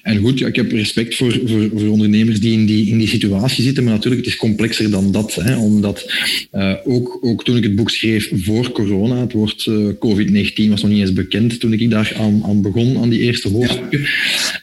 En 0.03 0.17
goed, 0.17 0.39
ja, 0.39 0.47
ik 0.47 0.55
heb 0.55 0.71
respect 0.71 1.15
voor, 1.15 1.39
voor, 1.45 1.69
voor, 1.75 1.89
ondernemers 1.89 2.39
die 2.39 2.53
in, 2.53 2.65
die 2.65 2.87
in 2.89 2.97
die 2.97 3.07
situatie 3.07 3.63
zitten, 3.63 3.83
maar 3.83 3.93
natuurlijk, 3.93 4.25
het 4.25 4.33
is 4.33 4.39
complexer 4.39 4.89
dan 4.89 5.11
dat. 5.11 5.35
Hè, 5.35 5.57
omdat 5.57 6.11
uh, 6.53 6.73
ook, 6.85 7.17
ook 7.21 7.43
toen 7.43 7.57
ik 7.57 7.63
het 7.63 7.75
boek 7.75 7.89
schreef 7.89 8.31
voor 8.35 8.71
corona, 8.71 9.21
het 9.21 9.31
woord 9.31 9.65
uh, 9.65 9.87
COVID-19 9.87 10.69
was 10.69 10.81
nog 10.81 10.91
niet 10.91 10.99
eens 10.99 11.13
bekend 11.13 11.59
toen 11.59 11.73
ik 11.73 11.89
daar 11.89 12.13
aan, 12.17 12.43
aan 12.43 12.61
begon, 12.61 12.97
aan 12.97 13.09
die 13.09 13.19
eerste 13.19 13.49
hoofdstukken, 13.49 14.07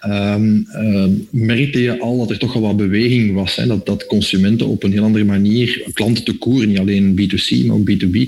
um, 0.06 0.66
uh, 0.72 1.04
merkte 1.30 1.80
je 1.80 1.98
al 1.98 2.18
dat 2.18 2.30
er 2.30 2.38
toch 2.38 2.54
al 2.54 2.60
wat 2.60 2.76
beweging 2.76 3.32
was. 3.32 3.56
Hè, 3.56 3.66
dat, 3.66 3.86
dat 3.86 4.06
consumenten 4.06 4.66
op 4.66 4.82
een 4.82 4.92
heel 4.92 5.02
andere 5.02 5.24
manier, 5.24 5.82
klanten 5.92 6.24
te 6.24 6.32
koer, 6.32 6.66
niet 6.66 6.78
alleen 6.78 7.20
B2C, 7.20 7.66
maar 7.66 7.76
ook 7.76 7.90
B2B, 7.90 8.18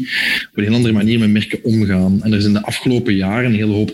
op 0.51 0.55
een 0.55 0.65
heel 0.65 0.75
andere 0.75 0.95
manier 0.95 1.19
met 1.19 1.31
merken 1.31 1.65
omgaan. 1.65 2.23
En 2.23 2.33
er 2.33 2.41
zijn 2.41 2.53
de 2.53 2.63
afgelopen 2.63 3.15
jaren 3.15 3.51
een 3.51 3.57
hele 3.57 3.73
hoop 3.73 3.91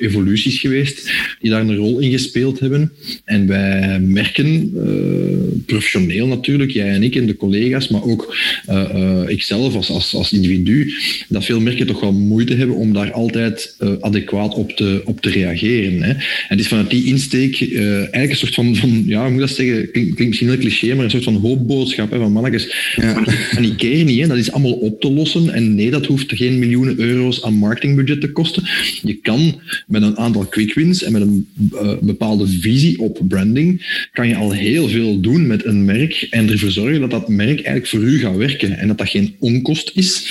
geweest 0.50 1.10
die 1.40 1.50
daar 1.50 1.60
een 1.60 1.76
rol 1.76 1.98
in 1.98 2.10
gespeeld 2.10 2.60
hebben. 2.60 2.92
En 3.24 3.46
wij 3.46 4.00
merken, 4.00 4.72
uh, 4.74 5.62
professioneel 5.66 6.26
natuurlijk, 6.26 6.70
jij 6.70 6.88
en 6.88 7.02
ik 7.02 7.14
en 7.14 7.26
de 7.26 7.36
collega's, 7.36 7.88
maar 7.88 8.04
ook 8.04 8.36
uh, 8.68 8.84
uh, 8.94 9.28
ikzelf 9.28 9.74
als, 9.74 9.90
als, 9.90 10.14
als 10.14 10.32
individu, 10.32 10.92
dat 11.28 11.44
veel 11.44 11.60
merken 11.60 11.86
toch 11.86 12.00
wel 12.00 12.12
moeite 12.12 12.54
hebben 12.54 12.76
om 12.76 12.92
daar 12.92 13.12
altijd 13.12 13.76
adequaat 14.00 14.54
op 14.54 14.70
te, 14.70 15.02
op 15.04 15.20
te 15.20 15.30
reageren. 15.30 16.02
Hè. 16.02 16.10
En 16.10 16.18
het 16.48 16.60
is 16.60 16.68
vanuit 16.68 16.90
die 16.90 17.04
insteek 17.04 17.74
eigenlijk 17.74 18.30
een 18.30 18.36
soort 18.36 18.54
van, 18.54 18.76
van 18.76 19.02
ja, 19.06 19.22
hoe 19.22 19.30
moet 19.30 19.40
dat 19.40 19.50
zeggen, 19.50 19.90
klinkt, 19.90 20.14
klinkt 20.14 20.26
misschien 20.26 20.48
heel 20.48 20.58
cliché, 20.58 20.94
maar 20.94 21.04
een 21.04 21.10
soort 21.10 21.24
van 21.24 21.36
hoopboodschap 21.36 22.10
hè, 22.10 22.18
van 22.18 22.32
mannetjes, 22.32 22.92
ja. 22.96 23.24
panikeer 23.54 24.04
niet, 24.04 24.20
hè, 24.20 24.26
dat 24.26 24.36
is 24.36 24.52
allemaal 24.52 24.72
op 24.72 25.00
te 25.00 25.10
lossen. 25.10 25.50
En 25.50 25.74
nee, 25.74 25.90
dat 25.90 26.06
hoeft 26.06 26.32
geen 26.36 26.58
miljoenen 26.58 26.98
euro's 26.98 27.42
aan 27.42 27.54
marketingbudget 27.54 28.20
te 28.20 28.32
kosten. 28.32 28.62
Je 29.02 29.14
kan 29.14 29.60
met 29.86 30.02
een 30.02 30.16
aantal 30.16 30.31
quick 30.48 30.74
wins 30.74 31.02
en 31.02 31.12
met 31.12 31.22
een 31.22 31.48
uh, 31.72 31.92
bepaalde 32.00 32.46
visie 32.46 33.00
op 33.00 33.20
branding 33.28 33.98
kan 34.12 34.28
je 34.28 34.36
al 34.36 34.52
heel 34.52 34.88
veel 34.88 35.20
doen 35.20 35.46
met 35.46 35.64
een 35.64 35.84
merk 35.84 36.26
en 36.30 36.50
ervoor 36.50 36.70
zorgen 36.70 37.00
dat 37.00 37.10
dat 37.10 37.28
merk 37.28 37.54
eigenlijk 37.54 37.86
voor 37.86 38.00
u 38.02 38.18
gaat 38.18 38.36
werken 38.36 38.78
en 38.78 38.88
dat 38.88 38.98
dat 38.98 39.08
geen 39.08 39.34
onkost 39.38 39.90
is 39.94 40.30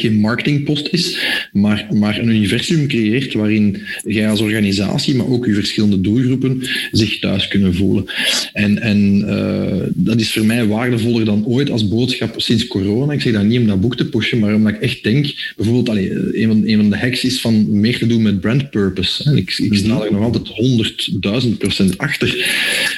geen 0.00 0.20
marketingpost 0.20 0.88
is, 0.90 1.18
maar, 1.52 1.86
maar 1.90 2.18
een 2.18 2.28
universum 2.28 2.88
creëert 2.88 3.32
waarin 3.32 3.82
jij 4.04 4.28
als 4.28 4.40
organisatie, 4.40 5.14
maar 5.14 5.26
ook 5.26 5.46
je 5.46 5.54
verschillende 5.54 6.00
doelgroepen 6.00 6.62
zich 6.92 7.18
thuis 7.18 7.48
kunnen 7.48 7.74
voelen. 7.74 8.04
En, 8.52 8.80
en 8.80 9.24
uh, 9.26 9.86
dat 9.94 10.20
is 10.20 10.32
voor 10.32 10.44
mij 10.44 10.66
waardevoller 10.66 11.24
dan 11.24 11.46
ooit 11.46 11.70
als 11.70 11.88
boodschap 11.88 12.34
sinds 12.36 12.66
corona. 12.66 13.12
Ik 13.12 13.20
zeg 13.20 13.32
dat 13.32 13.44
niet 13.44 13.58
om 13.58 13.66
dat 13.66 13.80
boek 13.80 13.96
te 13.96 14.08
pushen, 14.08 14.38
maar 14.38 14.54
omdat 14.54 14.72
ik 14.72 14.80
echt 14.80 15.02
denk, 15.02 15.52
bijvoorbeeld, 15.56 15.88
allee, 15.88 16.12
een, 16.12 16.48
van, 16.48 16.62
een 16.66 16.76
van 16.76 16.90
de 16.90 16.96
hacks 16.96 17.24
is 17.24 17.40
van 17.40 17.80
meer 17.80 17.98
te 17.98 18.06
doen 18.06 18.22
met 18.22 18.40
brand 18.40 18.70
purpose. 18.70 19.24
En 19.24 19.36
ik, 19.36 19.58
ik 19.58 19.74
sta 19.74 20.04
er 20.04 20.12
nog 20.12 20.22
altijd 20.22 20.48
honderdduizend 20.48 21.58
procent 21.58 21.98
achter. 21.98 22.56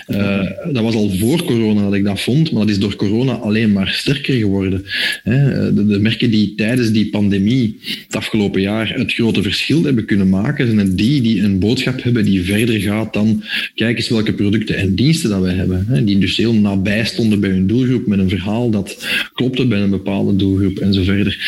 Uh, 0.09 0.51
dat 0.73 0.83
was 0.83 0.95
al 0.95 1.11
voor 1.11 1.45
corona 1.45 1.83
dat 1.83 1.95
ik 1.95 2.05
dat 2.05 2.21
vond, 2.21 2.53
maar 2.53 2.61
dat 2.61 2.71
is 2.71 2.79
door 2.79 2.97
corona 2.97 3.33
alleen 3.33 3.73
maar 3.73 3.89
sterker 3.89 4.35
geworden. 4.35 4.85
De, 5.25 5.85
de 5.89 5.99
merken 6.01 6.31
die 6.31 6.55
tijdens 6.55 6.90
die 6.93 7.11
pandemie 7.11 7.79
het 8.07 8.17
afgelopen 8.17 8.61
jaar 8.61 8.95
het 8.95 9.13
grote 9.13 9.43
verschil 9.43 9.85
hebben 9.85 10.05
kunnen 10.05 10.29
maken, 10.29 10.67
zijn 10.67 10.79
het 10.79 10.99
die 10.99 11.21
die 11.21 11.43
een 11.43 11.59
boodschap 11.59 12.03
hebben 12.03 12.25
die 12.25 12.43
verder 12.43 12.81
gaat 12.81 13.13
dan 13.13 13.43
kijk 13.75 13.97
eens 13.97 14.09
welke 14.09 14.33
producten 14.33 14.77
en 14.77 14.95
diensten 14.95 15.31
dat 15.31 15.41
wij 15.41 15.55
hebben. 15.55 16.05
Die 16.05 16.19
dus 16.19 16.37
heel 16.37 16.55
nabij 16.55 17.05
stonden 17.05 17.41
bij 17.41 17.51
hun 17.51 17.67
doelgroep 17.67 18.07
met 18.07 18.19
een 18.19 18.29
verhaal 18.29 18.71
dat 18.71 19.07
klopte 19.33 19.67
bij 19.67 19.81
een 19.81 19.91
bepaalde 19.91 20.37
doelgroep 20.37 20.79
en 20.79 20.95
zo 20.95 21.03
verder. 21.03 21.39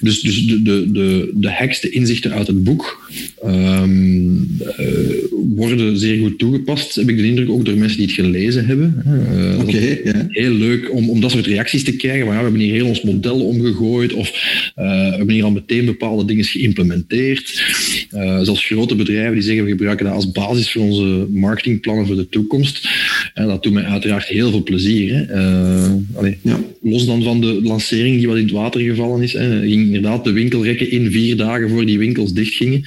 Dus, 0.00 0.20
dus 0.20 0.46
de, 0.46 0.62
de, 0.62 0.90
de, 0.92 1.32
de 1.80 1.90
inzichten 1.90 2.32
uit 2.32 2.46
het 2.46 2.64
boek, 2.64 3.05
ehm, 3.42 4.06
worden 5.54 5.98
zeer 5.98 6.18
goed 6.18 6.38
toegepast, 6.38 6.94
heb 6.94 7.08
ik 7.08 7.16
de 7.16 7.26
indruk, 7.26 7.50
ook 7.50 7.64
door 7.64 7.76
mensen 7.76 7.98
die 7.98 8.06
het 8.06 8.14
gelezen 8.14 8.66
hebben. 8.66 9.04
Oké, 9.60 9.98
ja. 10.04 10.26
Heel 10.28 10.52
leuk 10.52 10.92
om, 10.92 11.10
om 11.10 11.20
dat 11.20 11.30
soort 11.30 11.46
reacties 11.46 11.84
te 11.84 11.96
krijgen. 11.96 12.26
Maar 12.26 12.34
ja, 12.34 12.38
we 12.38 12.44
hebben 12.48 12.60
hier 12.60 12.72
heel 12.72 12.86
ons 12.86 13.02
model 13.02 13.40
omgegooid 13.40 14.12
of 14.12 14.30
we 14.74 14.82
hebben 15.16 15.34
hier 15.34 15.44
al 15.44 15.50
meteen 15.50 15.84
bepaalde 15.84 16.24
dingen 16.24 16.44
geïmplementeerd. 16.44 17.62
zelfs 18.42 18.64
grote 18.64 18.94
bedrijven 18.94 19.34
die 19.34 19.42
zeggen 19.42 19.64
we 19.64 19.70
gebruiken 19.70 20.06
dat 20.06 20.14
als 20.14 20.30
basis 20.32 20.72
voor 20.72 20.82
onze 20.82 21.26
marketingplannen 21.30 22.06
voor 22.06 22.16
de 22.16 22.28
toekomst. 22.28 22.88
En 23.34 23.46
dat 23.46 23.62
doet 23.62 23.72
mij 23.72 23.84
uiteraard 23.84 24.26
heel 24.26 24.50
veel 24.50 24.62
plezier. 24.62 25.26
Hè. 25.28 26.34
ja. 26.42 26.60
Los 26.82 27.06
dan 27.06 27.22
van 27.22 27.40
de 27.40 27.60
lancering 27.62 28.16
die 28.16 28.26
wat 28.26 28.36
in 28.36 28.42
het 28.42 28.52
water 28.52 28.80
gevallen 28.80 29.22
is. 29.22 29.32
Hè. 29.32 29.60
Ging 29.60 29.86
inderdaad 29.86 30.24
de 30.24 30.32
winkelrekken 30.32 30.90
in 30.90 31.10
vier 31.10 31.36
dagen 31.36 31.70
voor 31.70 31.86
die 31.86 31.98
winkels 31.98 32.32
dichtgingen. 32.32 32.84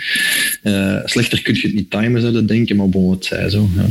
Uh, 0.64 0.96
slechter 1.06 1.42
kun 1.42 1.54
je 1.54 1.62
het 1.62 1.74
niet 1.74 1.90
timen, 1.90 2.22
zouden 2.22 2.46
denken, 2.46 2.76
maar 2.76 2.90
bon, 2.90 3.12
het 3.12 3.26
zij 3.26 3.50
zo. 3.50 3.70
Ja. 3.76 3.86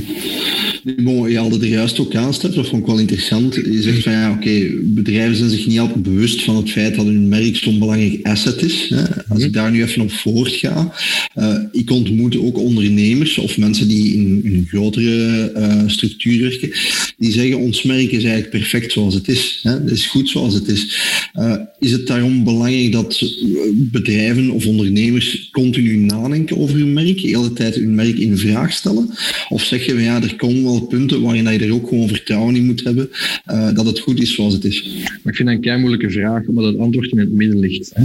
Bon, 0.96 1.30
je 1.30 1.36
haalde 1.36 1.58
er 1.58 1.66
juist 1.66 1.98
ook 1.98 2.14
aan, 2.14 2.34
dat 2.40 2.54
vond 2.54 2.82
ik 2.82 2.86
wel 2.86 2.98
interessant. 2.98 3.54
Je 3.54 3.82
zegt 3.82 4.02
van 4.02 4.12
ja, 4.12 4.30
oké, 4.30 4.70
bedrijven 4.82 5.36
zijn 5.36 5.50
zich 5.50 5.66
niet 5.66 5.78
altijd 5.78 6.02
bewust 6.02 6.42
van 6.42 6.56
het 6.56 6.70
feit 6.70 6.94
dat 6.94 7.04
hun 7.04 7.28
merk 7.28 7.56
zo'n 7.56 7.78
belangrijk 7.78 8.26
asset 8.26 8.62
is. 8.62 8.86
Hè. 8.88 9.02
Als 9.28 9.42
ik 9.42 9.52
daar 9.52 9.70
nu 9.70 9.82
even 9.82 10.02
op 10.02 10.12
voortga, 10.12 10.92
uh, 11.36 11.58
ik 11.72 11.90
ontmoet 11.90 12.38
ook 12.38 12.58
ondernemers 12.58 13.38
of 13.38 13.58
mensen 13.58 13.88
die 13.88 14.14
in, 14.14 14.40
een 14.44 14.66
grotere 14.68 15.52
uh, 15.56 15.82
structuur 15.86 16.40
werken, 16.40 16.70
die 17.18 17.32
zeggen 17.32 17.58
ons 17.58 17.82
merk 17.82 18.10
is 18.10 18.24
eigenlijk 18.24 18.50
perfect 18.50 18.92
zoals 18.92 19.14
het 19.14 19.28
is. 19.28 19.60
Hè. 19.62 19.70
Het 19.70 19.90
is 19.90 20.06
goed 20.06 20.28
zoals 20.28 20.54
het 20.54 20.68
is. 20.68 20.96
Is 21.78 21.92
het 21.92 22.06
daarom 22.06 22.44
belangrijk 22.44 22.92
dat 22.92 23.34
bedrijven 23.72 24.50
of 24.50 24.66
ondernemers 24.66 25.48
continu 25.50 25.96
nadenken 26.08 26.58
over 26.58 26.78
hun 26.78 26.92
merk, 26.92 27.20
de 27.20 27.28
hele 27.28 27.52
tijd 27.52 27.74
hun 27.74 27.94
merk 27.94 28.18
in 28.18 28.38
vraag 28.38 28.72
stellen? 28.72 29.08
Of 29.48 29.62
zeg 29.62 29.86
je 29.86 29.94
ja, 29.94 30.22
er 30.22 30.36
komen 30.36 30.62
wel 30.62 30.80
punten 30.80 31.22
waarin 31.22 31.52
je 31.52 31.58
er 31.58 31.72
ook 31.72 31.88
gewoon 31.88 32.08
vertrouwen 32.08 32.56
in 32.56 32.66
moet 32.66 32.84
hebben 32.84 33.08
uh, 33.50 33.74
dat 33.74 33.86
het 33.86 33.98
goed 33.98 34.22
is 34.22 34.34
zoals 34.34 34.54
het 34.54 34.64
is. 34.64 34.88
Maar 35.04 35.32
ik 35.32 35.36
vind 35.36 35.48
dat 35.48 35.56
een 35.56 35.60
kei 35.60 35.80
moeilijke 35.80 36.10
vraag, 36.10 36.46
omdat 36.46 36.64
het 36.64 36.78
antwoord 36.78 37.10
in 37.10 37.18
het 37.18 37.32
midden 37.32 37.58
ligt. 37.58 37.90
Hè. 37.94 38.02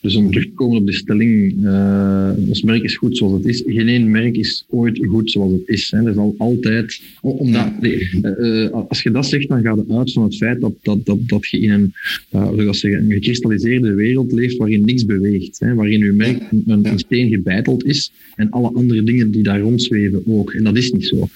Dus 0.00 0.14
om 0.14 0.30
terug 0.30 0.44
te 0.44 0.52
komen 0.54 0.78
op 0.78 0.86
de 0.86 0.92
stelling, 0.92 1.54
uh, 1.62 2.30
ons 2.48 2.62
merk 2.62 2.82
is 2.82 2.96
goed 2.96 3.16
zoals 3.16 3.32
het 3.32 3.44
is. 3.44 3.62
Geen 3.66 3.88
één 3.88 4.10
merk 4.10 4.36
is 4.36 4.64
ooit 4.68 5.00
goed 5.08 5.30
zoals 5.30 5.52
het 5.52 5.68
is. 5.68 5.90
Hè. 5.90 6.02
Dat 6.02 6.12
is 6.12 6.18
al 6.18 6.34
altijd, 6.38 7.00
omdat, 7.20 7.68
uh, 7.82 8.70
als 8.88 9.02
je 9.02 9.10
dat 9.10 9.26
zegt, 9.26 9.48
dan 9.48 9.62
gaat 9.62 9.76
het 9.76 9.90
uit 9.90 10.12
van 10.12 10.22
het 10.22 10.36
feit 10.36 10.60
dat, 10.60 10.72
dat, 10.82 11.06
dat, 11.06 11.18
dat 11.28 11.46
je 11.48 11.58
in 11.60 11.70
een, 11.70 11.92
uh, 12.34 12.72
zeggen, 12.72 13.00
een 13.00 13.12
gekristalliseerde 13.12 13.94
wereld 13.94 14.32
leeft 14.32 14.56
waarin 14.56 14.84
niks 14.84 15.04
beweegt. 15.04 15.58
Hè. 15.58 15.74
Waarin 15.74 16.04
je 16.04 16.12
merk 16.12 16.42
een, 16.50 16.84
een 16.86 16.98
steen 16.98 17.28
gebeiteld 17.46 17.84
is 17.84 18.12
en 18.36 18.50
alle 18.50 18.70
andere 18.72 19.02
dingen 19.02 19.30
die 19.30 19.42
daar 19.42 19.60
rondzweven 19.60 20.22
ook. 20.26 20.52
En 20.52 20.64
dat 20.64 20.76
is 20.76 20.92
niet 20.92 21.06
zo. 21.06 21.28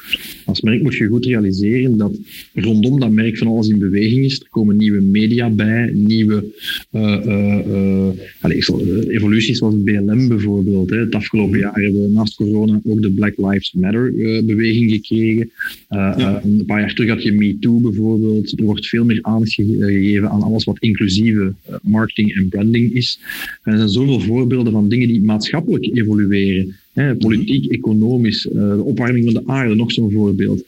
Als 0.45 0.61
merk 0.61 0.83
moet 0.83 0.95
je 0.95 1.07
goed 1.07 1.25
realiseren 1.25 1.99
dat 1.99 2.19
rondom 2.55 3.01
dat 3.01 3.11
merk 3.11 3.39
van 3.39 3.47
alles 3.47 3.69
in 3.69 3.79
beweging 3.79 4.25
is. 4.25 4.41
Er 4.41 4.47
komen 4.51 4.77
nieuwe 4.77 5.01
media 5.01 5.51
bij, 5.51 5.91
nieuwe 5.95 6.45
uh, 6.93 7.19
uh, 7.27 8.09
allez, 8.41 8.69
evoluties 9.09 9.59
zoals 9.59 9.75
BLM 9.85 10.29
bijvoorbeeld. 10.29 10.91
Hè. 10.91 10.99
Het 10.99 11.15
afgelopen 11.15 11.59
jaar 11.59 11.75
hebben 11.75 12.03
we 12.03 12.09
naast 12.09 12.35
corona 12.35 12.81
ook 12.85 13.03
de 13.03 13.11
Black 13.11 13.37
Lives 13.37 13.73
Matter 13.73 14.13
beweging 14.45 14.91
gekregen. 14.91 15.51
Ja. 15.89 16.43
een 16.45 16.65
paar 16.67 16.81
jaar 16.81 16.95
terug 16.95 17.11
had 17.11 17.23
je 17.23 17.33
MeToo 17.33 17.81
bijvoorbeeld. 17.81 18.59
Er 18.59 18.65
wordt 18.65 18.87
veel 18.87 19.05
meer 19.05 19.19
aandacht 19.23 19.53
gegeven 19.53 20.31
aan 20.31 20.43
alles 20.43 20.65
wat 20.65 20.79
inclusieve 20.79 21.55
marketing 21.83 22.35
en 22.35 22.49
branding 22.49 22.95
is. 22.95 23.21
er 23.63 23.77
zijn 23.77 23.89
zoveel 23.89 24.21
voorbeelden 24.21 24.73
van 24.73 24.89
dingen 24.89 25.09
die 25.09 25.23
maatschappelijk 25.23 25.87
evolueren. 26.01 26.75
Hè, 26.93 27.15
politiek, 27.15 27.73
economisch, 27.73 28.47
uh, 28.47 28.53
de 28.53 28.83
opwarming 28.83 29.25
van 29.25 29.35
de 29.35 29.51
aarde, 29.51 29.75
nog 29.75 29.93
zo'n 29.93 30.13
voorbeeld 30.13 30.65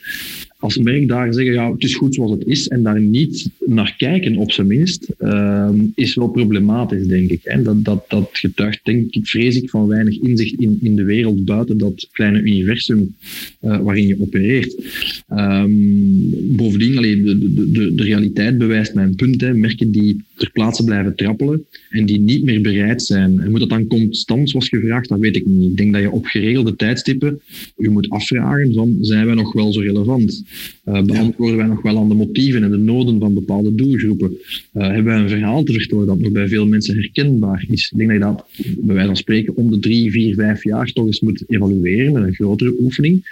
als 0.63 0.79
merk 0.79 1.09
daar 1.09 1.35
zeggen, 1.35 1.53
ja, 1.53 1.73
het 1.73 1.83
is 1.83 1.95
goed 1.95 2.15
zoals 2.15 2.31
het 2.31 2.47
is 2.47 2.69
en 2.69 2.83
daar 2.83 3.01
niet 3.01 3.51
naar 3.67 3.95
kijken, 3.99 4.37
op 4.37 4.53
zijn 4.53 4.67
minst, 4.67 5.09
uh, 5.21 5.71
is 5.95 6.15
wel 6.15 6.29
problematisch, 6.29 7.07
denk 7.07 7.31
ik. 7.31 7.45
En 7.45 7.63
dat, 7.63 7.85
dat, 7.85 8.05
dat 8.09 8.29
getuigt, 8.33 8.81
denk 8.83 9.15
ik, 9.15 9.27
vrees 9.27 9.57
ik, 9.57 9.71
van 9.71 9.87
weinig 9.87 10.21
inzicht 10.21 10.61
in, 10.61 10.79
in 10.83 10.97
de 10.97 11.05
wereld 11.05 11.45
buiten 11.45 11.79
dat 11.79 12.09
kleine 12.13 12.39
universum 12.39 13.15
uh, 13.61 13.79
waarin 13.79 14.07
je 14.07 14.21
opereert. 14.21 14.77
Um, 15.31 16.57
bovendien, 16.57 16.97
allee, 16.97 17.23
de, 17.23 17.39
de, 17.39 17.71
de, 17.73 17.95
de, 17.95 18.03
realiteit 18.03 18.59
bewijst 18.59 18.95
mijn 18.95 19.15
punt. 19.15 19.41
Hè. 19.41 19.55
Merken 19.55 19.91
die 19.91 20.23
ter 20.43 20.51
plaatse 20.51 20.85
blijven 20.85 21.17
trappelen 21.17 21.65
en 21.91 22.07
die 22.07 22.21
niet 22.21 22.45
meer 22.45 22.61
bereid 22.61 23.03
zijn. 23.03 23.41
En 23.41 23.51
moet 23.51 23.61
dat 23.61 23.69
dan 23.69 23.87
constant, 23.87 24.51
zoals 24.51 24.69
gevraagd, 24.69 25.09
dat 25.09 25.19
weet 25.19 25.37
ik 25.37 25.47
niet. 25.47 25.71
Ik 25.71 25.77
denk 25.77 25.93
dat 25.93 26.03
je 26.03 26.11
op 26.11 26.27
geregelde 26.27 26.77
tijdstippen 26.77 27.41
je 27.77 27.91
moet 27.91 28.11
afvragen 28.11 28.75
van, 28.75 28.97
zijn 29.01 29.27
wij 29.27 29.35
nog 29.35 29.53
wel 29.53 29.73
zo 29.73 29.81
relevant? 29.81 30.45
Uh, 30.85 31.03
beantwoorden 31.03 31.57
wij 31.57 31.67
nog 31.67 31.83
wel 31.83 31.99
aan 31.99 32.09
de 32.09 32.15
motieven 32.15 32.63
en 32.63 32.71
de 32.71 32.77
noden 32.77 33.19
van 33.19 33.35
bepaalde 33.35 33.75
doelgroepen? 33.75 34.31
Uh, 34.75 34.83
hebben 34.83 35.05
wij 35.05 35.19
een 35.19 35.29
verhaal 35.29 35.63
te 35.63 35.73
vertellen 35.73 36.07
dat 36.07 36.19
nog 36.19 36.33
bij 36.33 36.49
veel 36.49 36.67
mensen 36.67 36.95
herkenbaar 36.95 37.65
is? 37.69 37.91
Ik 37.93 37.99
denk 37.99 38.11
dat 38.11 38.19
je 38.19 38.25
dat, 38.25 38.47
bij 38.79 38.95
wijze 38.95 39.07
van 39.07 39.17
spreken, 39.17 39.57
om 39.57 39.71
de 39.71 39.79
drie, 39.79 40.11
vier, 40.11 40.35
vijf 40.35 40.65
jaar 40.65 40.93
toch 40.93 41.07
eens 41.07 41.21
moet 41.21 41.45
evalueren 41.47 42.13
met 42.13 42.23
een 42.23 42.35
grotere 42.35 42.75
oefening. 42.81 43.25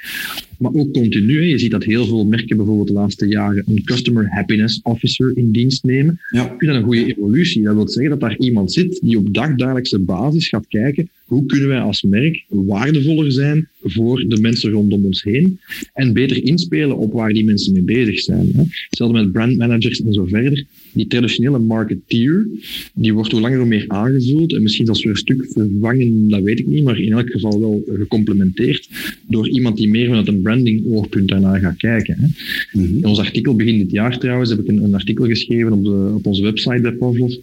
Maar 0.61 0.73
ook 0.75 0.93
continu. 0.93 1.43
Je 1.43 1.59
ziet 1.59 1.71
dat 1.71 1.85
heel 1.85 2.07
veel 2.07 2.25
merken 2.25 2.57
bijvoorbeeld 2.57 2.89
de 2.89 2.95
laatste 2.95 3.27
jaren 3.27 3.65
een 3.67 3.85
Customer 3.85 4.29
Happiness 4.31 4.81
Officer 4.83 5.37
in 5.37 5.51
dienst 5.51 5.85
nemen. 5.85 6.21
Ja. 6.31 6.43
Ik 6.45 6.59
vind 6.59 6.73
dat 6.73 6.75
een 6.75 6.83
goede 6.83 7.07
evolutie. 7.07 7.63
Dat 7.63 7.75
wil 7.75 7.89
zeggen 7.89 8.11
dat 8.11 8.21
daar 8.21 8.39
iemand 8.39 8.73
zit 8.73 9.01
die 9.03 9.19
op 9.19 9.35
dagdagelijkse 9.35 9.99
basis 9.99 10.49
gaat 10.49 10.67
kijken 10.69 11.09
hoe 11.25 11.47
kunnen 11.47 11.69
wij 11.69 11.81
als 11.81 12.03
merk 12.03 12.45
waardevoller 12.49 13.33
zijn 13.33 13.69
voor 13.83 14.25
de 14.29 14.41
mensen 14.41 14.71
rondom 14.71 15.05
ons 15.05 15.23
heen 15.23 15.59
en 15.95 16.13
beter 16.13 16.45
inspelen 16.45 16.97
op 16.97 17.13
waar 17.13 17.33
die 17.33 17.45
mensen 17.45 17.73
mee 17.73 17.83
bezig 17.83 18.21
zijn. 18.21 18.53
Hetzelfde 18.89 19.19
met 19.19 19.33
brandmanagers 19.33 20.03
en 20.03 20.13
zo 20.13 20.27
verder. 20.27 20.65
Die 20.93 21.07
traditionele 21.07 21.59
marketeer, 21.59 22.47
die 22.95 23.15
wordt 23.15 23.33
hoe 23.33 23.41
langer 23.41 23.59
hoe 23.59 23.67
meer 23.67 23.85
aangevuld 23.89 24.53
en 24.53 24.63
misschien 24.63 24.87
zelfs 24.87 25.03
weer 25.03 25.13
een 25.13 25.19
stuk 25.19 25.47
vervangen, 25.49 26.29
dat 26.29 26.43
weet 26.43 26.59
ik 26.59 26.67
niet, 26.67 26.85
maar 26.85 26.99
in 26.99 27.13
elk 27.13 27.31
geval 27.31 27.61
wel 27.61 27.85
gecomplementeerd 27.97 28.89
door 29.27 29.49
iemand 29.49 29.77
die 29.77 29.89
meer 29.89 30.07
vanuit 30.07 30.29
een 30.29 30.43
branding 30.43 30.87
oogpunt 30.87 31.29
daarnaar 31.29 31.61
gaat 31.61 31.77
kijken. 31.77 32.17
Hè. 32.19 32.27
Mhm. 32.81 32.97
In 32.97 33.07
ons 33.07 33.19
artikel 33.19 33.57
begin 33.57 33.79
dit 33.79 33.91
jaar 33.91 34.19
trouwens 34.19 34.51
heb 34.51 34.59
ik 34.59 34.69
een, 34.69 34.83
een 34.83 34.95
artikel 34.95 35.27
geschreven 35.27 35.73
op, 35.73 35.85
de, 35.85 36.13
op 36.15 36.27
onze 36.27 36.43
website 36.43 36.81
bij 36.81 36.93
Pavlov 36.93 37.35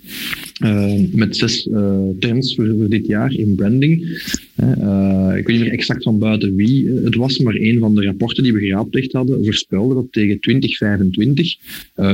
uh, 0.63 0.93
met 1.11 1.37
zes 1.37 1.65
uh, 1.65 1.99
trends 2.19 2.55
voor, 2.55 2.75
voor, 2.77 2.89
dit 2.89 3.07
jaar 3.07 3.33
in 3.33 3.55
branding. 3.55 4.21
Uh, 4.61 5.33
ik 5.37 5.47
weet 5.47 5.55
niet 5.55 5.65
meer 5.65 5.73
exact 5.73 6.03
van 6.03 6.19
buiten 6.19 6.55
wie 6.55 6.89
het 7.03 7.15
was, 7.15 7.39
maar 7.39 7.55
een 7.55 7.79
van 7.79 7.95
de 7.95 8.03
rapporten 8.03 8.43
die 8.43 8.53
we 8.53 8.59
geraadpleegd 8.59 9.11
hadden 9.11 9.45
voorspelde 9.45 9.93
dat 9.93 10.05
tegen 10.11 10.39
2025 10.39 11.55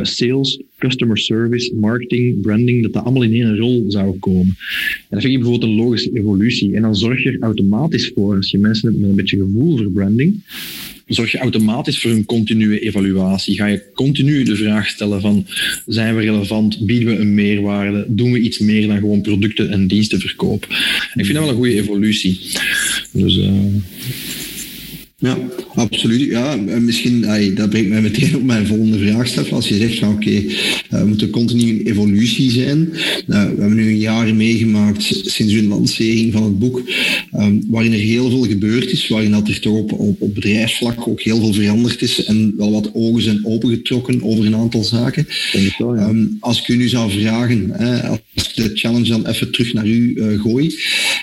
sales, 0.02 0.62
customer 0.78 1.18
service, 1.18 1.76
marketing, 1.76 2.42
branding, 2.42 2.84
dat 2.84 2.94
dat 2.94 3.04
allemaal 3.04 3.24
in 3.24 3.34
één 3.34 3.58
rol 3.58 3.86
zou 3.88 4.20
komen. 4.20 4.56
En 4.98 5.08
dat 5.10 5.22
vind 5.22 5.34
ik 5.34 5.40
bijvoorbeeld 5.40 5.72
een 5.72 5.78
logische 5.78 6.12
evolutie. 6.14 6.76
En 6.76 6.82
dan 6.82 6.96
zorg 6.96 7.24
je 7.24 7.32
er 7.32 7.42
automatisch 7.42 8.12
voor, 8.16 8.36
als 8.36 8.52
je 8.52 8.58
mensen 8.58 8.90
hebt 8.90 9.02
met 9.02 9.10
een 9.10 9.16
beetje 9.16 9.38
gevoel 9.38 9.78
voor 9.78 9.92
branding, 9.92 10.42
zorg 11.08 11.32
je 11.32 11.38
automatisch 11.38 12.00
voor 12.00 12.12
een 12.12 12.26
continue 12.26 12.80
evaluatie. 12.80 13.56
Ga 13.56 13.66
je 13.66 13.92
continu 13.94 14.44
de 14.44 14.56
vraag 14.56 14.88
stellen 14.88 15.22
van, 15.22 15.48
zijn 15.86 16.16
we 16.16 16.22
relevant? 16.22 16.86
Bieden 16.86 17.08
we 17.08 17.22
een 17.22 17.34
meerwaarde? 17.34 18.06
Doen 18.08 18.32
we 18.32 18.40
iets 18.40 18.60
meer 18.60 18.88
dan 18.88 19.00
gewoon 19.00 19.22
producten 19.22 19.70
en 19.70 19.88
diensten 19.88 20.20
verkopen? 20.20 20.70
ik 21.14 21.26
vind 21.26 21.34
dat 21.34 21.44
wel 21.44 21.50
een 21.50 21.56
goede 21.56 21.76
evolutie. 21.76 22.40
Dus... 23.12 23.38
Uh... 23.38 23.52
Ja, 25.24 25.38
absoluut. 25.76 26.30
Ja, 26.30 26.56
misschien, 26.80 27.26
ay, 27.26 27.54
dat 27.54 27.70
brengt 27.70 27.90
mij 27.90 28.02
meteen 28.02 28.36
op 28.36 28.44
mijn 28.44 28.68
volgende 28.68 28.98
vraag, 28.98 29.28
Stef. 29.28 29.52
Als 29.52 29.68
je 29.68 29.76
zegt 29.78 30.00
van 30.00 30.10
oké, 30.10 30.28
okay, 30.28 30.46
uh, 30.46 31.00
we 31.00 31.06
moeten 31.06 31.30
continu 31.30 31.62
in 31.62 31.86
evolutie 31.86 32.52
zijn. 32.52 32.80
Uh, 32.80 32.96
we 33.28 33.36
hebben 33.36 33.74
nu 33.74 33.88
een 33.88 33.98
jaar 33.98 34.36
meegemaakt 34.36 35.22
sinds 35.26 35.54
hun 35.54 35.68
lancering 35.68 36.34
van 36.34 36.44
het 36.44 36.60
boek, 36.60 36.82
um, 37.34 37.64
waarin 37.68 37.94
er 37.94 38.00
heel 38.00 38.30
veel 38.30 38.44
gebeurd 38.44 38.92
is, 38.92 39.08
waarin 39.08 39.32
dat 39.32 39.48
er 39.48 39.60
toch 39.60 39.78
op, 39.78 39.92
op, 39.92 40.22
op 40.22 40.36
bedrijfsvlak 40.36 41.08
ook 41.08 41.22
heel 41.22 41.40
veel 41.40 41.54
veranderd 41.54 42.02
is 42.02 42.24
en 42.24 42.54
wel 42.58 42.72
wat 42.72 42.92
ogen 42.94 43.22
zijn 43.22 43.46
opengetrokken 43.46 44.24
over 44.24 44.46
een 44.46 44.56
aantal 44.56 44.84
zaken. 44.84 45.28
Wel, 45.78 45.96
ja. 45.96 46.10
um, 46.10 46.38
als 46.40 46.60
ik 46.60 46.68
u 46.68 46.76
nu 46.76 46.88
zou 46.88 47.12
vragen, 47.12 47.70
hè, 47.72 48.08
als 48.08 48.20
ik 48.36 48.56
de 48.56 48.72
challenge 48.74 49.10
dan 49.10 49.28
even 49.28 49.52
terug 49.52 49.74
naar 49.74 49.88
u 49.88 50.14
uh, 50.16 50.42
gooi, 50.42 50.76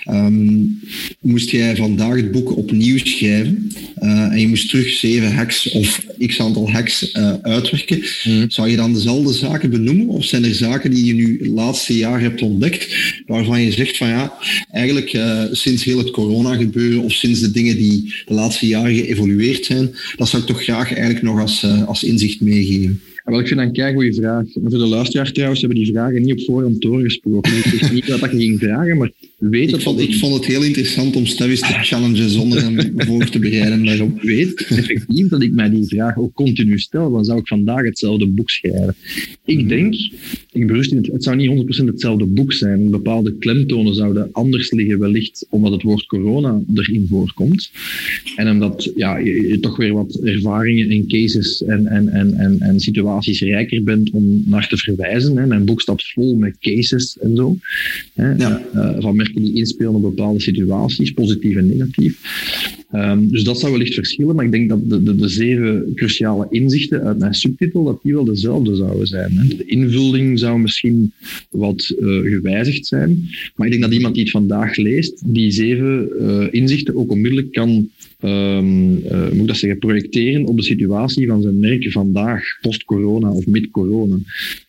um, 0.09 0.79
moest 1.19 1.49
jij 1.49 1.75
vandaag 1.75 2.15
het 2.15 2.31
boek 2.31 2.57
opnieuw 2.57 2.97
schrijven? 2.97 3.71
En 3.95 4.39
je 4.39 4.47
moest 4.47 4.69
terug 4.69 4.89
zeven 4.89 5.33
hacks 5.33 5.71
of 5.71 6.05
x 6.25 6.39
aantal 6.39 6.71
hacks 6.71 7.13
uh, 7.13 7.33
uitwerken, 7.41 8.03
mm. 8.23 8.49
zou 8.49 8.69
je 8.69 8.75
dan 8.75 8.93
dezelfde 8.93 9.33
zaken 9.33 9.69
benoemen? 9.69 10.07
Of 10.07 10.25
zijn 10.25 10.43
er 10.43 10.53
zaken 10.53 10.91
die 10.91 11.05
je 11.05 11.13
nu 11.13 11.37
het 11.39 11.47
laatste 11.47 11.97
jaar 11.97 12.21
hebt 12.21 12.41
ontdekt, 12.41 12.95
waarvan 13.25 13.61
je 13.61 13.71
zegt 13.71 13.97
van 13.97 14.07
ja, 14.07 14.33
eigenlijk 14.71 15.13
uh, 15.13 15.43
sinds 15.51 15.83
heel 15.83 15.97
het 15.97 16.11
corona 16.11 16.55
gebeuren 16.55 17.03
of 17.03 17.11
sinds 17.11 17.39
de 17.39 17.51
dingen 17.51 17.77
die 17.77 18.13
de 18.25 18.33
laatste 18.33 18.67
jaren 18.67 18.95
geëvolueerd 18.95 19.65
zijn, 19.65 19.95
dat 20.15 20.29
zou 20.29 20.41
ik 20.41 20.47
toch 20.47 20.63
graag 20.63 20.93
eigenlijk 20.93 21.21
nog 21.21 21.39
als, 21.39 21.65
als 21.85 22.03
inzicht 22.03 22.41
meegeven? 22.41 23.01
Wel, 23.23 23.39
ik 23.39 23.47
vind 23.47 23.59
dat 23.59 23.77
een 23.77 23.93
goede 23.93 24.13
vraag. 24.13 24.43
En 24.43 24.61
voor 24.61 24.69
de 24.69 24.77
luisteraar 24.77 25.31
trouwens 25.31 25.59
hebben 25.61 25.79
die 25.79 25.91
vragen 25.91 26.21
niet 26.21 26.31
op 26.31 26.45
voorhand 26.45 26.81
doorgesproken. 26.81 27.57
Ik 27.57 27.63
zeg 27.63 27.91
niet 27.93 28.07
dat, 28.07 28.19
je 28.19 28.37
ging 28.37 28.59
vragen, 28.59 28.97
maar 28.97 29.11
weet 29.49 29.63
ik, 29.63 29.69
dat 29.69 29.83
vond, 29.83 29.99
ik 29.99 30.15
vond 30.15 30.33
het 30.33 30.45
heel 30.45 30.63
interessant 30.63 31.15
om 31.15 31.23
eens 31.23 31.35
te 31.35 31.57
challengen 31.61 32.29
zonder 32.29 32.61
hem 32.61 32.93
voor 33.07 33.29
te 33.29 33.39
bereiden 33.39 33.85
daarop. 33.85 34.21
weet 34.21 34.65
effectief 34.69 35.27
dat 35.27 35.41
ik 35.41 35.51
mij 35.51 35.69
die 35.69 35.85
vraag 35.85 36.17
ook 36.17 36.33
continu 36.33 36.79
stel. 36.79 37.11
Dan 37.11 37.25
zou 37.25 37.39
ik 37.39 37.47
vandaag 37.47 37.83
hetzelfde 37.83 38.27
boek 38.27 38.49
schrijven. 38.49 38.95
Ik 39.45 39.69
denk, 39.69 39.95
ik 40.51 40.67
berust 40.67 40.91
in 40.91 40.97
het, 40.97 41.07
het 41.07 41.23
zou 41.23 41.35
niet 41.35 41.81
100% 41.81 41.85
hetzelfde 41.85 42.25
boek 42.25 42.53
zijn. 42.53 42.89
Bepaalde 42.89 43.37
klemtonen 43.37 43.95
zouden 43.95 44.29
anders 44.31 44.71
liggen, 44.71 44.99
wellicht 44.99 45.45
omdat 45.49 45.71
het 45.71 45.81
woord 45.81 46.05
corona 46.05 46.61
erin 46.73 47.05
voorkomt. 47.09 47.71
En 48.35 48.49
omdat 48.49 48.91
ja, 48.95 49.17
je, 49.17 49.47
je 49.47 49.59
toch 49.59 49.77
weer 49.77 49.93
wat 49.93 50.19
ervaringen 50.23 50.89
en 50.89 51.07
cases 51.07 51.63
en, 51.63 51.87
en, 51.87 52.07
en, 52.07 52.33
en, 52.33 52.59
en 52.59 52.79
situaties 52.79 53.41
rijker 53.41 53.83
bent 53.83 54.09
om 54.09 54.43
naar 54.45 54.67
te 54.67 54.77
verwijzen. 54.77 55.37
Hè. 55.37 55.45
Mijn 55.45 55.65
boek 55.65 55.81
staat 55.81 56.03
vol 56.03 56.35
met 56.35 56.55
cases 56.59 57.17
en 57.19 57.35
zo. 57.35 57.57
Hè. 58.13 58.31
Ja. 58.31 58.61
Eh, 58.73 58.95
van 58.99 59.15
die 59.33 59.53
inspelen 59.53 59.93
op 59.95 60.01
bepaalde 60.01 60.41
situaties, 60.41 61.11
positief 61.11 61.55
en 61.55 61.67
negatief. 61.67 62.19
Ehm, 62.91 63.27
dus 63.27 63.43
dat 63.43 63.59
zou 63.59 63.71
wellicht 63.71 63.93
verschillen, 63.93 64.35
maar 64.35 64.45
ik 64.45 64.51
denk 64.51 64.69
dat 64.69 64.89
de, 64.89 65.03
de, 65.03 65.15
de 65.15 65.27
zeven 65.27 65.91
cruciale 65.95 66.47
inzichten 66.49 67.03
uit 67.03 67.19
mijn 67.19 67.33
subtitel, 67.33 67.83
dat 67.83 67.99
die 68.03 68.13
wel 68.13 68.25
dezelfde 68.25 68.75
zouden 68.75 69.07
zijn. 69.07 69.31
Hè. 69.31 69.47
De 69.47 69.65
invulling 69.65 70.39
zou 70.39 70.59
misschien 70.59 71.13
wat 71.49 71.95
eh, 71.99 72.07
gewijzigd 72.07 72.85
zijn, 72.85 73.29
maar 73.55 73.67
ik 73.67 73.71
denk 73.71 73.83
dat 73.83 73.93
iemand 73.93 74.13
die 74.13 74.23
het 74.23 74.31
vandaag 74.31 74.75
leest, 74.75 75.21
die 75.25 75.51
zeven 75.51 76.09
eh, 76.19 76.47
inzichten 76.51 76.95
ook 76.95 77.11
onmiddellijk 77.11 77.51
kan 77.51 77.89
ehm, 78.21 78.95
eh, 79.05 79.21
moet 79.31 79.41
ik 79.41 79.47
dat 79.47 79.57
zeggen, 79.57 79.79
projecteren 79.79 80.45
op 80.45 80.57
de 80.57 80.63
situatie 80.63 81.27
van 81.27 81.41
zijn 81.41 81.59
merk 81.59 81.91
vandaag, 81.91 82.43
post-corona 82.61 83.31
of 83.31 83.47
mid-corona. 83.47 84.15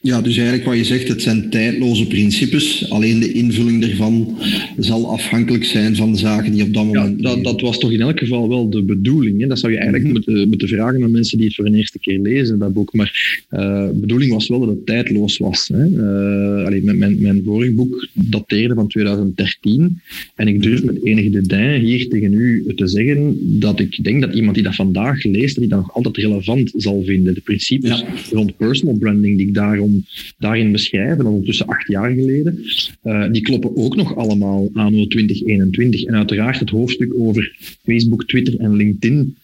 Ja, 0.00 0.20
dus 0.20 0.36
eigenlijk 0.36 0.66
wat 0.68 0.76
je 0.76 0.84
zegt, 0.84 1.08
het 1.08 1.22
zijn 1.22 1.50
tijdloze 1.50 2.06
principes. 2.06 2.90
Alleen 2.90 3.20
de 3.20 3.32
invulling 3.32 3.80
daarvan 3.80 4.38
zal 4.78 5.10
afhankelijk 5.12 5.64
zijn 5.64 5.96
van 5.96 6.12
de 6.12 6.18
zaken 6.18 6.52
die 6.52 6.62
op 6.62 6.74
dat 6.74 6.82
Ja, 6.82 6.88
moment... 6.88 7.22
dat, 7.22 7.44
dat 7.44 7.60
was 7.60 7.78
toch 7.78 7.92
in 7.92 8.00
elk 8.00 8.18
geval 8.18 8.48
wel 8.48 8.70
de 8.70 8.82
bedoeling. 8.82 9.40
Hè? 9.40 9.46
Dat 9.46 9.58
zou 9.58 9.72
je 9.72 9.78
eigenlijk 9.78 10.08
Mhm. 10.08 10.12
moeten, 10.12 10.48
moeten 10.48 10.68
vragen 10.68 11.02
aan 11.02 11.10
mensen 11.10 11.38
die 11.38 11.46
het 11.46 11.56
voor 11.56 11.66
een 11.66 11.74
eerste 11.74 11.98
keer 11.98 12.18
lezen, 12.18 12.58
dat 12.58 12.72
boek. 12.72 12.92
Maar 12.94 13.44
eh, 13.48 13.86
de 13.86 13.98
bedoeling 14.00 14.32
was 14.32 14.48
wel 14.48 14.60
dat 14.60 14.68
het 14.68 14.86
tijdloos 14.86 15.38
was. 15.38 15.70
Hè? 15.72 15.84
Eh, 15.84 16.66
allee, 16.66 16.82
mijn, 16.82 16.98
mijn, 16.98 17.20
mijn 17.20 17.42
vorig 17.44 17.72
boek 17.72 18.06
dateerde 18.12 18.74
van 18.74 18.88
2013. 18.88 20.00
En 20.34 20.48
ik 20.48 20.62
durf 20.62 20.84
met 20.84 21.04
enige 21.04 21.30
dédain 21.30 21.80
hier 21.80 22.08
tegen 22.08 22.32
u 22.32 22.74
te 22.74 22.86
zeggen 22.88 23.41
dat 23.44 23.80
ik 23.80 24.04
denk 24.04 24.20
dat 24.20 24.34
iemand 24.34 24.54
die 24.54 24.64
dat 24.64 24.74
vandaag 24.74 25.24
leest, 25.24 25.54
dat 25.54 25.64
hij 25.64 25.68
dat 25.68 25.78
nog 25.78 25.94
altijd 25.94 26.16
relevant 26.16 26.72
zal 26.76 27.02
vinden. 27.04 27.34
De 27.34 27.40
principes 27.40 28.00
Ja. 28.00 28.06
rond 28.30 28.56
personal 28.56 28.96
branding 28.96 29.36
die 29.36 29.46
ik 29.46 29.54
daarom, 29.54 30.04
daarin 30.38 30.72
beschrijf, 30.72 31.18
en 31.18 31.26
ondertussen 31.26 31.66
acht 31.66 31.88
jaar 31.88 32.10
geleden, 32.10 32.64
eh, 33.02 33.30
die 33.32 33.42
kloppen 33.42 33.76
ook 33.76 33.96
nog 33.96 34.16
allemaal 34.16 34.70
anno 34.72 35.06
2021. 35.06 36.04
En 36.04 36.14
uiteraard 36.14 36.58
het 36.58 36.70
hoofdstuk 36.70 37.14
over 37.18 37.56
Facebook, 37.84 38.24
Twitter 38.26 38.58
en 38.58 38.76
LinkedIn 38.76 39.36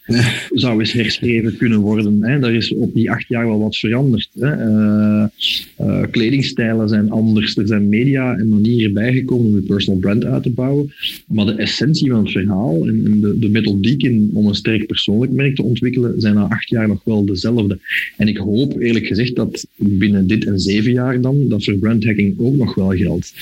zou 0.51 0.79
eens 0.79 0.91
herschreven 0.91 1.57
kunnen 1.57 1.79
worden. 1.79 2.23
Hè. 2.23 2.39
Daar 2.39 2.53
is 2.53 2.73
op 2.73 2.93
die 2.93 3.11
acht 3.11 3.27
jaar 3.27 3.47
wel 3.47 3.59
wat 3.59 3.77
veranderd. 3.77 4.29
Hè. 4.39 4.51
Eh, 4.51 5.25
eh, 5.75 6.03
kledingstijlen 6.11 6.89
zijn 6.89 7.11
anders, 7.11 7.57
er 7.57 7.67
zijn 7.67 7.89
media 7.89 8.35
en 8.37 8.47
manieren 8.49 8.93
bijgekomen 8.93 9.45
om 9.45 9.55
je 9.55 9.61
personal 9.61 9.99
brand 9.99 10.25
uit 10.25 10.43
te 10.43 10.49
bouwen. 10.49 10.93
Maar 11.27 11.45
de 11.45 11.51
essentie 11.53 12.09
van 12.09 12.19
het 12.23 12.31
verhaal 12.31 12.87
en, 12.87 13.01
en 13.05 13.19
de, 13.21 13.39
de 13.39 13.49
om 14.33 14.47
een 14.47 14.55
sterk 14.55 14.87
persoonlijk 14.87 15.31
merk 15.31 15.55
te 15.55 15.63
ontwikkelen 15.63 16.21
zijn 16.21 16.35
na 16.35 16.47
acht 16.49 16.69
jaar 16.69 16.87
nog 16.87 17.03
wel 17.03 17.25
dezelfde. 17.25 17.79
En 18.17 18.27
ik 18.27 18.37
hoop 18.37 18.79
eerlijk 18.79 19.05
gezegd 19.05 19.35
dat 19.35 19.67
binnen 19.75 20.27
dit 20.27 20.45
en 20.45 20.59
zeven 20.59 20.91
jaar 20.91 21.21
dan, 21.21 21.47
dat 21.47 21.63
voor 21.63 21.77
brandhacking 21.77 22.39
ook 22.39 22.55
nog 22.55 22.75
wel 22.75 22.89
geldt. 22.89 23.33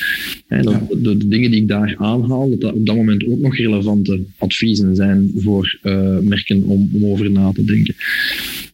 Dat 0.47 0.63
Ja. 0.63 0.87
de, 0.89 1.17
de 1.17 1.27
dingen 1.27 1.51
die 1.51 1.61
ik 1.61 1.67
daar 1.67 1.95
aanhaal, 1.97 2.49
dat 2.49 2.61
dat 2.61 2.73
op 2.73 2.85
dat 2.85 2.95
moment 2.95 3.25
ook 3.25 3.39
nog 3.39 3.57
relevante 3.57 4.21
adviezen 4.37 4.95
zijn 4.95 5.31
voor 5.35 5.79
eh, 5.81 6.19
merken 6.19 6.63
om, 6.63 6.89
om 6.93 7.05
over 7.05 7.31
na 7.31 7.51
te 7.51 7.65
denken. 7.65 7.95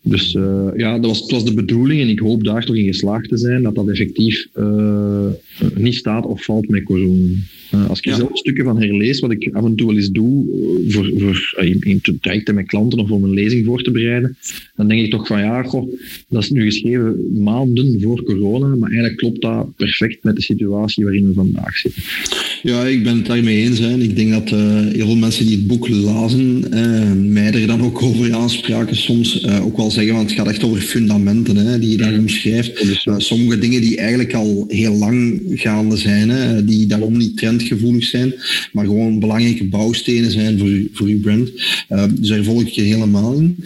Dus 0.06 0.36
eh, 0.36 0.68
ja, 0.76 1.00
dat 1.00 1.06
was, 1.06 1.20
het 1.22 1.32
was 1.32 1.46
de 1.46 1.54
bedoeling 1.54 2.02
en 2.02 2.10
ik 2.10 2.20
hoop 2.20 2.44
daar 2.44 2.66
toch 2.66 2.76
in 2.76 2.86
geslaagd 2.86 3.30
te 3.30 3.38
zijn 3.38 3.64
dat 3.64 3.76
dat 3.76 3.88
effectief 3.88 4.48
eh, 4.54 5.28
niet 5.76 5.96
staat 5.96 6.26
of 6.26 6.44
valt 6.44 6.70
met 6.70 6.84
corona. 6.84 7.28
Eh, 7.72 7.90
als 7.90 7.98
ik 7.98 8.06
er 8.06 8.12
Ja. 8.12 8.18
zelf 8.18 8.38
stukken 8.38 8.64
van 8.64 8.82
herlees, 8.82 9.20
wat 9.20 9.32
ik 9.32 9.50
af 9.54 9.66
en 9.66 9.76
toe 9.76 9.88
wel 9.88 9.96
eens 9.96 10.10
doe, 10.10 10.46
voor, 10.88 11.12
voor, 11.18 11.64
in, 11.66 11.80
in 11.80 12.02
trajecten 12.22 12.56
met 12.56 12.66
klanten 12.66 13.00
of 13.00 13.12
om 13.12 13.24
een 13.24 13.34
lezing 13.34 13.66
voor 13.66 13.84
te 13.84 13.92
bereiden, 13.92 14.38
dan 14.76 14.88
denk 14.88 15.02
ik 15.02 15.12
toch 15.12 15.28
van 15.28 15.40
ja, 15.40 15.64
goh, 15.64 15.94
dat 16.30 16.44
is 16.44 16.50
nu 16.50 16.64
geschreven 16.64 17.44
maanden 17.44 18.02
voor 18.02 18.24
corona, 18.24 18.68
maar 18.68 18.90
eigenlijk 18.90 19.18
klopt 19.20 19.42
dat 19.42 19.76
perfect 19.76 20.24
met 20.24 20.36
de 20.36 20.42
situatie 20.42 21.04
waarin 21.04 21.28
we 21.28 21.34
vandaag 21.34 21.78
zitten. 21.78 22.04
Ja, 22.64 22.86
ik 22.86 23.04
ben 23.04 23.16
het 23.16 23.26
daarmee 23.26 23.62
eens. 23.64 23.80
Hè. 23.80 23.98
Ik 23.98 24.16
denk 24.16 24.32
dat 24.32 24.52
eh, 24.52 24.60
heel 24.92 25.06
veel 25.06 25.16
mensen 25.16 25.46
die 25.46 25.56
het 25.56 25.68
boek 25.68 25.88
lazen, 25.90 26.72
eh, 26.72 27.12
mij 27.12 27.52
er 27.54 27.68
dan 27.68 27.82
ook 27.82 28.02
over 28.02 28.34
aanspraken 28.34 28.96
soms, 28.96 29.42
eh, 29.42 29.66
ook 29.66 29.78
wel 29.78 29.92
zeggen, 29.92 30.14
want 30.14 30.30
het 30.30 30.40
gaat 30.40 30.48
echt 30.48 30.64
over 30.64 30.82
fundamenten 30.82 31.56
hè, 31.56 31.80
die 31.80 31.90
je 31.90 31.98
daar 31.98 32.18
omschrijft. 32.18 32.88
Dus, 32.88 33.06
Eh, 33.06 33.14
sommige 33.18 33.60
dingen 33.60 33.82
die 33.82 33.98
eigenlijk 33.98 34.34
al 34.34 34.66
heel 34.68 34.94
lang 34.94 35.42
gaande 35.48 35.98
zijn, 35.98 36.30
hè, 36.30 36.66
die 36.66 36.86
daarom 36.86 37.18
niet 37.18 37.38
trendgevoelig 37.38 38.04
zijn, 38.04 38.34
maar 38.72 38.86
gewoon 38.86 39.20
belangrijke 39.20 39.66
bouwstenen 39.66 40.32
zijn 40.32 40.60
voor, 40.60 40.70
voor 40.94 41.08
uw 41.08 41.20
brand. 41.20 41.52
Dus 42.20 42.28
daar 42.28 42.44
volg 42.44 42.62
ik 42.62 42.68
je 42.68 42.82
helemaal 42.82 43.34
in. 43.34 43.58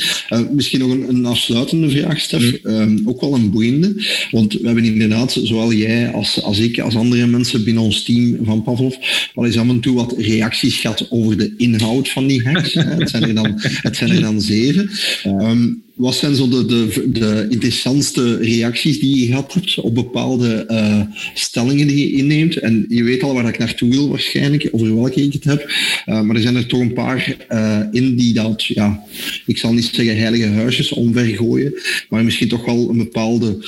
Misschien 0.55 0.79
nog 0.79 0.91
een, 0.91 1.09
een 1.09 1.25
afsluitende 1.25 1.89
vraag, 1.89 2.19
Stef. 2.19 2.53
Eh, 2.53 2.85
ook 3.05 3.21
wel 3.21 3.33
een 3.33 3.51
boeiende, 3.51 3.93
want 4.31 4.53
we 4.53 4.65
hebben 4.65 4.83
inderdaad, 4.83 5.39
zowel 5.43 5.73
jij 5.73 6.11
als, 6.11 6.41
als 6.41 6.59
ik, 6.59 6.79
als 6.79 6.95
andere 6.95 7.27
mensen 7.27 7.63
binnen 7.63 7.83
ons 7.83 8.03
team 8.03 8.37
van 8.43 8.63
Pavlov, 8.63 8.86
wel 9.33 9.45
eens 9.45 9.57
af 9.57 9.67
en 9.67 9.79
toe 9.79 9.95
wat 9.95 10.13
reacties 10.17 10.75
gehad 10.75 11.07
over 11.09 11.37
de 11.37 11.53
inhoud 11.57 12.09
van 12.09 12.27
die 12.27 12.43
hacks. 12.43 12.73
Het, 12.73 13.09
zijn 13.09 13.23
er 13.23 13.35
dan, 13.35 13.53
het 13.57 13.95
zijn 13.95 14.09
er 14.09 14.21
dan 14.21 14.41
zeven. 14.41 14.89
Ehm, 15.23 15.67
wat 15.97 16.15
zijn 16.15 16.35
zo 16.35 16.49
de, 16.49 16.65
de, 16.65 17.09
de 17.11 17.47
interessantste 17.49 18.37
reacties 18.37 18.99
die 18.99 19.19
je 19.19 19.25
gehad 19.25 19.53
hebt 19.53 19.79
op 19.79 19.95
bepaalde 19.95 20.65
eh, 20.67 21.01
stellingen 21.33 21.87
die 21.87 21.99
je 21.99 22.17
inneemt? 22.17 22.57
En 22.57 22.85
je 22.89 23.03
weet 23.03 23.23
al 23.23 23.33
waar 23.33 23.47
ik 23.47 23.57
naartoe 23.57 23.89
wil 23.89 24.09
waarschijnlijk, 24.09 24.67
over 24.71 24.95
welke 24.95 25.21
ik 25.21 25.33
het 25.33 25.43
heb. 25.43 25.71
Uh, 26.05 26.21
maar 26.21 26.35
er 26.35 26.41
zijn 26.41 26.55
er 26.55 26.65
toch 26.65 26.79
een 26.79 26.93
paar 26.93 27.37
uh, 27.49 27.79
in 27.91 28.15
die 28.15 28.33
dat, 28.33 28.65
ja, 28.65 29.03
ik 29.45 29.57
zal 29.57 29.73
niet 29.73 29.89
zeggen 29.93 30.17
heilige 30.17 30.47
huisjes 30.47 30.91
omvergooien, 30.91 31.73
maar 32.09 32.23
misschien 32.23 32.47
toch 32.47 32.65
wel 32.65 32.89
een 32.89 32.97
bepaalde... 32.97 33.65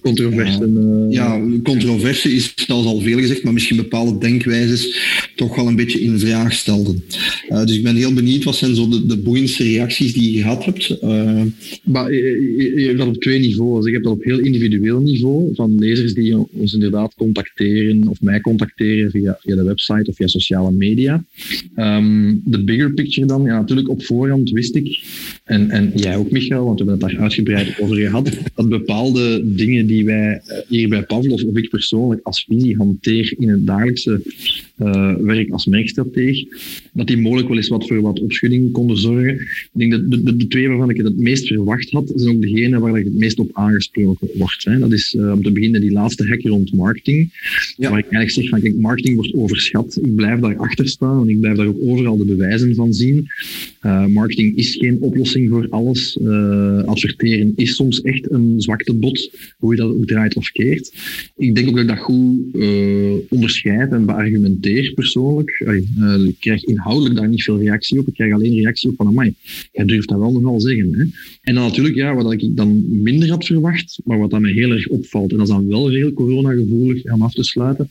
Controverse. 0.00 1.06
ja, 1.10 1.40
controverse 1.62 2.34
is 2.34 2.52
zelfs 2.66 2.86
al 2.86 3.00
veel 3.00 3.18
gezegd, 3.18 3.42
maar 3.42 3.52
misschien 3.52 3.76
bepaalde 3.76 4.18
denkwijzes 4.18 4.98
toch 5.36 5.56
wel 5.56 5.66
een 5.66 5.76
beetje 5.76 6.00
in 6.00 6.18
vraag 6.18 6.52
stelden. 6.52 7.04
Dus 7.48 7.76
ik 7.76 7.82
ben 7.82 7.96
heel 7.96 8.12
benieuwd, 8.12 8.44
wat 8.44 8.56
zijn 8.56 8.74
zo 8.74 8.88
de, 8.88 9.06
de 9.06 9.16
boeiendste 9.16 9.62
reacties 9.62 10.12
die 10.12 10.32
je 10.32 10.40
gehad 10.40 10.64
hebt? 10.64 10.96
Uh, 11.24 11.42
maar 11.82 12.12
je, 12.12 12.72
je, 12.76 12.86
hebt 12.86 12.98
dat 12.98 13.06
op 13.06 13.20
twee 13.20 13.38
niveaus. 13.38 13.86
Ik 13.86 13.92
heb 13.92 14.02
dat 14.02 14.12
op 14.12 14.22
heel 14.22 14.38
individueel 14.38 15.00
niveau, 15.00 15.54
van 15.54 15.78
lezers 15.78 16.14
die 16.14 16.36
ons 16.52 16.72
inderdaad 16.72 17.14
contacteren 17.14 18.08
of 18.08 18.20
mij 18.20 18.40
contacteren 18.40 19.10
via, 19.10 19.38
via 19.40 19.56
de 19.56 19.64
website 19.64 20.10
of 20.10 20.16
via 20.16 20.26
sociale 20.26 20.72
media. 20.72 21.24
Um, 21.76 22.42
de 22.44 22.64
bigger 22.64 22.92
picture 22.92 23.26
dan, 23.26 23.42
ja, 23.42 23.58
natuurlijk 23.58 23.88
op 23.88 24.04
voorhand 24.04 24.50
wist 24.50 24.74
ik, 24.74 25.02
en, 25.44 25.70
en 25.70 25.92
jij 25.94 26.16
ook 26.16 26.30
Michael, 26.30 26.64
want 26.64 26.80
we 26.80 26.86
hebben 26.86 27.06
het 27.06 27.16
daar 27.16 27.22
uitgebreid 27.22 27.80
over 27.80 27.96
gehad, 27.96 28.30
dat 28.54 28.68
bepaalde 28.68 29.42
dingen 29.44 29.86
die 29.86 30.04
wij 30.04 30.42
hier 30.68 30.88
bij 30.88 31.02
Pavlov 31.02 31.42
of 31.42 31.56
ik 31.56 31.68
persoonlijk 31.68 32.20
als 32.22 32.44
visie 32.48 32.76
hanteer 32.76 33.34
in 33.38 33.48
het 33.48 33.66
dagelijkse 33.66 34.22
werk 35.20 35.50
als 35.50 35.66
merkstrateeg, 35.66 36.44
dat 36.92 37.06
die 37.06 37.18
mogelijk 37.18 37.48
wel 37.48 37.56
eens 37.56 37.68
wat 37.68 37.86
voor 37.86 38.00
wat 38.00 38.20
opschudding 38.20 38.72
konden 38.72 38.96
zorgen. 38.96 39.34
Ik 39.34 39.70
denk 39.72 39.90
dat 39.90 40.10
de, 40.10 40.22
de, 40.22 40.36
de 40.36 40.46
twee 40.46 40.68
waarvan 40.68 40.90
ik 40.90 40.96
het 40.96 41.13
het 41.14 41.22
meest 41.22 41.46
verwacht 41.46 41.90
had, 41.90 42.12
zijn 42.14 42.36
ook 42.36 42.42
degene 42.42 42.78
waar 42.78 42.98
ik 42.98 43.04
het 43.04 43.14
meest 43.14 43.38
op 43.38 43.50
aangesproken 43.52 44.28
word. 44.34 44.64
Hè. 44.64 44.78
Dat 44.78 44.92
is 44.92 45.14
uh, 45.14 45.32
om 45.32 45.42
te 45.42 45.52
beginnen 45.52 45.80
die 45.80 45.92
laatste 45.92 46.26
hack 46.26 46.42
rond 46.42 46.74
marketing, 46.74 47.32
ja. 47.76 47.90
waar 47.90 47.98
ik 47.98 48.04
eigenlijk 48.04 48.30
zeg 48.30 48.48
van 48.48 48.60
kijk, 48.60 48.74
marketing 48.80 49.14
wordt 49.14 49.34
overschat. 49.34 49.98
Ik 50.02 50.14
blijf 50.14 50.40
daarachter 50.40 50.88
staan 50.88 51.22
en 51.22 51.28
ik 51.28 51.40
blijf 51.40 51.56
daar 51.56 51.66
ook 51.66 51.82
overal 51.82 52.16
de 52.16 52.24
bewijzen 52.24 52.74
van 52.74 52.92
zien. 52.92 53.26
Uh, 53.82 54.06
marketing 54.06 54.56
is 54.56 54.74
geen 54.74 55.00
oplossing 55.00 55.50
voor 55.50 55.66
alles. 55.70 56.18
adverteren 56.84 57.52
is 57.56 57.74
soms 57.74 58.02
echt 58.02 58.30
een 58.30 58.54
zwaktebod, 58.56 59.30
hoe 59.58 59.74
je 59.74 59.80
dat 59.80 59.90
ook 59.90 60.06
draait 60.06 60.36
of 60.36 60.50
keert. 60.50 60.92
Ik 61.36 61.54
denk 61.54 61.68
ook 61.68 61.74
dat 61.74 61.82
ik 61.82 61.88
dat 61.88 61.98
goed 61.98 62.38
onderscheid 63.28 63.92
en 63.92 64.06
beargumenteer 64.06 64.92
persoonlijk. 64.94 65.50
Ik 66.26 66.36
krijg 66.40 66.64
inhoudelijk 66.64 67.14
daar 67.14 67.28
niet 67.28 67.42
veel 67.42 67.58
reactie 67.58 67.98
op. 67.98 68.08
Ik 68.08 68.14
krijg 68.14 68.32
alleen 68.32 68.54
reactie 68.54 68.90
op 68.90 68.96
van, 68.96 69.06
amai, 69.06 69.34
jij 69.72 69.84
durft 69.84 70.08
dat 70.08 70.18
wel 70.18 70.32
nogal 70.32 70.60
zeggen. 70.60 70.94
Hè? 70.94 71.03
En 71.42 71.54
dan 71.54 71.64
natuurlijk, 71.64 71.94
ja, 71.94 72.14
wat 72.14 72.32
ik 72.32 72.56
dan 72.56 73.02
minder 73.02 73.30
had 73.30 73.44
verwacht, 73.44 74.00
maar 74.04 74.18
wat 74.18 74.30
dan 74.30 74.42
mij 74.42 74.52
heel 74.52 74.70
erg 74.70 74.88
opvalt, 74.88 75.30
en 75.30 75.36
dat 75.36 75.46
is 75.46 75.52
dan 75.52 75.68
wel 75.68 75.88
heel 75.88 76.12
coronagevoelig 76.12 77.12
om 77.12 77.22
af 77.22 77.32
te 77.32 77.42
sluiten, 77.42 77.90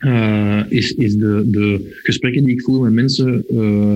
uh, 0.00 0.62
is, 0.68 0.92
is 0.92 1.16
de, 1.16 1.44
de 1.46 1.96
gesprekken 2.02 2.44
die 2.44 2.54
ik 2.54 2.62
voer 2.62 2.82
met 2.82 2.92
mensen 2.92 3.44
uh, 3.50 3.94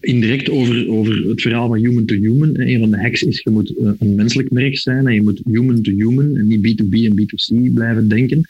indirect 0.00 0.50
over, 0.50 0.88
over 0.88 1.28
het 1.28 1.40
verhaal 1.40 1.68
van 1.68 1.78
human 1.78 2.04
to 2.04 2.14
human. 2.14 2.60
Een 2.60 2.78
van 2.78 2.90
de 2.90 3.00
hacks 3.00 3.22
is, 3.22 3.40
je 3.44 3.50
moet 3.50 3.72
een 3.98 4.14
menselijk 4.14 4.50
merk 4.50 4.78
zijn 4.78 5.06
en 5.06 5.14
je 5.14 5.22
moet 5.22 5.40
human 5.44 5.82
to 5.82 5.92
human 5.92 6.36
en 6.36 6.46
niet 6.46 6.82
B2B 6.82 6.90
en 6.90 7.20
B2C 7.20 7.74
blijven 7.74 8.08
denken. 8.08 8.46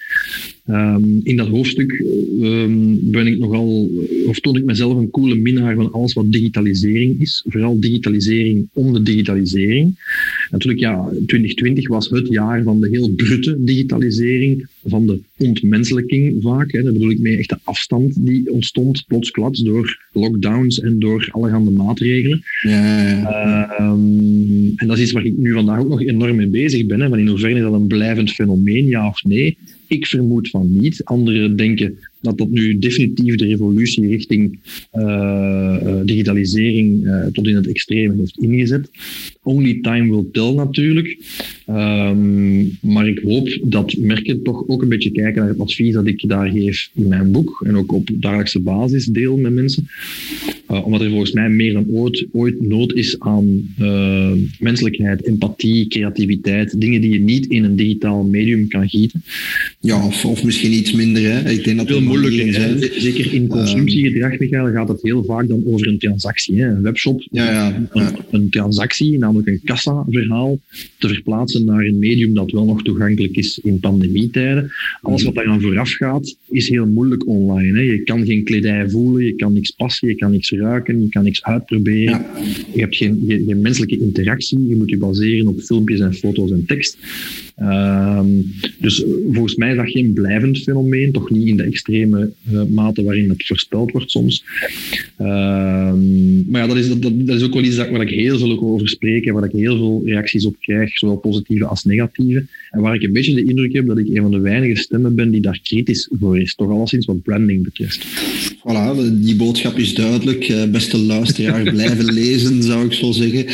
Ehm, 0.67 1.05
in 1.23 1.37
dat 1.37 1.49
hoofdstuk 1.49 2.05
ehm, 2.41 2.95
ben 3.01 3.27
ik 3.27 3.39
nogal, 3.39 3.91
of 4.27 4.41
toon 4.41 4.57
ik 4.57 4.65
mezelf 4.65 4.97
een 4.97 5.11
coole 5.11 5.35
minnaar 5.35 5.75
van 5.75 5.93
alles 5.93 6.13
wat 6.13 6.33
digitalisering 6.33 7.21
is. 7.21 7.45
Vooral 7.49 7.81
digitalisering 7.81 8.69
om 8.73 8.93
de 8.93 9.03
digitalisering. 9.03 9.95
Natuurlijk, 10.51 10.81
ja, 10.81 11.09
2020 11.27 11.89
was 11.89 12.09
het 12.09 12.29
jaar 12.29 12.63
van 12.63 12.81
de 12.81 12.89
heel 12.89 13.11
brute 13.11 13.57
digitalisering, 13.65 14.67
van 14.85 15.07
de 15.07 15.21
ontmenselijking 15.37 16.43
vaak. 16.43 16.73
Hè. 16.73 16.83
Daar 16.83 16.93
bedoel 16.93 17.11
ik 17.11 17.19
mee 17.19 17.37
echt 17.37 17.49
de 17.49 17.59
afstand 17.65 18.27
die 18.27 18.53
ontstond 18.53 19.05
plotsklaps 19.07 19.63
door 19.63 20.07
lockdowns 20.13 20.81
en 20.81 20.99
door 20.99 21.29
allerhande 21.31 21.71
maatregelen. 21.71 22.43
Ja, 22.61 23.09
ja. 23.09 23.71
Ehm, 23.77 24.77
en 24.77 24.87
dat 24.87 24.97
is 24.97 25.03
iets 25.03 25.13
waar 25.13 25.25
ik 25.25 25.37
nu 25.37 25.53
vandaag 25.53 25.79
ook 25.79 25.89
nog 25.89 26.03
enorm 26.03 26.37
mee 26.37 26.49
bezig 26.49 26.87
ben. 26.87 27.01
Hè, 27.01 27.09
van 27.09 27.19
in 27.19 27.29
hoeverre 27.29 27.55
is 27.55 27.63
dat 27.63 27.73
een 27.73 27.87
blijvend 27.87 28.33
fenomeen, 28.33 28.87
ja 28.87 29.09
of 29.09 29.25
nee? 29.25 29.57
Ik 29.87 30.07
vermoed 30.07 30.51
van 30.51 30.81
niet. 30.81 31.05
Anderen 31.05 31.57
denken 31.57 31.99
dat 32.21 32.39
dat 32.39 32.49
nu 32.51 32.79
definitief 32.79 33.35
de 33.35 33.47
revolutie 33.47 34.07
richting 34.07 34.59
uh, 34.95 36.01
digitalisering 36.05 37.05
uh, 37.05 37.27
tot 37.27 37.47
in 37.47 37.55
het 37.55 37.69
extreme 37.69 38.15
heeft 38.19 38.39
ingezet. 38.39 38.91
Only 39.43 39.79
time 39.83 40.11
will 40.11 40.25
tell 40.33 40.53
natuurlijk. 40.53 41.19
Um, 41.69 42.79
maar 42.81 43.09
ik 43.09 43.19
hoop 43.19 43.59
dat 43.63 43.97
merken 43.97 44.43
toch 44.43 44.69
ook 44.69 44.83
een 44.83 44.89
beetje 44.89 45.11
kijken 45.11 45.41
naar 45.41 45.51
het 45.51 45.61
advies 45.61 45.93
dat 45.93 46.07
ik 46.07 46.29
daar 46.29 46.51
geef 46.51 46.91
in 46.95 47.09
mijn 47.09 47.31
boek 47.31 47.63
en 47.67 47.77
ook 47.77 47.93
op 47.93 48.09
dagelijkse 48.13 48.61
basis 48.61 49.05
deel 49.05 49.37
met 49.37 49.53
mensen. 49.53 49.89
Uh, 50.71 50.85
omdat 50.85 51.01
er 51.01 51.11
volgens 51.11 51.33
mij 51.33 51.49
meer 51.49 51.73
dan 51.73 51.87
ooit, 51.91 52.27
ooit 52.33 52.63
nood 52.63 52.93
is 52.93 53.19
aan 53.19 53.75
menselijkheid, 54.59 55.27
empathie, 55.27 55.89
creativiteit. 55.89 56.81
Dingen 56.81 57.01
die 57.01 57.11
je 57.11 57.21
niet 57.21 57.47
in 57.47 57.65
een 57.65 57.77
digitaal 57.77 58.25
medium 58.25 58.69
kan 58.69 58.89
gieten. 58.89 59.23
Ja, 59.81 60.07
of, 60.07 60.25
of 60.25 60.45
misschien 60.45 60.73
iets 60.73 60.93
minder. 60.93 61.23
Hè. 61.23 61.51
Ik 61.51 61.65
denk 61.65 61.77
dat 61.77 61.91
moeilijker. 62.07 62.53
Zijn. 62.53 62.79
Zeker 62.79 63.33
in 63.33 63.47
consumptiegedrag, 63.47 64.39
Michael, 64.39 64.73
gaat 64.73 64.89
het 64.89 65.03
heel 65.03 65.25
vaak 65.25 65.49
dan 65.49 65.63
over 65.67 65.87
een 65.87 65.99
transactie. 65.99 66.61
Hè. 66.61 66.69
Een 66.69 66.83
webshop, 66.83 67.27
ja, 67.31 67.45
ja, 67.45 67.69
ja. 67.69 67.89
Een, 67.93 68.17
een, 68.31 68.51
transactie, 68.51 69.19
namelijk 69.19 69.49
een 69.49 69.61
kassa-verhaal, 69.65 70.61
te 70.99 71.09
verplaatsen 71.09 71.65
naar 71.65 71.85
een 71.85 71.99
medium 71.99 72.35
dat 72.35 72.51
wel 72.51 72.65
nog 72.65 72.83
toegankelijk 72.83 73.37
is 73.37 73.61
in 73.63 73.81
pandemietijden. 73.81 74.71
Alles 75.01 75.23
wat 75.23 75.35
daar 75.35 75.47
aan 75.47 75.61
vooraf 75.61 75.91
gaat, 75.91 76.37
is 76.51 76.69
heel 76.69 76.87
moeilijk 76.87 77.27
online. 77.27 77.79
Hè. 77.79 77.85
Je 77.85 78.03
kan 78.03 78.27
geen 78.27 78.45
kledij 78.45 78.89
voelen, 78.91 79.25
je 79.25 79.35
kan 79.35 79.53
niks 79.53 79.71
passen, 79.71 80.09
je 80.09 80.15
kan 80.15 80.31
niks 80.31 80.51
ruiken, 80.51 81.03
je 81.03 81.09
kan 81.09 81.25
niks 81.25 81.43
uitproberen. 81.43 82.25
Je 82.75 82.81
hebt 82.81 82.97
geen, 82.97 83.25
geen 83.27 83.61
menselijke 83.61 83.99
interactie, 83.99 84.69
je 84.69 84.77
moet 84.77 84.91
je 84.91 84.99
baseren 84.99 85.47
op 85.47 85.61
filmpjes 85.61 86.01
en 86.01 86.15
foto's 86.15 86.51
en 86.51 86.65
tekst. 86.67 86.99
Um, 87.61 88.45
dus 88.79 89.05
volgens 89.33 89.55
mij 89.55 89.71
is 89.71 89.77
dat 89.77 89.91
geen 89.91 90.13
blijvend 90.13 90.59
fenomeen, 90.59 91.13
toch 91.13 91.31
niet 91.31 91.47
in 91.47 91.57
de 91.57 91.63
extreme 91.63 91.96
uh, 92.05 92.63
mate 92.69 93.03
waarin 93.03 93.29
het 93.29 93.47
voorspeld 93.47 93.93
wordt 93.93 94.11
soms. 94.11 94.45
Um, 95.19 96.51
maar 96.51 96.61
ja, 96.61 96.67
dat 96.67 96.77
is, 96.77 96.89
dat, 96.89 97.03
dat 97.03 97.37
is 97.37 97.43
ook 97.43 97.55
wel 97.55 97.63
iets 97.63 97.77
waar 97.77 98.01
ik 98.01 98.11
heel 98.11 98.39
veel 98.39 98.61
over 98.61 98.89
spreek 98.89 99.27
en 99.27 99.35
waar 99.35 99.45
ik 99.45 99.53
heel 99.53 99.77
veel 99.77 100.03
reacties 100.05 100.47
op 100.47 100.57
krijg, 100.61 100.97
zowel 100.99 101.17
positieve 101.17 101.67
als 101.67 101.85
negatieve. 101.85 102.47
En 102.71 102.81
waar 102.81 102.95
ik 102.95 103.03
een 103.03 103.13
beetje 103.13 103.35
de 103.35 103.45
indruk 103.45 103.73
heb 103.73 103.87
dat 103.87 103.99
ik 103.99 104.09
een 104.09 104.23
van 104.23 104.31
de 104.31 104.41
weinige 104.41 104.81
stemmen 104.81 105.15
ben 105.15 105.31
die 105.31 105.41
daar 105.41 105.61
kritisch 105.63 106.11
voor 106.19 106.41
is, 106.41 106.55
toch 106.55 106.71
alleszins 106.71 107.07
wat 107.07 107.23
branding 107.23 107.63
betreft. 107.63 108.07
Voilà, 108.67 108.95
die 109.13 109.37
boodschap 109.37 109.79
is 109.79 109.95
duidelijk. 109.95 110.49
Uh, 110.49 110.65
beste 110.65 110.99
luisteraar, 110.99 111.63
blijven 111.73 112.13
lezen, 112.13 112.63
zou 112.63 112.87
ik 112.87 112.93
zo 112.93 113.13
zeggen. 113.13 113.47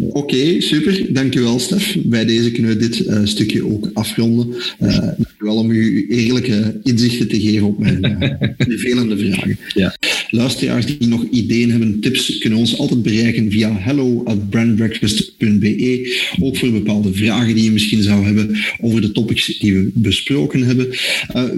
Oké, 0.00 0.18
okay, 0.18 0.60
super. 0.60 1.06
Dankjewel, 1.12 1.58
Stef. 1.58 1.96
Bij 2.04 2.24
deze 2.24 2.50
kunnen 2.50 2.70
we 2.72 2.76
dit 2.76 2.98
uh, 2.98 3.20
stukje 3.24 3.66
ook 3.66 3.90
afronden. 3.92 4.54
Uh, 4.82 4.98
dankjewel 4.98 5.56
om 5.56 5.70
u 5.70 6.06
eerlijke 6.08 6.80
inzichten 6.82 7.28
te 7.28 7.40
geven 7.40 7.66
op 7.66 7.78
mijn 7.78 8.18
vervelende 8.58 9.18
vragen. 9.18 9.58
Ja. 9.74 9.94
Luisteraars 10.34 10.86
die 10.86 11.08
nog 11.08 11.24
ideeën 11.30 11.70
hebben, 11.70 12.00
tips, 12.00 12.38
kunnen 12.38 12.58
ons 12.58 12.78
altijd 12.78 13.02
bereiken 13.02 13.50
via 13.50 13.76
hello@brandbreakfast.be. 13.78 16.16
Ook 16.40 16.56
voor 16.56 16.72
bepaalde 16.72 17.12
vragen 17.12 17.54
die 17.54 17.64
je 17.64 17.70
misschien 17.70 18.02
zou 18.02 18.24
hebben 18.24 18.56
over 18.80 19.00
de 19.00 19.12
topics 19.12 19.58
die 19.58 19.74
we 19.74 19.90
besproken 19.94 20.62
hebben. 20.62 20.88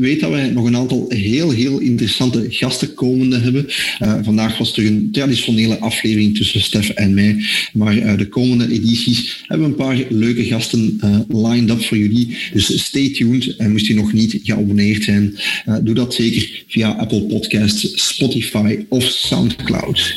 weet 0.01 0.20
dat 0.20 0.31
wij 0.31 0.51
nog 0.51 0.66
een 0.66 0.77
aantal 0.77 1.05
heel, 1.09 1.51
heel 1.51 1.79
interessante 1.79 2.47
gasten 2.49 2.95
komende 2.95 3.39
hebben. 3.39 3.66
Uh, 4.03 4.18
vandaag 4.22 4.59
was 4.59 4.77
er 4.77 4.87
een 4.87 5.09
traditionele 5.12 5.79
aflevering 5.79 6.37
tussen 6.37 6.61
Stef 6.61 6.89
en 6.89 7.14
mij. 7.14 7.37
Maar 7.72 7.97
uh, 7.97 8.18
de 8.18 8.29
komende 8.29 8.72
edities 8.72 9.45
hebben 9.47 9.66
we 9.66 9.72
een 9.72 9.79
paar 9.87 10.05
leuke 10.09 10.45
gasten 10.45 11.01
lined 11.29 11.70
up 11.70 11.85
voor 11.85 11.99
jullie. 11.99 12.37
Dus 12.53 12.85
stay 12.85 13.11
tuned. 13.11 13.57
En 13.57 13.70
moest 13.70 13.87
je 13.87 13.95
nog 13.95 14.12
niet 14.12 14.41
geabonneerd 14.43 15.05
zijn, 15.05 15.35
doe 15.83 15.95
dat 15.95 16.14
zeker 16.14 16.64
via 16.68 16.91
Apple 16.91 17.22
Podcasts, 17.22 18.09
Spotify 18.09 18.65
of 18.88 19.02
Soundcloud. 19.02 20.14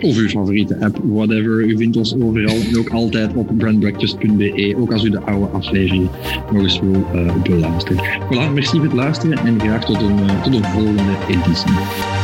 Of 0.00 0.16
uw 0.16 0.28
favoriete 0.28 0.76
app, 0.80 0.98
whatever. 1.02 1.62
U 1.62 1.76
vindt 1.76 1.96
ons 1.96 2.14
overal 2.14 2.56
en 2.68 2.78
ook 2.78 2.88
altijd 2.88 3.34
op 3.34 3.58
brandbreakfast.be. 3.58 4.74
Ook 4.78 4.92
als 4.92 5.04
u 5.04 5.10
de 5.10 5.20
oude 5.20 5.46
aflevering 5.46 6.08
nog 6.52 6.62
eens 6.62 6.80
wil 6.80 7.06
beluisteren. 7.42 8.04
Voilà, 8.04 8.52
merci 8.54 8.76
voor 8.76 8.84
het 8.84 8.92
luisteren 8.92 9.38
en 9.38 9.60
graag 9.60 9.84
tot 9.84 10.00
een, 10.00 10.42
tot 10.42 10.54
een 10.54 10.64
volgende 10.64 11.16
editie. 11.28 12.23